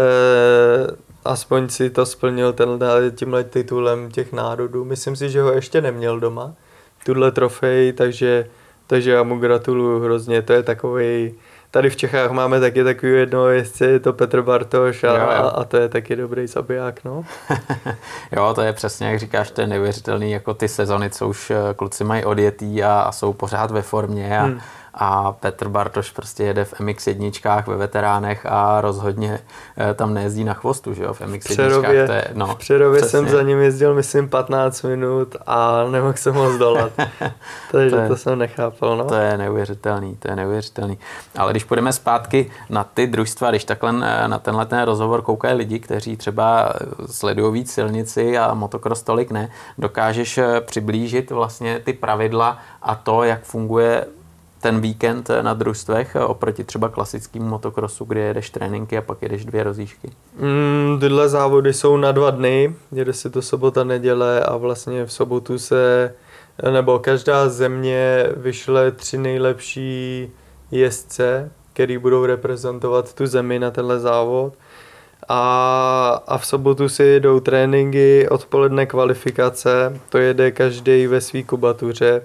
aspoň 1.25 1.69
si 1.69 1.91
to 1.91 2.07
splnil 2.07 2.53
tenhle, 2.53 3.11
tímhle 3.11 3.45
titulem 3.45 4.11
těch 4.11 4.33
národů. 4.33 4.85
Myslím 4.85 5.17
si, 5.17 5.31
že 5.31 5.43
ho 5.43 5.53
ještě 5.53 5.81
neměl 5.81 6.21
doma, 6.21 6.53
tuhle 7.05 7.33
trofej, 7.33 7.93
takže, 7.93 8.49
takže 8.87 9.11
já 9.11 9.23
mu 9.23 9.39
gratuluju 9.39 10.01
hrozně. 10.01 10.43
To 10.43 10.53
je 10.53 10.63
takový 10.63 11.35
Tady 11.73 11.91
v 11.91 11.97
Čechách 11.97 12.31
máme 12.31 12.61
taky 12.61 12.85
takový 12.85 13.13
jednoho 13.13 13.49
jezdce, 13.49 13.87
je 13.87 14.01
to 14.01 14.13
Petr 14.13 14.43
Bartoš 14.43 15.05
a, 15.05 15.09
Jo, 15.09 15.15
jo. 15.15 15.29
a, 15.29 15.49
a 15.49 15.65
to 15.65 15.77
je 15.77 15.89
taky 15.89 16.17
dobrý 16.17 16.47
zabiják, 16.47 17.05
no. 17.05 17.25
jo, 18.33 18.53
to 18.55 18.61
je 18.61 18.73
přesně, 18.73 19.07
jak 19.07 19.19
říkáš, 19.19 19.51
to 19.51 19.61
je 19.61 19.67
neuvěřitelný, 19.67 20.31
jako 20.31 20.55
ty 20.55 20.69
sezony, 20.69 21.11
co 21.11 21.29
už 21.29 21.51
eh, 21.51 21.57
kluci 21.77 22.05
mají 22.05 22.25
odjetý 22.25 22.83
a, 22.83 23.01
a 23.01 23.13
jsou 23.13 23.33
pořád 23.33 23.71
ve 23.71 23.83
formě 23.83 24.39
a, 24.41 24.43
Hmm. 24.45 24.61
A 24.95 25.33
Petr 25.33 25.69
Bartoš 25.69 26.11
prostě 26.11 26.45
jede 26.45 26.65
v 26.65 26.81
MX 26.81 27.07
jedničkách 27.07 27.67
ve 27.67 27.77
veteránech 27.77 28.47
a 28.47 28.81
rozhodně 28.81 29.39
eh, 29.77 29.95
tam 29.95 30.15
nejezdí 30.15 30.45
na 30.45 30.55
chvostu, 30.55 30.95
že 30.95 31.03
jo, 31.03 31.15
v 31.15 31.21
MX 31.21 31.51
jedničkách. 31.51 31.83
To 31.83 32.13
je, 32.13 32.25
no, 32.35 32.47
v 32.47 32.59
Přerově 32.59 33.03
jsem 33.03 33.29
za 33.29 33.43
ním 33.43 33.59
jezdil, 33.59 33.95
myslím, 33.95 34.29
15 34.29 34.83
minut 34.83 35.37
a 35.47 35.85
nemohl 35.91 36.15
jsem 36.17 36.35
ho 36.35 36.53
zdolat. 36.53 36.93
Takže 37.73 37.91
to, 37.97 37.97
je, 37.97 38.09
to 38.09 38.17
jsem 38.17 38.39
nechápal, 38.39 38.97
no. 38.97 39.05
To 39.05 39.15
je 39.15 39.39
neuvěřitelný, 39.39 40.17
to 40.17 40.31
je 40.31 40.37
neuvěřitelný. 40.37 40.99
Ale 41.39 41.51
když 41.51 41.65
půjdeme 41.65 41.93
zpátky 41.93 42.51
na 42.71 42.85
ty 42.85 43.07
družstva, 43.07 43.51
když 43.51 43.65
takhle 43.65 43.95
eh, 44.03 44.29
na 44.29 44.39
tenhle 44.39 44.67
ten 44.67 44.83
rozhovor 44.83 45.23
koukají 45.23 45.55
lidi, 45.55 45.79
kteří 45.79 46.17
třeba 46.17 46.73
sledují 47.07 47.53
víc 47.53 47.73
silnici 47.73 48.39
a 48.39 48.55
motocross 48.55 49.03
tolik 49.03 49.31
ne, 49.31 49.51
dokážeš 49.79 50.39
eh, 50.39 50.61
přiblížit 50.61 51.31
vlastně 51.31 51.79
ty 51.79 51.93
pravidla 51.93 52.59
a 52.83 52.95
to, 52.95 53.23
jak 53.23 53.43
funguje 53.43 54.07
ten 54.63 54.81
víkend 54.81 55.31
na 55.43 55.55
družstvech 55.55 56.17
oproti 56.27 56.65
třeba 56.65 56.89
klasickému 56.89 57.47
motokrosu, 57.47 58.05
kde 58.05 58.21
jedeš 58.21 58.51
tréninky 58.51 58.99
a 58.99 59.03
pak 59.03 59.23
jedeš 59.23 59.45
dvě 59.45 59.63
rozíšky? 59.63 60.11
Mm, 60.39 61.01
tyhle 61.01 61.29
závody 61.29 61.73
jsou 61.73 61.97
na 61.97 62.13
dva 62.13 62.31
dny, 62.31 62.75
jede 62.93 63.13
se 63.13 63.31
to 63.31 63.43
sobota, 63.43 63.85
neděle 63.85 64.41
a 64.41 64.57
vlastně 64.57 65.07
v 65.07 65.13
sobotu 65.13 65.59
se, 65.59 66.15
nebo 66.71 66.99
každá 66.99 67.49
země 67.49 68.27
vyšle 68.37 68.91
tři 68.91 69.19
nejlepší 69.19 70.31
jezdce, 70.71 71.51
který 71.73 71.99
budou 71.99 72.27
reprezentovat 72.27 73.15
tu 73.15 73.27
zemi 73.27 73.59
na 73.59 73.71
tenhle 73.71 74.01
závod. 74.01 74.55
A, 75.29 76.23
a 76.27 76.39
v 76.39 76.47
sobotu 76.47 76.89
si 76.89 77.03
jedou 77.03 77.41
tréninky, 77.41 78.29
odpoledne 78.29 78.87
kvalifikace, 78.87 80.01
to 80.09 80.19
jede 80.19 80.51
každý 80.51 81.07
ve 81.07 81.21
své 81.21 81.43
kubatuře 81.43 82.23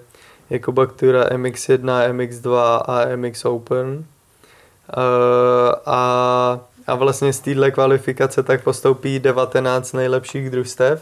je 0.50 0.60
Kubatura 0.60 1.24
MX1, 1.24 2.12
MX2 2.12 2.82
a 2.86 3.16
MX 3.16 3.45
Open. 3.45 4.06
Uh, 4.98 5.04
a, 5.86 6.60
a 6.88 6.95
vlastně 6.95 7.34
z 7.34 7.39
téhle 7.39 7.72
kvalifikace 7.72 8.43
tak 8.43 8.64
postoupí 8.64 9.20
19 9.20 9.93
nejlepších 9.93 10.50
družstev. 10.50 11.02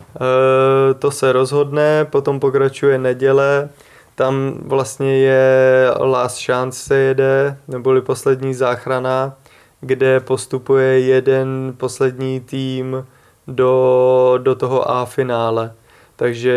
Uh, 0.00 0.98
to 0.98 1.10
se 1.10 1.32
rozhodne, 1.32 2.04
potom 2.04 2.40
pokračuje 2.40 2.98
neděle, 2.98 3.68
tam 4.14 4.54
vlastně 4.62 5.18
je 5.18 5.86
Last 5.98 6.44
Chance 6.46 6.80
se 6.80 6.96
jede, 6.96 7.56
neboli 7.68 8.00
poslední 8.00 8.54
záchrana, 8.54 9.34
kde 9.80 10.20
postupuje 10.20 11.00
jeden 11.00 11.74
poslední 11.76 12.40
tým 12.40 13.06
do, 13.46 14.34
do 14.42 14.54
toho 14.54 14.90
A 14.90 15.04
finále 15.04 15.72
takže, 16.20 16.56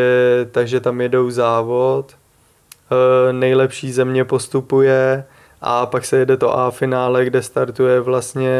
takže 0.51 0.79
tam 0.79 1.01
jedou 1.01 1.29
závod, 1.29 2.11
e, 2.11 3.33
nejlepší 3.33 3.91
země 3.91 4.25
postupuje 4.25 5.25
a 5.61 5.85
pak 5.85 6.05
se 6.05 6.17
jede 6.17 6.37
to 6.37 6.57
A 6.57 6.71
finále, 6.71 7.25
kde 7.25 7.41
startuje 7.41 7.99
vlastně 7.99 8.51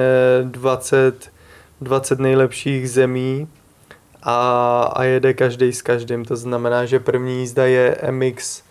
20, 0.43 1.31
20 1.81 2.19
nejlepších 2.19 2.91
zemí 2.91 3.47
a, 4.23 4.81
a 4.95 5.03
jede 5.03 5.33
každý 5.33 5.73
s 5.73 5.81
každým. 5.81 6.25
To 6.25 6.35
znamená, 6.35 6.85
že 6.85 6.99
první 6.99 7.39
jízda 7.39 7.65
je 7.65 7.97
MX, 8.11 8.63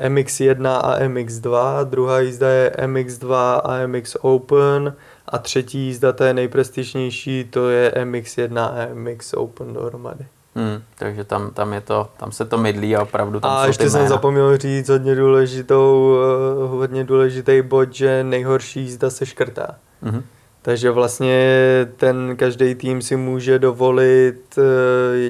MX1 0.00 0.80
a 0.82 0.98
MX2, 1.00 1.84
druhá 1.84 2.20
jízda 2.20 2.48
je 2.48 2.72
MX2 2.76 3.60
a 3.64 3.86
MX 3.86 4.16
Open 4.20 4.96
a 5.28 5.38
třetí 5.38 5.78
jízda, 5.78 6.12
ta 6.12 6.26
je 6.26 6.34
nejprestižnější, 6.34 7.44
to 7.44 7.70
je 7.70 7.92
MX1 7.96 8.58
a 8.58 8.94
MX 8.94 9.34
Open 9.34 9.72
dohromady. 9.72 10.26
Hmm, 10.56 10.82
takže 10.98 11.24
tam, 11.24 11.50
tam, 11.50 11.72
je 11.72 11.80
to, 11.80 12.08
tam 12.16 12.32
se 12.32 12.44
to 12.44 12.58
mydlí 12.58 12.96
a 12.96 13.02
opravdu 13.02 13.40
tam 13.40 13.50
A 13.50 13.62
jsou 13.62 13.68
ještě 13.68 13.90
jsem 13.90 14.08
zapomněl 14.08 14.56
říct 14.56 14.88
hodně 14.88 15.14
důležitou, 15.14 16.16
uh, 16.64 16.70
hodně 16.70 17.04
důležitý 17.04 17.62
bod, 17.62 17.94
že 17.94 18.24
nejhorší 18.24 18.80
jízda 18.80 19.10
se 19.10 19.26
škrtá. 19.26 19.74
Mm-hmm. 20.04 20.22
Takže 20.62 20.90
vlastně 20.90 21.48
ten 21.96 22.36
každý 22.36 22.74
tým 22.74 23.02
si 23.02 23.16
může 23.16 23.58
dovolit 23.58 24.58
uh, 24.58 24.64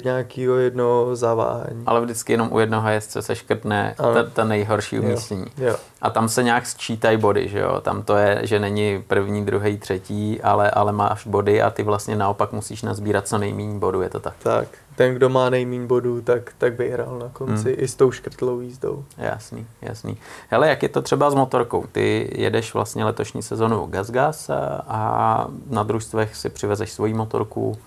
nějakého 0.04 0.56
jednoho 0.56 1.16
zaváhání. 1.16 1.82
Ale 1.86 2.00
vždycky 2.00 2.32
jenom 2.32 2.48
u 2.52 2.58
jednoho 2.58 2.88
jezdce 2.88 3.22
se 3.22 3.34
škrtne 3.34 3.94
ta, 3.96 4.22
ta 4.22 4.44
nejhorší 4.44 4.98
umístění. 4.98 5.46
Jo. 5.58 5.68
Jo. 5.68 5.76
A 6.02 6.10
tam 6.10 6.28
se 6.28 6.42
nějak 6.42 6.66
sčítají 6.66 7.16
body, 7.16 7.48
že 7.48 7.58
jo? 7.58 7.80
Tam 7.80 8.02
to 8.02 8.16
je, 8.16 8.40
že 8.42 8.58
není 8.58 9.04
první, 9.06 9.44
druhý, 9.44 9.78
třetí, 9.78 10.40
ale, 10.42 10.70
ale 10.70 10.92
máš 10.92 11.26
body 11.26 11.62
a 11.62 11.70
ty 11.70 11.82
vlastně 11.82 12.16
naopak 12.16 12.52
musíš 12.52 12.82
nazbírat 12.82 13.28
co 13.28 13.38
nejméně 13.38 13.78
bodů, 13.78 14.02
je 14.02 14.08
to 14.08 14.20
tak? 14.20 14.34
Tak 14.42 14.68
ten, 14.96 15.14
kdo 15.14 15.28
má 15.28 15.50
nejmín 15.50 15.86
bodů, 15.86 16.20
tak, 16.20 16.52
tak 16.58 16.78
vyhrál 16.78 17.18
na 17.18 17.28
konci 17.28 17.72
hmm. 17.72 17.84
i 17.84 17.88
s 17.88 17.94
tou 17.94 18.10
škrtlou 18.10 18.60
jízdou. 18.60 19.04
Jasný, 19.18 19.66
jasný. 19.82 20.16
Hele, 20.48 20.68
jak 20.68 20.82
je 20.82 20.88
to 20.88 21.02
třeba 21.02 21.30
s 21.30 21.34
motorkou? 21.34 21.84
Ty 21.92 22.30
jedeš 22.34 22.74
vlastně 22.74 23.04
letošní 23.04 23.42
sezonu 23.42 23.86
GasGas 23.86 24.50
a 24.86 25.48
na 25.70 25.82
družstvech 25.82 26.36
si 26.36 26.48
přivezeš 26.48 26.92
svoji 26.92 27.14
motorku, 27.14 27.78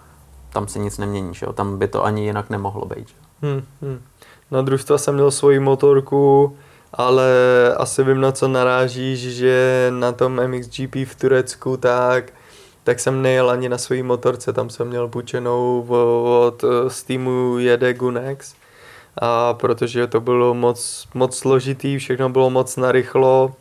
tam 0.53 0.67
se 0.67 0.79
nic 0.79 0.97
nemění, 0.97 1.33
že 1.33 1.45
jo? 1.45 1.53
Tam 1.53 1.77
by 1.77 1.87
to 1.87 2.05
ani 2.05 2.25
jinak 2.25 2.49
nemohlo 2.49 2.85
být. 2.85 3.07
Hmm, 3.41 3.63
hmm. 3.81 4.01
Na 4.51 4.61
družstva 4.61 4.97
jsem 4.97 5.13
měl 5.13 5.31
svoji 5.31 5.59
motorku, 5.59 6.57
ale 6.93 7.31
asi 7.77 8.03
vím, 8.03 8.21
na 8.21 8.31
co 8.31 8.47
narážíš, 8.47 9.19
že 9.19 9.87
na 9.95 10.11
tom 10.11 10.47
MXGP 10.47 10.95
v 11.05 11.15
Turecku 11.15 11.77
tak 11.77 12.33
tak 12.83 12.99
jsem 12.99 13.21
nejel 13.21 13.49
ani 13.49 13.69
na 13.69 13.77
své 13.77 14.03
motorce, 14.03 14.53
tam 14.53 14.69
jsem 14.69 14.87
měl 14.87 15.07
půjčenou 15.07 15.85
od 16.47 16.63
eh, 16.63 16.89
z 16.89 17.03
týmu 17.03 17.59
Jede 17.59 17.93
Gunex. 17.93 18.55
A 19.21 19.53
protože 19.53 20.07
to 20.07 20.21
bylo 20.21 20.53
moc, 20.53 21.07
moc 21.13 21.37
složitý, 21.37 21.97
všechno 21.97 22.29
bylo 22.29 22.49
moc 22.49 22.77
narychlo, 22.77 23.55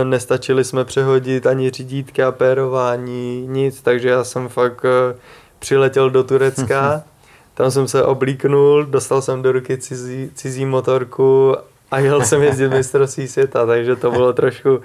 e, 0.00 0.04
nestačili 0.04 0.64
jsme 0.64 0.84
přehodit 0.84 1.46
ani 1.46 1.70
řídítka, 1.70 2.32
pérování, 2.32 3.46
nic, 3.46 3.82
takže 3.82 4.08
já 4.08 4.24
jsem 4.24 4.48
fakt 4.48 4.84
e, 4.84 5.14
přiletěl 5.58 6.10
do 6.10 6.24
Turecka, 6.24 7.02
tam 7.54 7.70
jsem 7.70 7.88
se 7.88 8.04
oblíknul, 8.04 8.84
dostal 8.84 9.22
jsem 9.22 9.42
do 9.42 9.52
ruky 9.52 9.78
cizí, 9.78 10.30
cizí 10.34 10.66
motorku 10.66 11.56
a 11.90 11.98
jel 11.98 12.22
jsem 12.22 12.42
jezdit 12.42 12.68
mistrovství 12.74 13.28
světa, 13.28 13.66
takže 13.66 13.96
to 13.96 14.10
bylo 14.10 14.32
trošku, 14.32 14.80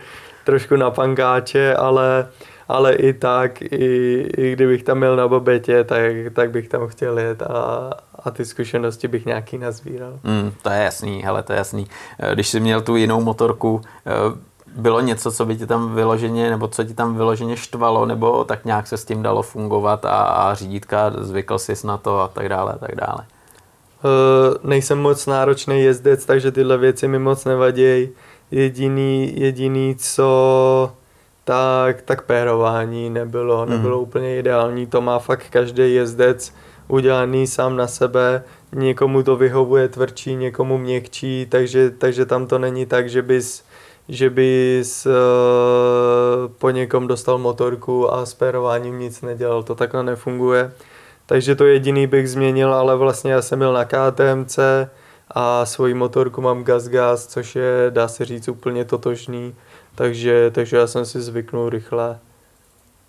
trošku 0.46 0.76
na 0.76 0.92
pankáče, 0.92 1.76
ale 1.76 2.28
ale 2.72 2.94
i 2.94 3.14
tak, 3.14 3.62
i, 3.62 4.28
i 4.38 4.54
kdybych 4.54 4.84
tam 4.84 4.98
měl 4.98 5.16
na 5.16 5.28
bobetě, 5.28 5.84
tak, 5.84 6.02
tak 6.34 6.52
bych 6.52 6.70
tam 6.70 6.88
chtěl 6.88 7.20
jet 7.20 7.42
a, 7.42 7.90
a 8.20 8.32
ty 8.32 8.46
zkušenosti 8.46 9.08
bych 9.08 9.26
nějaký 9.26 9.58
nazvíral. 9.58 10.14
Mm, 10.24 10.52
to 10.62 10.70
je 10.70 10.84
jasný, 10.84 11.24
hele, 11.24 11.44
to 11.44 11.54
je 11.54 11.58
jasný. 11.58 11.88
Eh, 12.20 12.34
když 12.34 12.48
jsi 12.48 12.60
měl 12.60 12.82
tu 12.82 12.96
jinou 12.96 13.22
motorku, 13.22 13.82
eh, 14.06 14.12
bylo 14.76 15.02
něco, 15.02 15.32
co 15.32 15.46
by 15.46 15.56
ti 15.56 15.68
tam 15.68 15.96
vyloženě, 15.96 16.50
nebo 16.50 16.68
co 16.68 16.84
ti 16.84 16.94
tam 16.94 17.16
vyloženě 17.16 17.58
štvalo, 17.58 18.06
nebo 18.06 18.44
tak 18.44 18.66
nějak 18.66 18.88
se 18.88 18.98
s 18.98 19.06
tím 19.06 19.24
dalo 19.24 19.42
fungovat 19.42 20.06
a, 20.06 20.18
a 20.24 20.54
řídítka, 20.54 21.14
zvykl 21.18 21.60
jsi 21.60 21.88
na 21.88 21.98
to 21.98 22.20
a 22.20 22.28
tak 22.28 22.50
dále, 22.50 22.74
a 22.74 22.78
tak 22.78 22.96
dále? 22.96 23.26
Uh, 24.04 24.70
nejsem 24.70 25.00
moc 25.00 25.26
náročný 25.28 25.82
jezdec, 25.82 26.26
takže 26.26 26.52
tyhle 26.52 26.78
věci 26.78 27.08
mi 27.08 27.20
moc 27.20 27.46
nevadí. 27.46 28.10
Jediný, 28.52 29.34
jediný, 29.40 29.96
co 29.96 30.92
tak, 31.44 32.02
tak 32.02 32.22
pérování 32.22 33.10
nebylo, 33.10 33.62
mhm. 33.62 33.70
nebylo 33.70 33.98
mm. 33.98 34.04
úplně 34.04 34.40
ideální. 34.40 34.88
To 34.88 35.02
má 35.02 35.20
fakt 35.20 35.48
každý 35.50 35.94
jezdec 35.94 36.54
udělaný 36.88 37.48
sám 37.48 37.76
na 37.76 37.88
sebe. 37.88 38.44
Někomu 38.72 39.24
to 39.24 39.36
vyhovuje 39.36 39.88
tvrdší, 39.88 40.36
někomu 40.36 40.78
měkčí, 40.78 41.48
takže, 41.50 41.90
takže 41.90 42.26
tam 42.26 42.48
to 42.48 42.60
není 42.60 42.86
tak, 42.86 43.10
že 43.10 43.22
bys, 43.22 43.64
že 44.10 44.30
bys 44.30 45.06
uh, 45.06 45.12
po 46.58 46.70
někom 46.70 47.08
dostal 47.08 47.38
motorku 47.38 48.14
a 48.14 48.26
s 48.26 48.34
pérováním 48.34 49.00
nic 49.00 49.22
nedělal. 49.22 49.64
To 49.64 49.76
takhle 49.76 50.04
nefunguje. 50.04 50.72
Takže 51.26 51.56
to 51.56 51.66
jediný 51.66 52.08
bych 52.08 52.30
změnil, 52.30 52.74
ale 52.74 52.98
vlastně 52.98 53.32
já 53.32 53.42
jsem 53.42 53.60
byl 53.60 53.74
na 53.74 53.86
KTMC 53.86 54.60
a 55.32 55.66
svoji 55.66 55.94
motorku 55.94 56.42
mám 56.42 56.64
Gas 56.64 56.88
Gas, 56.88 57.28
což 57.28 57.56
je, 57.56 57.88
dá 57.90 58.08
se 58.08 58.26
říct, 58.26 58.48
úplně 58.48 58.86
totožný 58.86 59.56
takže, 59.96 60.52
takže 60.52 60.78
já 60.78 60.88
jsem 60.88 61.06
si 61.06 61.22
zvyknul 61.22 61.70
rychle. 61.70 62.20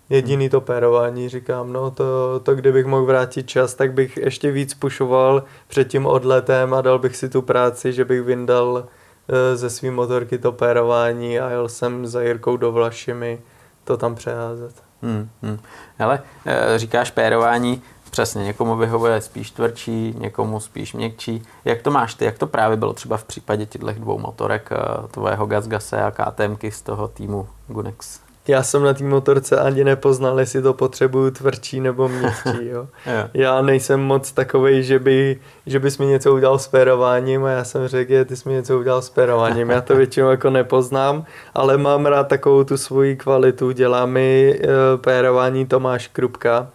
Jediný 0.09 0.49
to 0.49 0.61
pérování, 0.61 1.29
říkám, 1.29 1.73
no 1.73 1.91
to, 1.91 2.39
to 2.39 2.55
kdybych 2.55 2.85
mohl 2.85 3.05
vrátit 3.05 3.49
čas, 3.49 3.73
tak 3.73 3.93
bych 3.93 4.17
ještě 4.17 4.51
víc 4.51 4.73
pušoval 4.73 5.43
před 5.67 5.87
tím 5.87 6.05
odletem 6.05 6.73
a 6.73 6.81
dal 6.81 6.99
bych 6.99 7.15
si 7.15 7.29
tu 7.29 7.41
práci, 7.41 7.93
že 7.93 8.05
bych 8.05 8.21
vyndal 8.21 8.85
e, 9.27 9.55
ze 9.57 9.69
svý 9.69 9.89
motorky 9.89 10.37
to 10.37 10.51
pérování 10.51 11.39
a 11.39 11.49
jel 11.49 11.69
jsem 11.69 12.07
za 12.07 12.21
Jirkou 12.21 12.57
do 12.57 12.71
Vlašimi 12.71 13.39
to 13.83 13.97
tam 13.97 14.15
přeházet. 14.15 14.83
Hmm, 15.01 15.29
hmm. 15.41 15.59
Hele, 15.97 16.21
e, 16.45 16.79
říkáš 16.79 17.11
pérování, 17.11 17.81
Přesně, 18.13 18.43
někomu 18.43 18.75
vyhovuje 18.75 19.21
spíš 19.21 19.51
tvrdší, 19.51 20.15
někomu 20.17 20.59
spíš 20.59 20.93
měkčí. 20.93 21.43
Jak 21.65 21.81
to 21.81 21.91
máš 21.91 22.13
ty? 22.13 22.25
Jak 22.25 22.37
to 22.37 22.47
právě 22.47 22.77
bylo 22.77 22.93
třeba 22.93 23.17
v 23.17 23.23
případě 23.23 23.65
těchto 23.65 23.91
dvou 23.91 24.19
motorek, 24.19 24.69
eh, 24.71 25.07
tvého 25.07 25.45
Gazgase 25.45 26.03
a 26.03 26.11
KTMky 26.11 26.71
z 26.71 26.81
toho 26.81 27.07
týmu 27.07 27.47
Gunex? 27.67 28.19
já 28.47 28.63
jsem 28.63 28.83
na 28.83 28.93
té 28.93 29.03
motorce 29.03 29.59
ani 29.59 29.83
nepoznal, 29.83 30.39
jestli 30.39 30.61
to 30.61 30.73
potřebuju 30.73 31.31
tvrdší 31.31 31.79
nebo 31.79 32.07
měkčí. 32.07 32.67
Jo. 32.67 32.87
já 33.33 33.61
nejsem 33.61 33.99
moc 34.01 34.31
takový, 34.31 34.83
že, 34.83 34.99
by, 34.99 35.39
že 35.65 35.79
bys 35.79 35.97
mi 35.97 36.05
něco 36.05 36.33
udělal 36.33 36.59
s 36.59 36.67
pérováním 36.67 37.45
a 37.45 37.49
já 37.49 37.63
jsem 37.63 37.87
řekl, 37.87 38.11
že 38.11 38.25
ty 38.25 38.35
jsi 38.35 38.49
mi 38.49 38.55
něco 38.55 38.79
udělal 38.79 39.01
s 39.01 39.09
pérováním. 39.09 39.69
Já 39.69 39.81
to 39.81 39.95
většinou 39.95 40.29
jako 40.29 40.49
nepoznám, 40.49 41.25
ale 41.53 41.77
mám 41.77 42.05
rád 42.05 42.27
takovou 42.27 42.63
tu 42.63 42.77
svoji 42.77 43.15
kvalitu. 43.15 43.71
Dělá 43.71 44.05
mi 44.05 44.59
uh, 44.59 45.01
pérování 45.01 45.65
Tomáš 45.65 46.07
Krupka, 46.07 46.67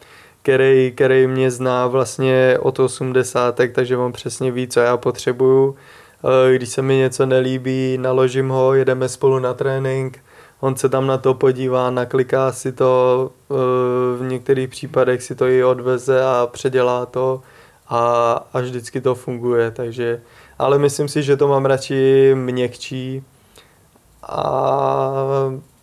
který, 0.48 0.92
který 0.94 1.26
mě 1.26 1.50
zná 1.50 1.86
vlastně 1.86 2.58
od 2.60 2.78
80, 2.78 3.60
takže 3.72 3.96
on 3.96 4.12
přesně 4.12 4.52
ví, 4.52 4.68
co 4.68 4.80
já 4.80 4.96
potřebuju. 4.96 5.68
Uh, 5.68 5.76
když 6.56 6.68
se 6.68 6.82
mi 6.82 6.96
něco 6.96 7.26
nelíbí, 7.26 7.98
naložím 7.98 8.48
ho, 8.48 8.74
jedeme 8.74 9.08
spolu 9.08 9.38
na 9.38 9.54
trénink, 9.54 10.18
on 10.60 10.76
se 10.76 10.88
tam 10.88 11.06
na 11.06 11.18
to 11.18 11.34
podívá, 11.34 11.90
nakliká 11.90 12.52
si 12.52 12.72
to, 12.72 13.30
eh, 13.50 13.54
v 14.18 14.28
některých 14.28 14.68
případech 14.68 15.22
si 15.22 15.34
to 15.34 15.46
i 15.46 15.64
odveze 15.64 16.24
a 16.24 16.48
předělá 16.52 17.06
to 17.06 17.40
a, 17.88 18.00
a 18.52 18.60
vždycky 18.60 19.00
to 19.00 19.14
funguje, 19.14 19.70
takže, 19.70 20.20
ale 20.58 20.78
myslím 20.78 21.08
si, 21.08 21.22
že 21.22 21.36
to 21.36 21.48
mám 21.48 21.64
radši 21.64 22.32
měkčí 22.34 23.22
a 24.22 25.22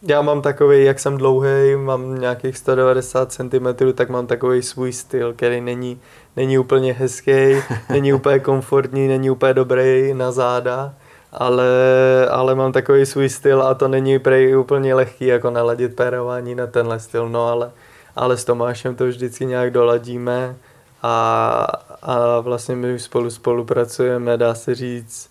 já 0.07 0.21
mám 0.21 0.41
takový, 0.41 0.83
jak 0.83 0.99
jsem 0.99 1.17
dlouhý, 1.17 1.75
mám 1.75 2.19
nějakých 2.19 2.57
190 2.57 3.31
cm, 3.31 3.93
tak 3.93 4.09
mám 4.09 4.27
takový 4.27 4.61
svůj 4.61 4.93
styl, 4.93 5.33
který 5.33 5.61
není, 5.61 5.99
není 6.35 6.57
úplně 6.57 6.93
hezký, 6.93 7.31
není 7.89 8.13
úplně 8.13 8.39
komfortní, 8.39 9.07
není 9.07 9.29
úplně 9.29 9.53
dobrý 9.53 10.13
na 10.13 10.31
záda, 10.31 10.93
ale, 11.31 11.67
ale 12.29 12.55
mám 12.55 12.71
takový 12.71 13.05
svůj 13.05 13.29
styl 13.29 13.61
a 13.63 13.73
to 13.73 13.87
není 13.87 14.19
prej 14.19 14.57
úplně 14.57 14.95
lehký 14.95 15.25
jako 15.25 15.49
naladit 15.49 15.95
pérování 15.95 16.55
na 16.55 16.67
tenhle 16.67 16.99
styl, 16.99 17.29
no 17.29 17.47
ale, 17.47 17.71
ale 18.15 18.37
s 18.37 18.45
Tomášem 18.45 18.95
to 18.95 19.05
vždycky 19.05 19.45
nějak 19.45 19.71
doladíme 19.71 20.55
a, 21.03 21.67
a 22.01 22.39
vlastně 22.39 22.75
my 22.75 22.93
už 22.93 23.01
spolu 23.01 23.29
spolupracujeme, 23.29 24.37
dá 24.37 24.55
se 24.55 24.75
říct, 24.75 25.29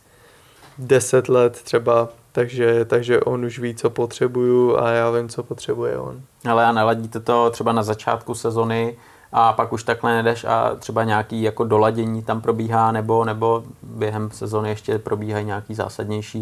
10 0.79 1.29
let 1.29 1.53
třeba, 1.65 2.09
takže, 2.35 2.85
takže 2.85 3.21
on 3.21 3.45
už 3.45 3.59
ví, 3.59 3.75
co 3.75 3.91
potřebuju 3.91 4.79
a 4.79 4.91
já 4.91 5.11
vím, 5.11 5.29
co 5.29 5.43
potřebuje 5.43 5.99
on. 5.99 6.21
Ale 6.51 6.67
a 6.67 6.73
naladíte 6.73 7.21
to 7.21 7.51
třeba 7.51 7.73
na 7.73 7.83
začátku 7.83 8.35
sezony, 8.35 8.97
a 9.37 9.53
pak 9.53 9.73
už 9.73 9.83
takhle 9.83 10.15
nedeš 10.15 10.45
a 10.45 10.75
třeba 10.79 11.05
nějaký 11.05 11.43
jako 11.43 11.65
doladění 11.65 12.23
tam 12.23 12.41
probíhá 12.41 12.93
nebo, 12.93 13.25
nebo 13.25 13.65
během 13.83 14.31
sezóny 14.31 14.69
ještě 14.69 14.99
probíhají 14.99 15.47
nějaký 15.47 15.75
zásadnější 15.75 16.41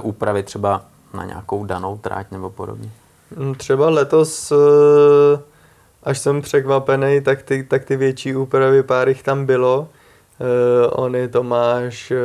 uh, 0.00 0.08
úpravy 0.08 0.42
třeba 0.42 0.82
na 1.14 1.24
nějakou 1.24 1.64
danou 1.64 1.98
tráť 1.98 2.30
nebo 2.30 2.50
podobně? 2.50 2.90
Mm, 3.36 3.54
třeba 3.54 3.90
letos, 3.90 4.52
eh, 4.52 5.40
až 6.02 6.18
jsem 6.18 6.42
překvapený, 6.42 7.20
tak 7.20 7.42
ty, 7.42 7.62
tak 7.64 7.84
ty 7.84 7.96
větší 7.96 8.36
úpravy 8.36 8.82
pár 8.82 9.08
jich 9.08 9.22
tam 9.22 9.46
bylo. 9.46 9.88
Uh, 10.42 10.90
on 11.04 11.14
je 11.16 11.28
Tomáš 11.28 12.10
uh, 12.10 12.18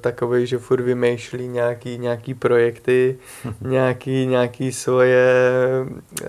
takový, 0.00 0.46
že 0.46 0.58
furt 0.58 0.80
vymýšlí 0.80 1.48
nějaký, 1.48 1.98
nějaký 1.98 2.34
projekty, 2.34 3.18
nějaký, 3.60 4.26
nějaký 4.26 4.72
svoje 4.72 5.26
uh, 6.22 6.28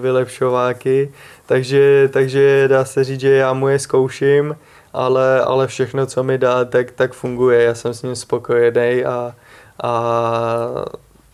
vylepšováky, 0.00 1.12
takže, 1.46 2.08
takže 2.12 2.68
dá 2.68 2.84
se 2.84 3.04
říct, 3.04 3.20
že 3.20 3.30
já 3.30 3.52
mu 3.52 3.68
je 3.68 3.78
zkouším, 3.78 4.56
ale, 4.92 5.40
ale 5.40 5.66
všechno, 5.66 6.06
co 6.06 6.22
mi 6.22 6.38
dá, 6.38 6.64
tak, 6.64 6.90
tak 6.90 7.12
funguje. 7.12 7.62
Já 7.62 7.74
jsem 7.74 7.94
s 7.94 8.02
ním 8.02 8.16
spokojený 8.16 9.04
a, 9.04 9.34
a 9.82 9.92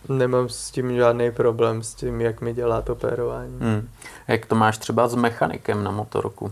nemám 0.09 0.49
s 0.49 0.71
tím 0.71 0.95
žádný 0.95 1.31
problém 1.31 1.83
s 1.83 1.93
tím, 1.93 2.21
jak 2.21 2.41
mi 2.41 2.53
dělá 2.53 2.81
to 2.81 2.95
pérování. 2.95 3.57
Hmm. 3.59 3.89
Jak 4.27 4.45
to 4.45 4.55
máš 4.55 4.77
třeba 4.77 5.07
s 5.07 5.15
mechanikem 5.15 5.83
na 5.83 5.91
motorku? 5.91 6.51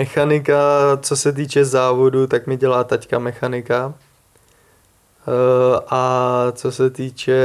Mechanika, 0.00 0.98
co 1.02 1.16
se 1.16 1.32
týče 1.32 1.64
závodu, 1.64 2.26
tak 2.26 2.46
mi 2.46 2.56
dělá 2.56 2.84
taťka 2.84 3.18
mechanika. 3.18 3.94
Eh, 5.28 5.80
a 5.90 6.52
co 6.52 6.72
se 6.72 6.90
týče 6.90 7.38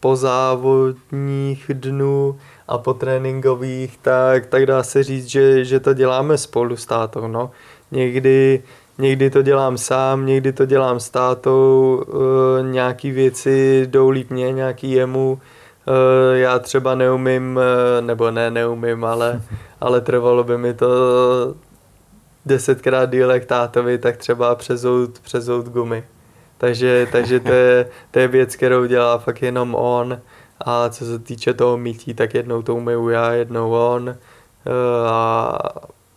pozávodních 0.00 1.70
dnů 1.74 2.38
a 2.68 2.78
po 2.78 2.94
tréninkových, 2.94 3.98
tak, 4.02 4.46
tak 4.46 4.66
dá 4.66 4.82
se 4.82 5.02
říct, 5.02 5.26
že, 5.26 5.64
že 5.64 5.80
to 5.80 5.94
děláme 5.94 6.38
spolu 6.38 6.76
s 6.76 6.86
tátou. 6.86 7.26
No. 7.28 7.50
Někdy, 7.90 8.62
někdy 8.98 9.30
to 9.30 9.42
dělám 9.42 9.78
sám, 9.78 10.26
někdy 10.26 10.52
to 10.52 10.66
dělám 10.66 11.00
s 11.00 11.10
tátou, 11.10 12.04
e, 12.04 12.62
nějaký 12.62 13.10
věci 13.10 13.86
jdou 13.86 14.08
líp 14.08 14.30
mě, 14.30 14.52
nějaký 14.52 14.90
jemu. 14.90 15.40
E, 15.86 16.38
já 16.38 16.58
třeba 16.58 16.94
neumím, 16.94 17.60
nebo 18.00 18.30
ne, 18.30 18.50
neumím, 18.50 19.04
ale, 19.04 19.40
ale 19.82 20.00
trvalo 20.00 20.44
by 20.44 20.58
mi 20.58 20.74
to 20.74 20.88
desetkrát 22.46 23.10
díl 23.10 23.30
jak 23.30 23.44
tátovi, 23.44 23.98
tak 23.98 24.16
třeba 24.16 24.54
přezout, 24.54 25.18
přezout 25.18 25.68
gumy. 25.68 26.04
Takže, 26.58 27.08
takže 27.12 27.40
to, 27.40 27.52
je, 27.52 27.88
to 28.10 28.18
je 28.18 28.28
věc, 28.28 28.56
kterou 28.56 28.86
dělá 28.86 29.18
fakt 29.18 29.42
jenom 29.42 29.74
on. 29.74 30.20
A 30.60 30.88
co 30.88 31.04
se 31.04 31.18
týče 31.18 31.54
toho 31.54 31.76
mytí, 31.76 32.14
tak 32.14 32.34
jednou 32.34 32.62
to 32.62 32.74
umyju 32.74 33.08
já, 33.08 33.32
jednou 33.32 33.72
on. 33.72 34.08
E, 34.08 34.16
a, 35.08 35.58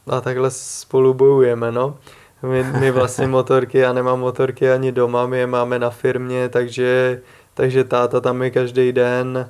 a 0.07 0.21
takhle 0.21 0.51
spolu 0.51 1.13
bojujeme, 1.13 1.71
no. 1.71 1.97
My, 2.41 2.63
my 2.63 2.91
vlastně 2.91 3.27
motorky, 3.27 3.77
já 3.77 3.93
nemám 3.93 4.19
motorky 4.19 4.71
ani 4.71 4.91
doma, 4.91 5.25
my 5.25 5.37
je 5.37 5.47
máme 5.47 5.79
na 5.79 5.89
firmě, 5.89 6.49
takže, 6.49 7.21
takže 7.53 7.83
táta 7.83 8.21
tam 8.21 8.43
je 8.43 8.49
každý 8.49 8.91
den, 8.91 9.49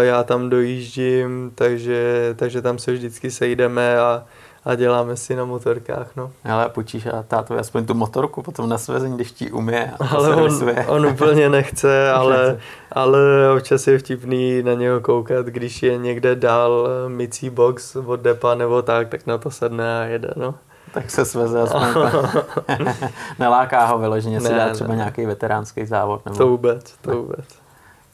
já 0.00 0.22
tam 0.22 0.50
dojíždím, 0.50 1.52
takže, 1.54 2.34
takže 2.36 2.62
tam 2.62 2.78
se 2.78 2.92
vždycky 2.92 3.30
sejdeme 3.30 3.98
a, 3.98 4.24
a 4.64 4.74
děláme 4.74 5.16
si 5.16 5.36
na 5.36 5.44
motorkách, 5.44 6.16
no. 6.16 6.30
Ale 6.44 6.68
počíš 6.68 7.06
a 7.06 7.22
táto 7.28 7.58
aspoň 7.58 7.86
tu 7.86 7.94
motorku 7.94 8.42
potom 8.42 8.68
na 8.68 8.78
svezení, 8.78 9.16
když 9.16 9.32
ti 9.32 9.50
umě 9.50 9.92
a 10.00 10.06
Ale 10.06 10.36
on, 10.36 10.74
on 10.86 11.06
úplně 11.06 11.48
nechce, 11.58 12.10
ale, 12.10 12.58
ale 12.92 13.20
občas 13.56 13.86
je 13.86 13.98
vtipný 13.98 14.62
na 14.62 14.74
něho 14.74 15.00
koukat, 15.00 15.46
když 15.46 15.82
je 15.82 15.98
někde 15.98 16.36
dál 16.36 16.88
mycí 17.08 17.50
box 17.50 17.96
od 17.96 18.20
depa 18.20 18.54
nebo 18.54 18.82
tak, 18.82 19.08
tak 19.08 19.26
na 19.26 19.38
to 19.38 19.50
sedne 19.50 20.00
a 20.00 20.04
jede, 20.04 20.30
no. 20.36 20.54
Tak 20.94 21.10
se 21.10 21.24
sveze 21.24 21.60
aspoň. 21.60 21.82
Neláká 23.38 23.84
ho 23.84 23.98
vyloženě, 23.98 24.40
si 24.40 24.54
dá 24.54 24.68
třeba 24.68 24.90
ne. 24.90 24.96
nějaký 24.96 25.26
veteránský 25.26 25.86
závod. 25.86 26.24
Nebo... 26.24 26.38
To 26.38 26.46
vůbec, 26.46 26.94
to 27.00 27.10
vůbec. 27.10 27.67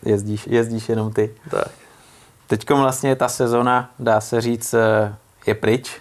Jezdíš, 0.05 0.47
jezdíš 0.47 0.89
jenom 0.89 1.13
ty. 1.13 1.35
Tak. 1.51 1.69
Teďkom 2.47 2.81
vlastně 2.81 3.17
ta 3.17 3.29
sezona, 3.29 3.91
dá 3.99 4.21
se 4.21 4.41
říct, 4.41 4.75
eh, 4.75 5.15
je 5.47 5.55
pryč. 5.55 6.01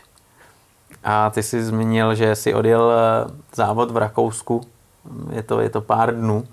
A 1.04 1.30
ty 1.30 1.44
jsi 1.44 1.64
zmínil, 1.64 2.16
že 2.16 2.36
jsi 2.36 2.54
odjel 2.54 2.92
eh, 2.92 3.32
závod 3.56 3.92
v 3.92 3.98
Rakousku, 3.98 4.62
je 5.32 5.44
to, 5.44 5.60
je 5.60 5.70
to 5.70 5.82
pár 5.82 6.16
dnů. 6.16 6.48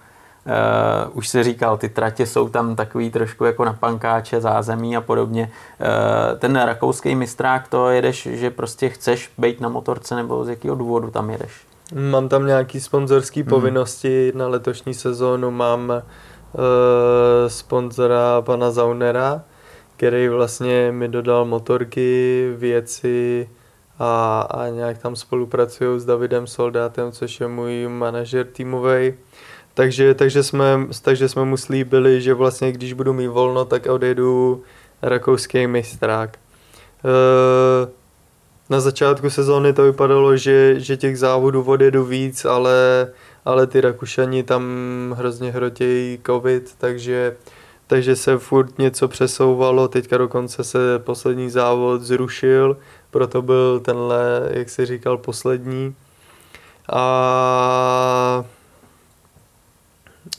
Uh, 0.47 1.17
už 1.17 1.29
se 1.29 1.45
říkal, 1.45 1.79
ty 1.79 1.89
tratě 1.89 2.27
jsou 2.27 2.49
tam 2.49 2.77
takový 2.77 3.11
trošku 3.11 3.45
jako 3.45 3.65
na 3.65 3.73
pankáče, 3.73 4.41
zázemí 4.41 4.97
a 4.97 5.01
podobně. 5.01 5.51
Uh, 5.81 6.39
ten 6.39 6.57
rakouský 6.57 7.15
mistrák, 7.15 7.69
to 7.69 7.91
jedeš, 7.91 8.29
že 8.33 8.51
prostě 8.51 8.89
chceš 8.89 9.31
být 9.39 9.61
na 9.61 9.69
motorce 9.69 10.17
nebo 10.17 10.45
z 10.45 10.49
jakého 10.49 10.77
důvodu 10.77 11.11
tam 11.11 11.31
jedeš? 11.31 11.53
Mám 12.11 12.29
tam 12.29 12.47
nějaký 12.47 12.81
sponzorský 12.81 13.41
hmm. 13.41 13.49
povinnosti 13.49 14.33
na 14.35 14.49
letošní 14.49 14.95
sezónu, 14.95 15.51
mám 15.51 15.89
uh, 15.89 16.03
sponzora 17.49 18.43
pana 18.43 18.71
Zaunera, 18.71 19.45
který 19.97 20.29
vlastně 20.29 20.93
mi 20.93 21.09
dodal 21.09 21.45
motorky, 21.45 22.53
věci, 22.57 23.49
a, 23.99 24.41
a 24.51 24.69
nějak 24.69 24.99
tam 24.99 25.17
spolupracují 25.17 26.01
s 26.01 26.05
Davidem 26.05 26.47
Soldátem, 26.47 27.13
což 27.13 27.41
je 27.41 27.49
můj 27.49 27.89
manažer 27.89 28.47
týmový. 28.47 29.15
Takže, 29.75 30.15
takže, 30.15 30.43
jsme, 30.43 30.87
takže 31.03 31.29
jsme 31.29 31.45
mu 31.45 31.57
slíbili, 31.57 32.23
že 32.23 32.35
vlastně 32.35 32.73
když 32.73 32.93
budu 32.93 33.13
mít 33.13 33.27
volno, 33.27 33.65
tak 33.65 33.87
odjedu 33.87 34.63
rakouský 35.03 35.67
mistrák. 35.67 36.39
E, 37.05 38.01
na 38.71 38.81
začátku 38.81 39.31
sezóny 39.31 39.73
to 39.73 39.83
vypadalo, 39.83 40.37
že, 40.37 40.81
že 40.81 40.97
těch 40.97 41.19
závodů 41.19 41.63
odjedu 41.63 42.05
víc, 42.05 42.45
ale, 42.45 43.09
ale 43.45 43.67
ty 43.67 43.81
Rakušani 43.81 44.43
tam 44.43 44.63
hrozně 45.19 45.51
hrotějí 45.51 46.21
covid, 46.27 46.75
takže, 46.79 47.37
takže 47.87 48.17
se 48.17 48.39
furt 48.39 48.79
něco 48.79 49.09
přesouvalo. 49.09 49.89
Teďka 49.89 50.19
dokonce 50.19 50.65
se 50.65 50.99
poslední 50.99 51.51
závod 51.51 52.03
zrušil, 52.03 52.77
proto 53.11 53.43
byl 53.43 53.81
tenhle, 53.81 54.49
jak 54.51 54.71
si 54.71 54.87
říkal, 54.87 55.19
poslední. 55.19 55.95
A 56.93 58.45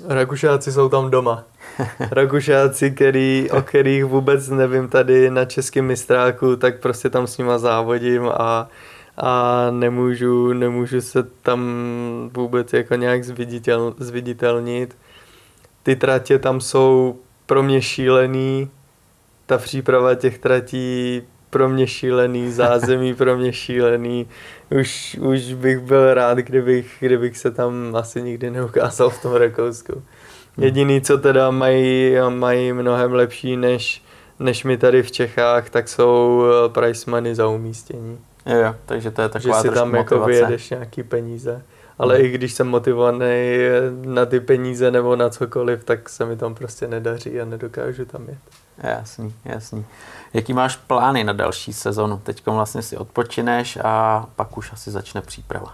Rakušáci 0.08 0.72
jsou 0.72 0.90
tam 0.90 1.12
doma. 1.12 1.44
Rakušáci, 2.12 2.92
který, 2.92 3.50
o 3.52 3.62
kterých 3.62 4.06
vůbec 4.06 4.50
nevím 4.50 4.90
tady 4.90 5.32
na 5.32 5.46
českém 5.46 5.86
mistráku, 5.86 6.56
tak 6.56 6.80
prostě 6.80 7.10
tam 7.10 7.28
s 7.28 7.38
nima 7.38 7.58
závodím 7.58 8.30
a, 8.30 8.68
a 9.18 9.68
nemůžu, 9.72 10.54
nemůžu 10.54 11.02
se 11.02 11.24
tam 11.24 11.62
vůbec 12.34 12.74
jako 12.74 12.96
nějak 12.96 13.24
zviditel, 13.24 13.96
zviditelnit. 13.98 14.98
Ty 15.84 15.96
tratě 15.96 16.40
tam 16.40 16.62
jsou 16.62 17.20
pro 17.46 17.64
mě 17.64 17.82
šílený, 17.82 18.70
ta 19.46 19.58
příprava 19.58 20.16
těch 20.16 20.40
tratí 20.40 21.22
pro 21.50 21.70
mě 21.70 21.88
šílený, 21.88 22.52
zázemí 22.52 23.14
pro 23.16 23.38
mě 23.38 23.54
šílený. 23.54 24.28
Už, 24.80 25.18
už 25.22 25.54
bych 25.54 25.80
byl 25.80 26.14
rád, 26.14 26.38
kdybych, 26.38 26.96
kdybych 27.00 27.38
se 27.38 27.52
tam 27.52 27.96
asi 27.96 28.22
nikdy 28.22 28.50
neukázal 28.50 29.10
v 29.10 29.22
tom 29.22 29.34
Rakousku. 29.34 30.04
Jediný, 30.58 31.02
co 31.02 31.18
teda 31.18 31.52
mají, 31.52 32.16
mají 32.30 32.74
mnohem 32.74 33.14
lepší 33.14 33.58
než, 33.58 34.04
než 34.40 34.64
my 34.64 34.78
tady 34.78 35.04
v 35.04 35.12
Čechách, 35.12 35.70
tak 35.70 35.90
jsou 35.90 36.44
eh, 36.46 36.70
price 36.70 37.12
money 37.12 37.36
za 37.36 37.48
umístění. 37.48 38.18
Jo, 38.46 38.58
jo, 38.58 38.76
takže 38.86 39.12
to 39.12 39.22
je 39.22 39.30
taková 39.30 39.62
Že 39.62 39.70
si 39.70 39.76
tam 39.76 39.88
motivace. 39.88 40.16
jako 40.16 40.26
vyjedeš 40.26 40.70
nějaký 40.70 41.04
peníze. 41.04 41.64
Ale 42.00 42.16
hmm. 42.16 42.26
i 42.26 42.30
když 42.30 42.54
jsem 42.54 42.68
motivovaný 42.68 43.58
na 44.06 44.26
ty 44.26 44.40
peníze 44.40 44.92
nebo 44.92 45.16
na 45.16 45.30
cokoliv, 45.30 45.84
tak 45.84 46.10
se 46.10 46.26
mi 46.26 46.36
tam 46.36 46.56
prostě 46.56 46.88
nedaří 46.88 47.42
a 47.42 47.46
nedokážu 47.46 48.06
tam 48.06 48.30
jet. 48.30 48.40
Jasný, 48.78 49.34
jasný. 49.46 49.86
Jaký 50.34 50.54
máš 50.54 50.76
plány 50.76 51.24
na 51.24 51.34
další 51.34 51.74
sezonu? 51.74 52.22
Teď 52.24 52.46
vlastně 52.46 52.82
si 52.82 52.98
odpočineš 52.98 53.78
a 53.84 54.26
pak 54.36 54.58
už 54.58 54.74
asi 54.74 54.92
začne 54.92 55.22
příprava. 55.22 55.74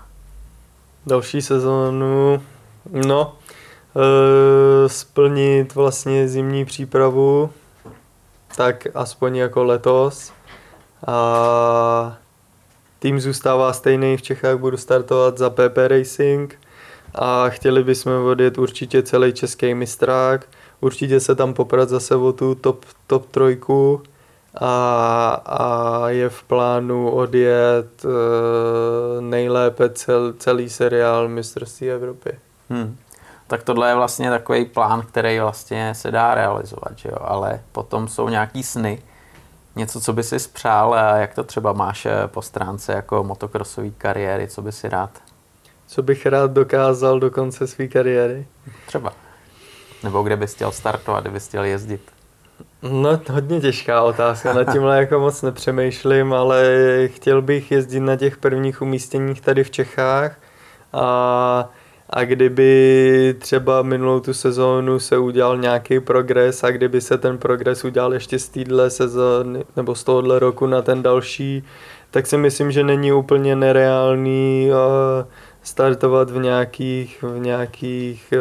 Další 1.06 1.42
sezonu, 1.42 2.44
no, 2.92 3.36
e, 3.96 4.90
splnit 4.90 5.76
vlastně 5.76 6.28
zimní 6.28 6.66
přípravu, 6.66 7.50
tak 8.56 8.88
aspoň 8.96 9.36
jako 9.36 9.64
letos. 9.64 10.32
A 11.08 12.18
tým 13.00 13.20
zůstává 13.20 13.74
stejný, 13.74 14.18
v 14.18 14.22
Čechách 14.22 14.58
budu 14.58 14.78
startovat 14.78 15.38
za 15.38 15.50
PP 15.50 15.78
Racing 15.88 16.60
a 17.16 17.50
chtěli 17.50 17.84
bychom 17.84 18.26
odjet 18.26 18.58
určitě 18.58 19.04
celý 19.04 19.34
český 19.34 19.74
mistrák, 19.74 20.46
určitě 20.82 21.20
se 21.20 21.36
tam 21.36 21.54
poprat 21.54 21.90
zase 21.90 22.16
o 22.16 22.34
tu 22.34 22.56
top, 22.56 22.86
top 23.08 23.26
trojku 23.32 24.02
a, 24.62 25.42
a 25.46 26.10
je 26.10 26.30
v 26.30 26.44
plánu 26.44 27.12
odjet 27.12 28.06
e, 28.06 29.22
nejlépe 29.22 29.90
cel, 29.90 30.34
celý 30.34 30.70
seriál 30.70 31.28
mistrovství 31.28 31.92
Evropy. 31.92 32.32
Hmm. 32.70 32.98
Tak 33.48 33.64
tohle 33.64 33.90
je 33.90 33.96
vlastně 33.96 34.30
takový 34.30 34.66
plán, 34.66 35.02
který 35.02 35.40
vlastně 35.40 35.94
se 35.96 36.12
dá 36.12 36.36
realizovat, 36.36 36.92
že 36.98 37.10
jo? 37.10 37.18
ale 37.22 37.62
potom 37.72 38.08
jsou 38.08 38.30
nějaký 38.30 38.64
sny, 38.64 39.02
něco, 39.78 40.02
co 40.02 40.14
by 40.14 40.24
si 40.24 40.40
spřál 40.40 40.94
a 40.94 41.18
jak 41.18 41.36
to 41.36 41.44
třeba 41.44 41.74
máš 41.74 42.06
eh, 42.06 42.28
po 42.28 42.42
stránce 42.42 42.94
jako 42.94 43.24
motokrosové 43.24 43.90
kariéry, 43.90 44.48
co 44.48 44.62
by 44.62 44.72
si 44.72 44.90
rád? 44.90 45.10
Co 45.88 46.04
bych 46.04 46.26
rád 46.26 46.52
dokázal 46.52 47.20
do 47.20 47.32
konce 47.32 47.68
své 47.68 47.88
kariéry? 47.88 48.48
Třeba. 48.86 49.14
Nebo 50.04 50.24
kde 50.24 50.36
bys 50.36 50.54
chtěl 50.54 50.72
startovat, 50.72 51.24
kde 51.24 51.32
bys 51.32 51.48
chtěl 51.48 51.64
jezdit? 51.64 52.02
No, 52.82 53.20
hodně 53.32 53.62
těžká 53.62 54.04
otázka, 54.04 54.54
nad 54.54 54.74
tímhle 54.74 54.98
jako 54.98 55.20
moc 55.20 55.42
nepřemýšlím, 55.42 56.34
ale 56.34 56.64
chtěl 57.06 57.42
bych 57.42 57.72
jezdit 57.72 58.00
na 58.00 58.16
těch 58.16 58.38
prvních 58.38 58.82
umístěních 58.82 59.42
tady 59.42 59.64
v 59.64 59.72
Čechách 59.72 60.40
a, 60.94 61.70
a 62.10 62.24
kdyby 62.24 63.36
třeba 63.40 63.82
minulou 63.82 64.20
tu 64.20 64.34
sezónu 64.34 65.00
se 65.00 65.18
udělal 65.18 65.58
nějaký 65.58 66.00
progres 66.00 66.64
a 66.64 66.72
kdyby 66.72 67.02
se 67.02 67.18
ten 67.18 67.38
progres 67.38 67.86
udělal 67.86 68.14
ještě 68.14 68.40
z 68.40 68.50
téhle 68.50 68.90
sezóny 68.90 69.64
nebo 69.76 69.96
z 69.96 70.04
tohohle 70.04 70.40
roku 70.40 70.68
na 70.68 70.82
ten 70.82 71.04
další, 71.04 71.64
tak 72.12 72.28
si 72.28 72.38
myslím, 72.38 72.72
že 72.72 72.84
není 72.84 73.12
úplně 73.12 73.56
nereálný 73.56 74.70
uh, 74.70 75.28
startovat 75.64 76.30
v 76.32 76.38
nějakých, 76.38 77.24
v 77.24 77.40
nějakých 77.40 78.34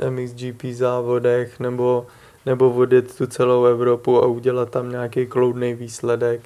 uh, 0.00 0.10
MXGP 0.10 0.64
závodech 0.64 1.60
nebo 1.60 2.06
nebo 2.46 2.70
vodit 2.70 3.16
tu 3.16 3.26
celou 3.26 3.64
Evropu 3.64 4.22
a 4.22 4.26
udělat 4.26 4.70
tam 4.70 4.90
nějaký 4.90 5.26
kloudný 5.26 5.74
výsledek. 5.74 6.40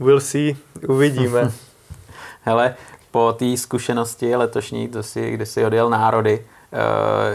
We'll 0.00 0.20
see, 0.20 0.56
uvidíme. 0.88 1.52
Hele, 2.42 2.74
po 3.10 3.32
té 3.38 3.56
zkušenosti 3.56 4.36
letošní, 4.36 4.88
to 4.88 5.02
si, 5.02 5.30
kdy 5.30 5.46
jsi 5.46 5.64
odjel 5.64 5.90
národy, 5.90 6.44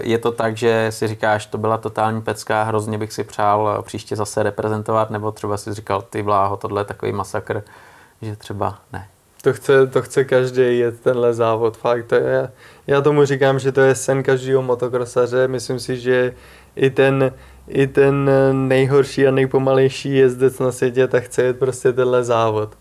je 0.02 0.18
to 0.18 0.32
tak, 0.32 0.58
že 0.58 0.88
si 0.90 1.08
říkáš, 1.08 1.46
to 1.46 1.58
byla 1.58 1.78
totální 1.78 2.22
pecka, 2.22 2.64
hrozně 2.64 2.98
bych 2.98 3.14
si 3.14 3.24
přál 3.24 3.84
příště 3.86 4.16
zase 4.16 4.44
reprezentovat, 4.44 5.10
nebo 5.10 5.32
třeba 5.32 5.58
si 5.58 5.74
říkal, 5.74 6.02
ty 6.02 6.24
bláho, 6.24 6.58
tohle 6.58 6.82
je 6.82 6.86
takový 6.86 7.12
masakr, 7.12 7.64
že 8.22 8.36
třeba 8.36 8.80
ne. 8.94 9.08
To 9.42 9.54
chce, 9.54 9.88
to 9.88 10.02
chce 10.02 10.24
každý 10.24 10.80
jet 10.80 11.00
tenhle 11.00 11.34
závod, 11.34 11.78
fakt. 11.78 12.06
To 12.06 12.16
je, 12.16 12.52
já 12.88 13.02
tomu 13.02 13.26
říkám, 13.26 13.60
že 13.60 13.72
to 13.72 13.82
je 13.82 13.96
sen 13.96 14.24
každého 14.24 14.62
motokrosaře. 14.62 15.48
Myslím 15.48 15.80
si, 15.80 15.98
že 15.98 16.34
i 16.76 16.90
ten, 16.90 17.34
i 17.68 17.88
ten 17.88 18.30
nejhorší 18.52 19.28
a 19.28 19.32
nejpomalejší 19.32 20.16
jezdec 20.16 20.60
na 20.60 20.72
světě 20.72 21.08
tak 21.08 21.24
chce 21.24 21.44
jet 21.44 21.60
prostě 21.60 21.94
tenhle 21.94 22.24
závod. 22.24 22.78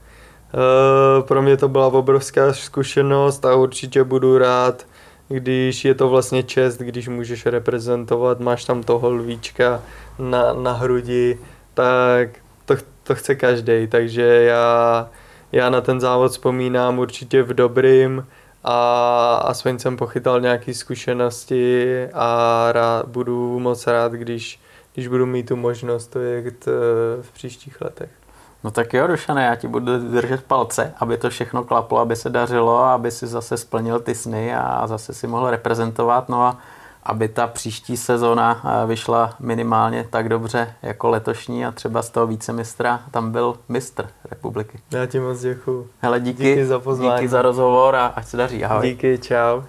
Uh, 0.54 1.26
pro 1.26 1.42
mě 1.42 1.56
to 1.56 1.68
byla 1.68 1.86
obrovská 1.86 2.52
zkušenost 2.52 3.44
a 3.44 3.54
určitě 3.54 4.04
budu 4.04 4.38
rád, 4.38 4.86
když 5.28 5.84
je 5.84 5.94
to 5.94 6.08
vlastně 6.08 6.42
čest, 6.42 6.78
když 6.78 7.08
můžeš 7.08 7.46
reprezentovat, 7.46 8.40
máš 8.40 8.64
tam 8.64 8.82
toho 8.82 9.10
lvíčka 9.10 9.82
na, 10.18 10.52
na 10.52 10.72
hrudi, 10.72 11.38
tak 11.74 12.28
to, 12.64 12.74
to 13.02 13.14
chce 13.14 13.34
každý, 13.34 13.86
takže 13.86 14.22
já, 14.22 15.08
já 15.52 15.70
na 15.70 15.80
ten 15.80 16.00
závod 16.00 16.32
vzpomínám 16.32 16.98
určitě 16.98 17.42
v 17.42 17.54
dobrým, 17.54 18.24
a 18.64 19.34
aspoň 19.34 19.78
jsem 19.78 19.96
pochytal 19.96 20.40
nějaké 20.40 20.74
zkušenosti 20.74 21.86
a 22.12 22.68
rád, 22.72 23.08
budu 23.08 23.58
moc 23.58 23.86
rád, 23.86 24.12
když, 24.12 24.60
když 24.94 25.08
budu 25.08 25.26
mít 25.26 25.48
tu 25.48 25.56
možnost 25.56 26.06
to 26.06 26.18
jet 26.18 26.68
eh, 26.68 27.22
v 27.22 27.32
příštích 27.32 27.80
letech. 27.80 28.21
No 28.64 28.70
tak 28.70 28.94
jo, 28.94 29.06
Dušane, 29.06 29.44
já 29.44 29.54
ti 29.54 29.68
budu 29.68 29.98
držet 29.98 30.44
palce, 30.44 30.94
aby 30.96 31.16
to 31.16 31.30
všechno 31.30 31.64
klaplo, 31.64 31.98
aby 31.98 32.16
se 32.16 32.30
dařilo, 32.30 32.78
aby 32.84 33.10
si 33.10 33.26
zase 33.26 33.56
splnil 33.56 34.00
ty 34.00 34.14
sny 34.14 34.54
a 34.54 34.86
zase 34.86 35.14
si 35.14 35.26
mohl 35.26 35.50
reprezentovat. 35.50 36.28
No 36.28 36.42
a 36.42 36.58
aby 37.02 37.28
ta 37.28 37.46
příští 37.46 37.96
sezóna 37.96 38.62
eh, 38.64 38.86
vyšla 38.86 39.34
minimálně 39.40 40.06
tak 40.10 40.28
dobře 40.28 40.74
jako 40.82 41.08
letošní 41.08 41.66
a 41.66 41.72
třeba 41.72 42.02
z 42.02 42.10
toho 42.10 42.26
vícemistra 42.26 43.00
tam 43.10 43.32
byl 43.32 43.56
mistr 43.68 44.08
republiky. 44.30 44.78
Já 44.90 45.06
ti 45.06 45.20
moc 45.20 45.40
děkuju. 45.40 45.88
Hele, 46.00 46.20
díky, 46.20 46.42
díky 46.42 46.66
za 46.66 46.78
pozvání. 46.78 47.20
Díky 47.20 47.28
za 47.28 47.42
rozhovor 47.42 47.96
a 47.96 48.06
ať 48.06 48.26
se 48.26 48.36
daří. 48.36 48.64
Ahoj. 48.64 48.88
Díky, 48.88 49.18
čau. 49.18 49.62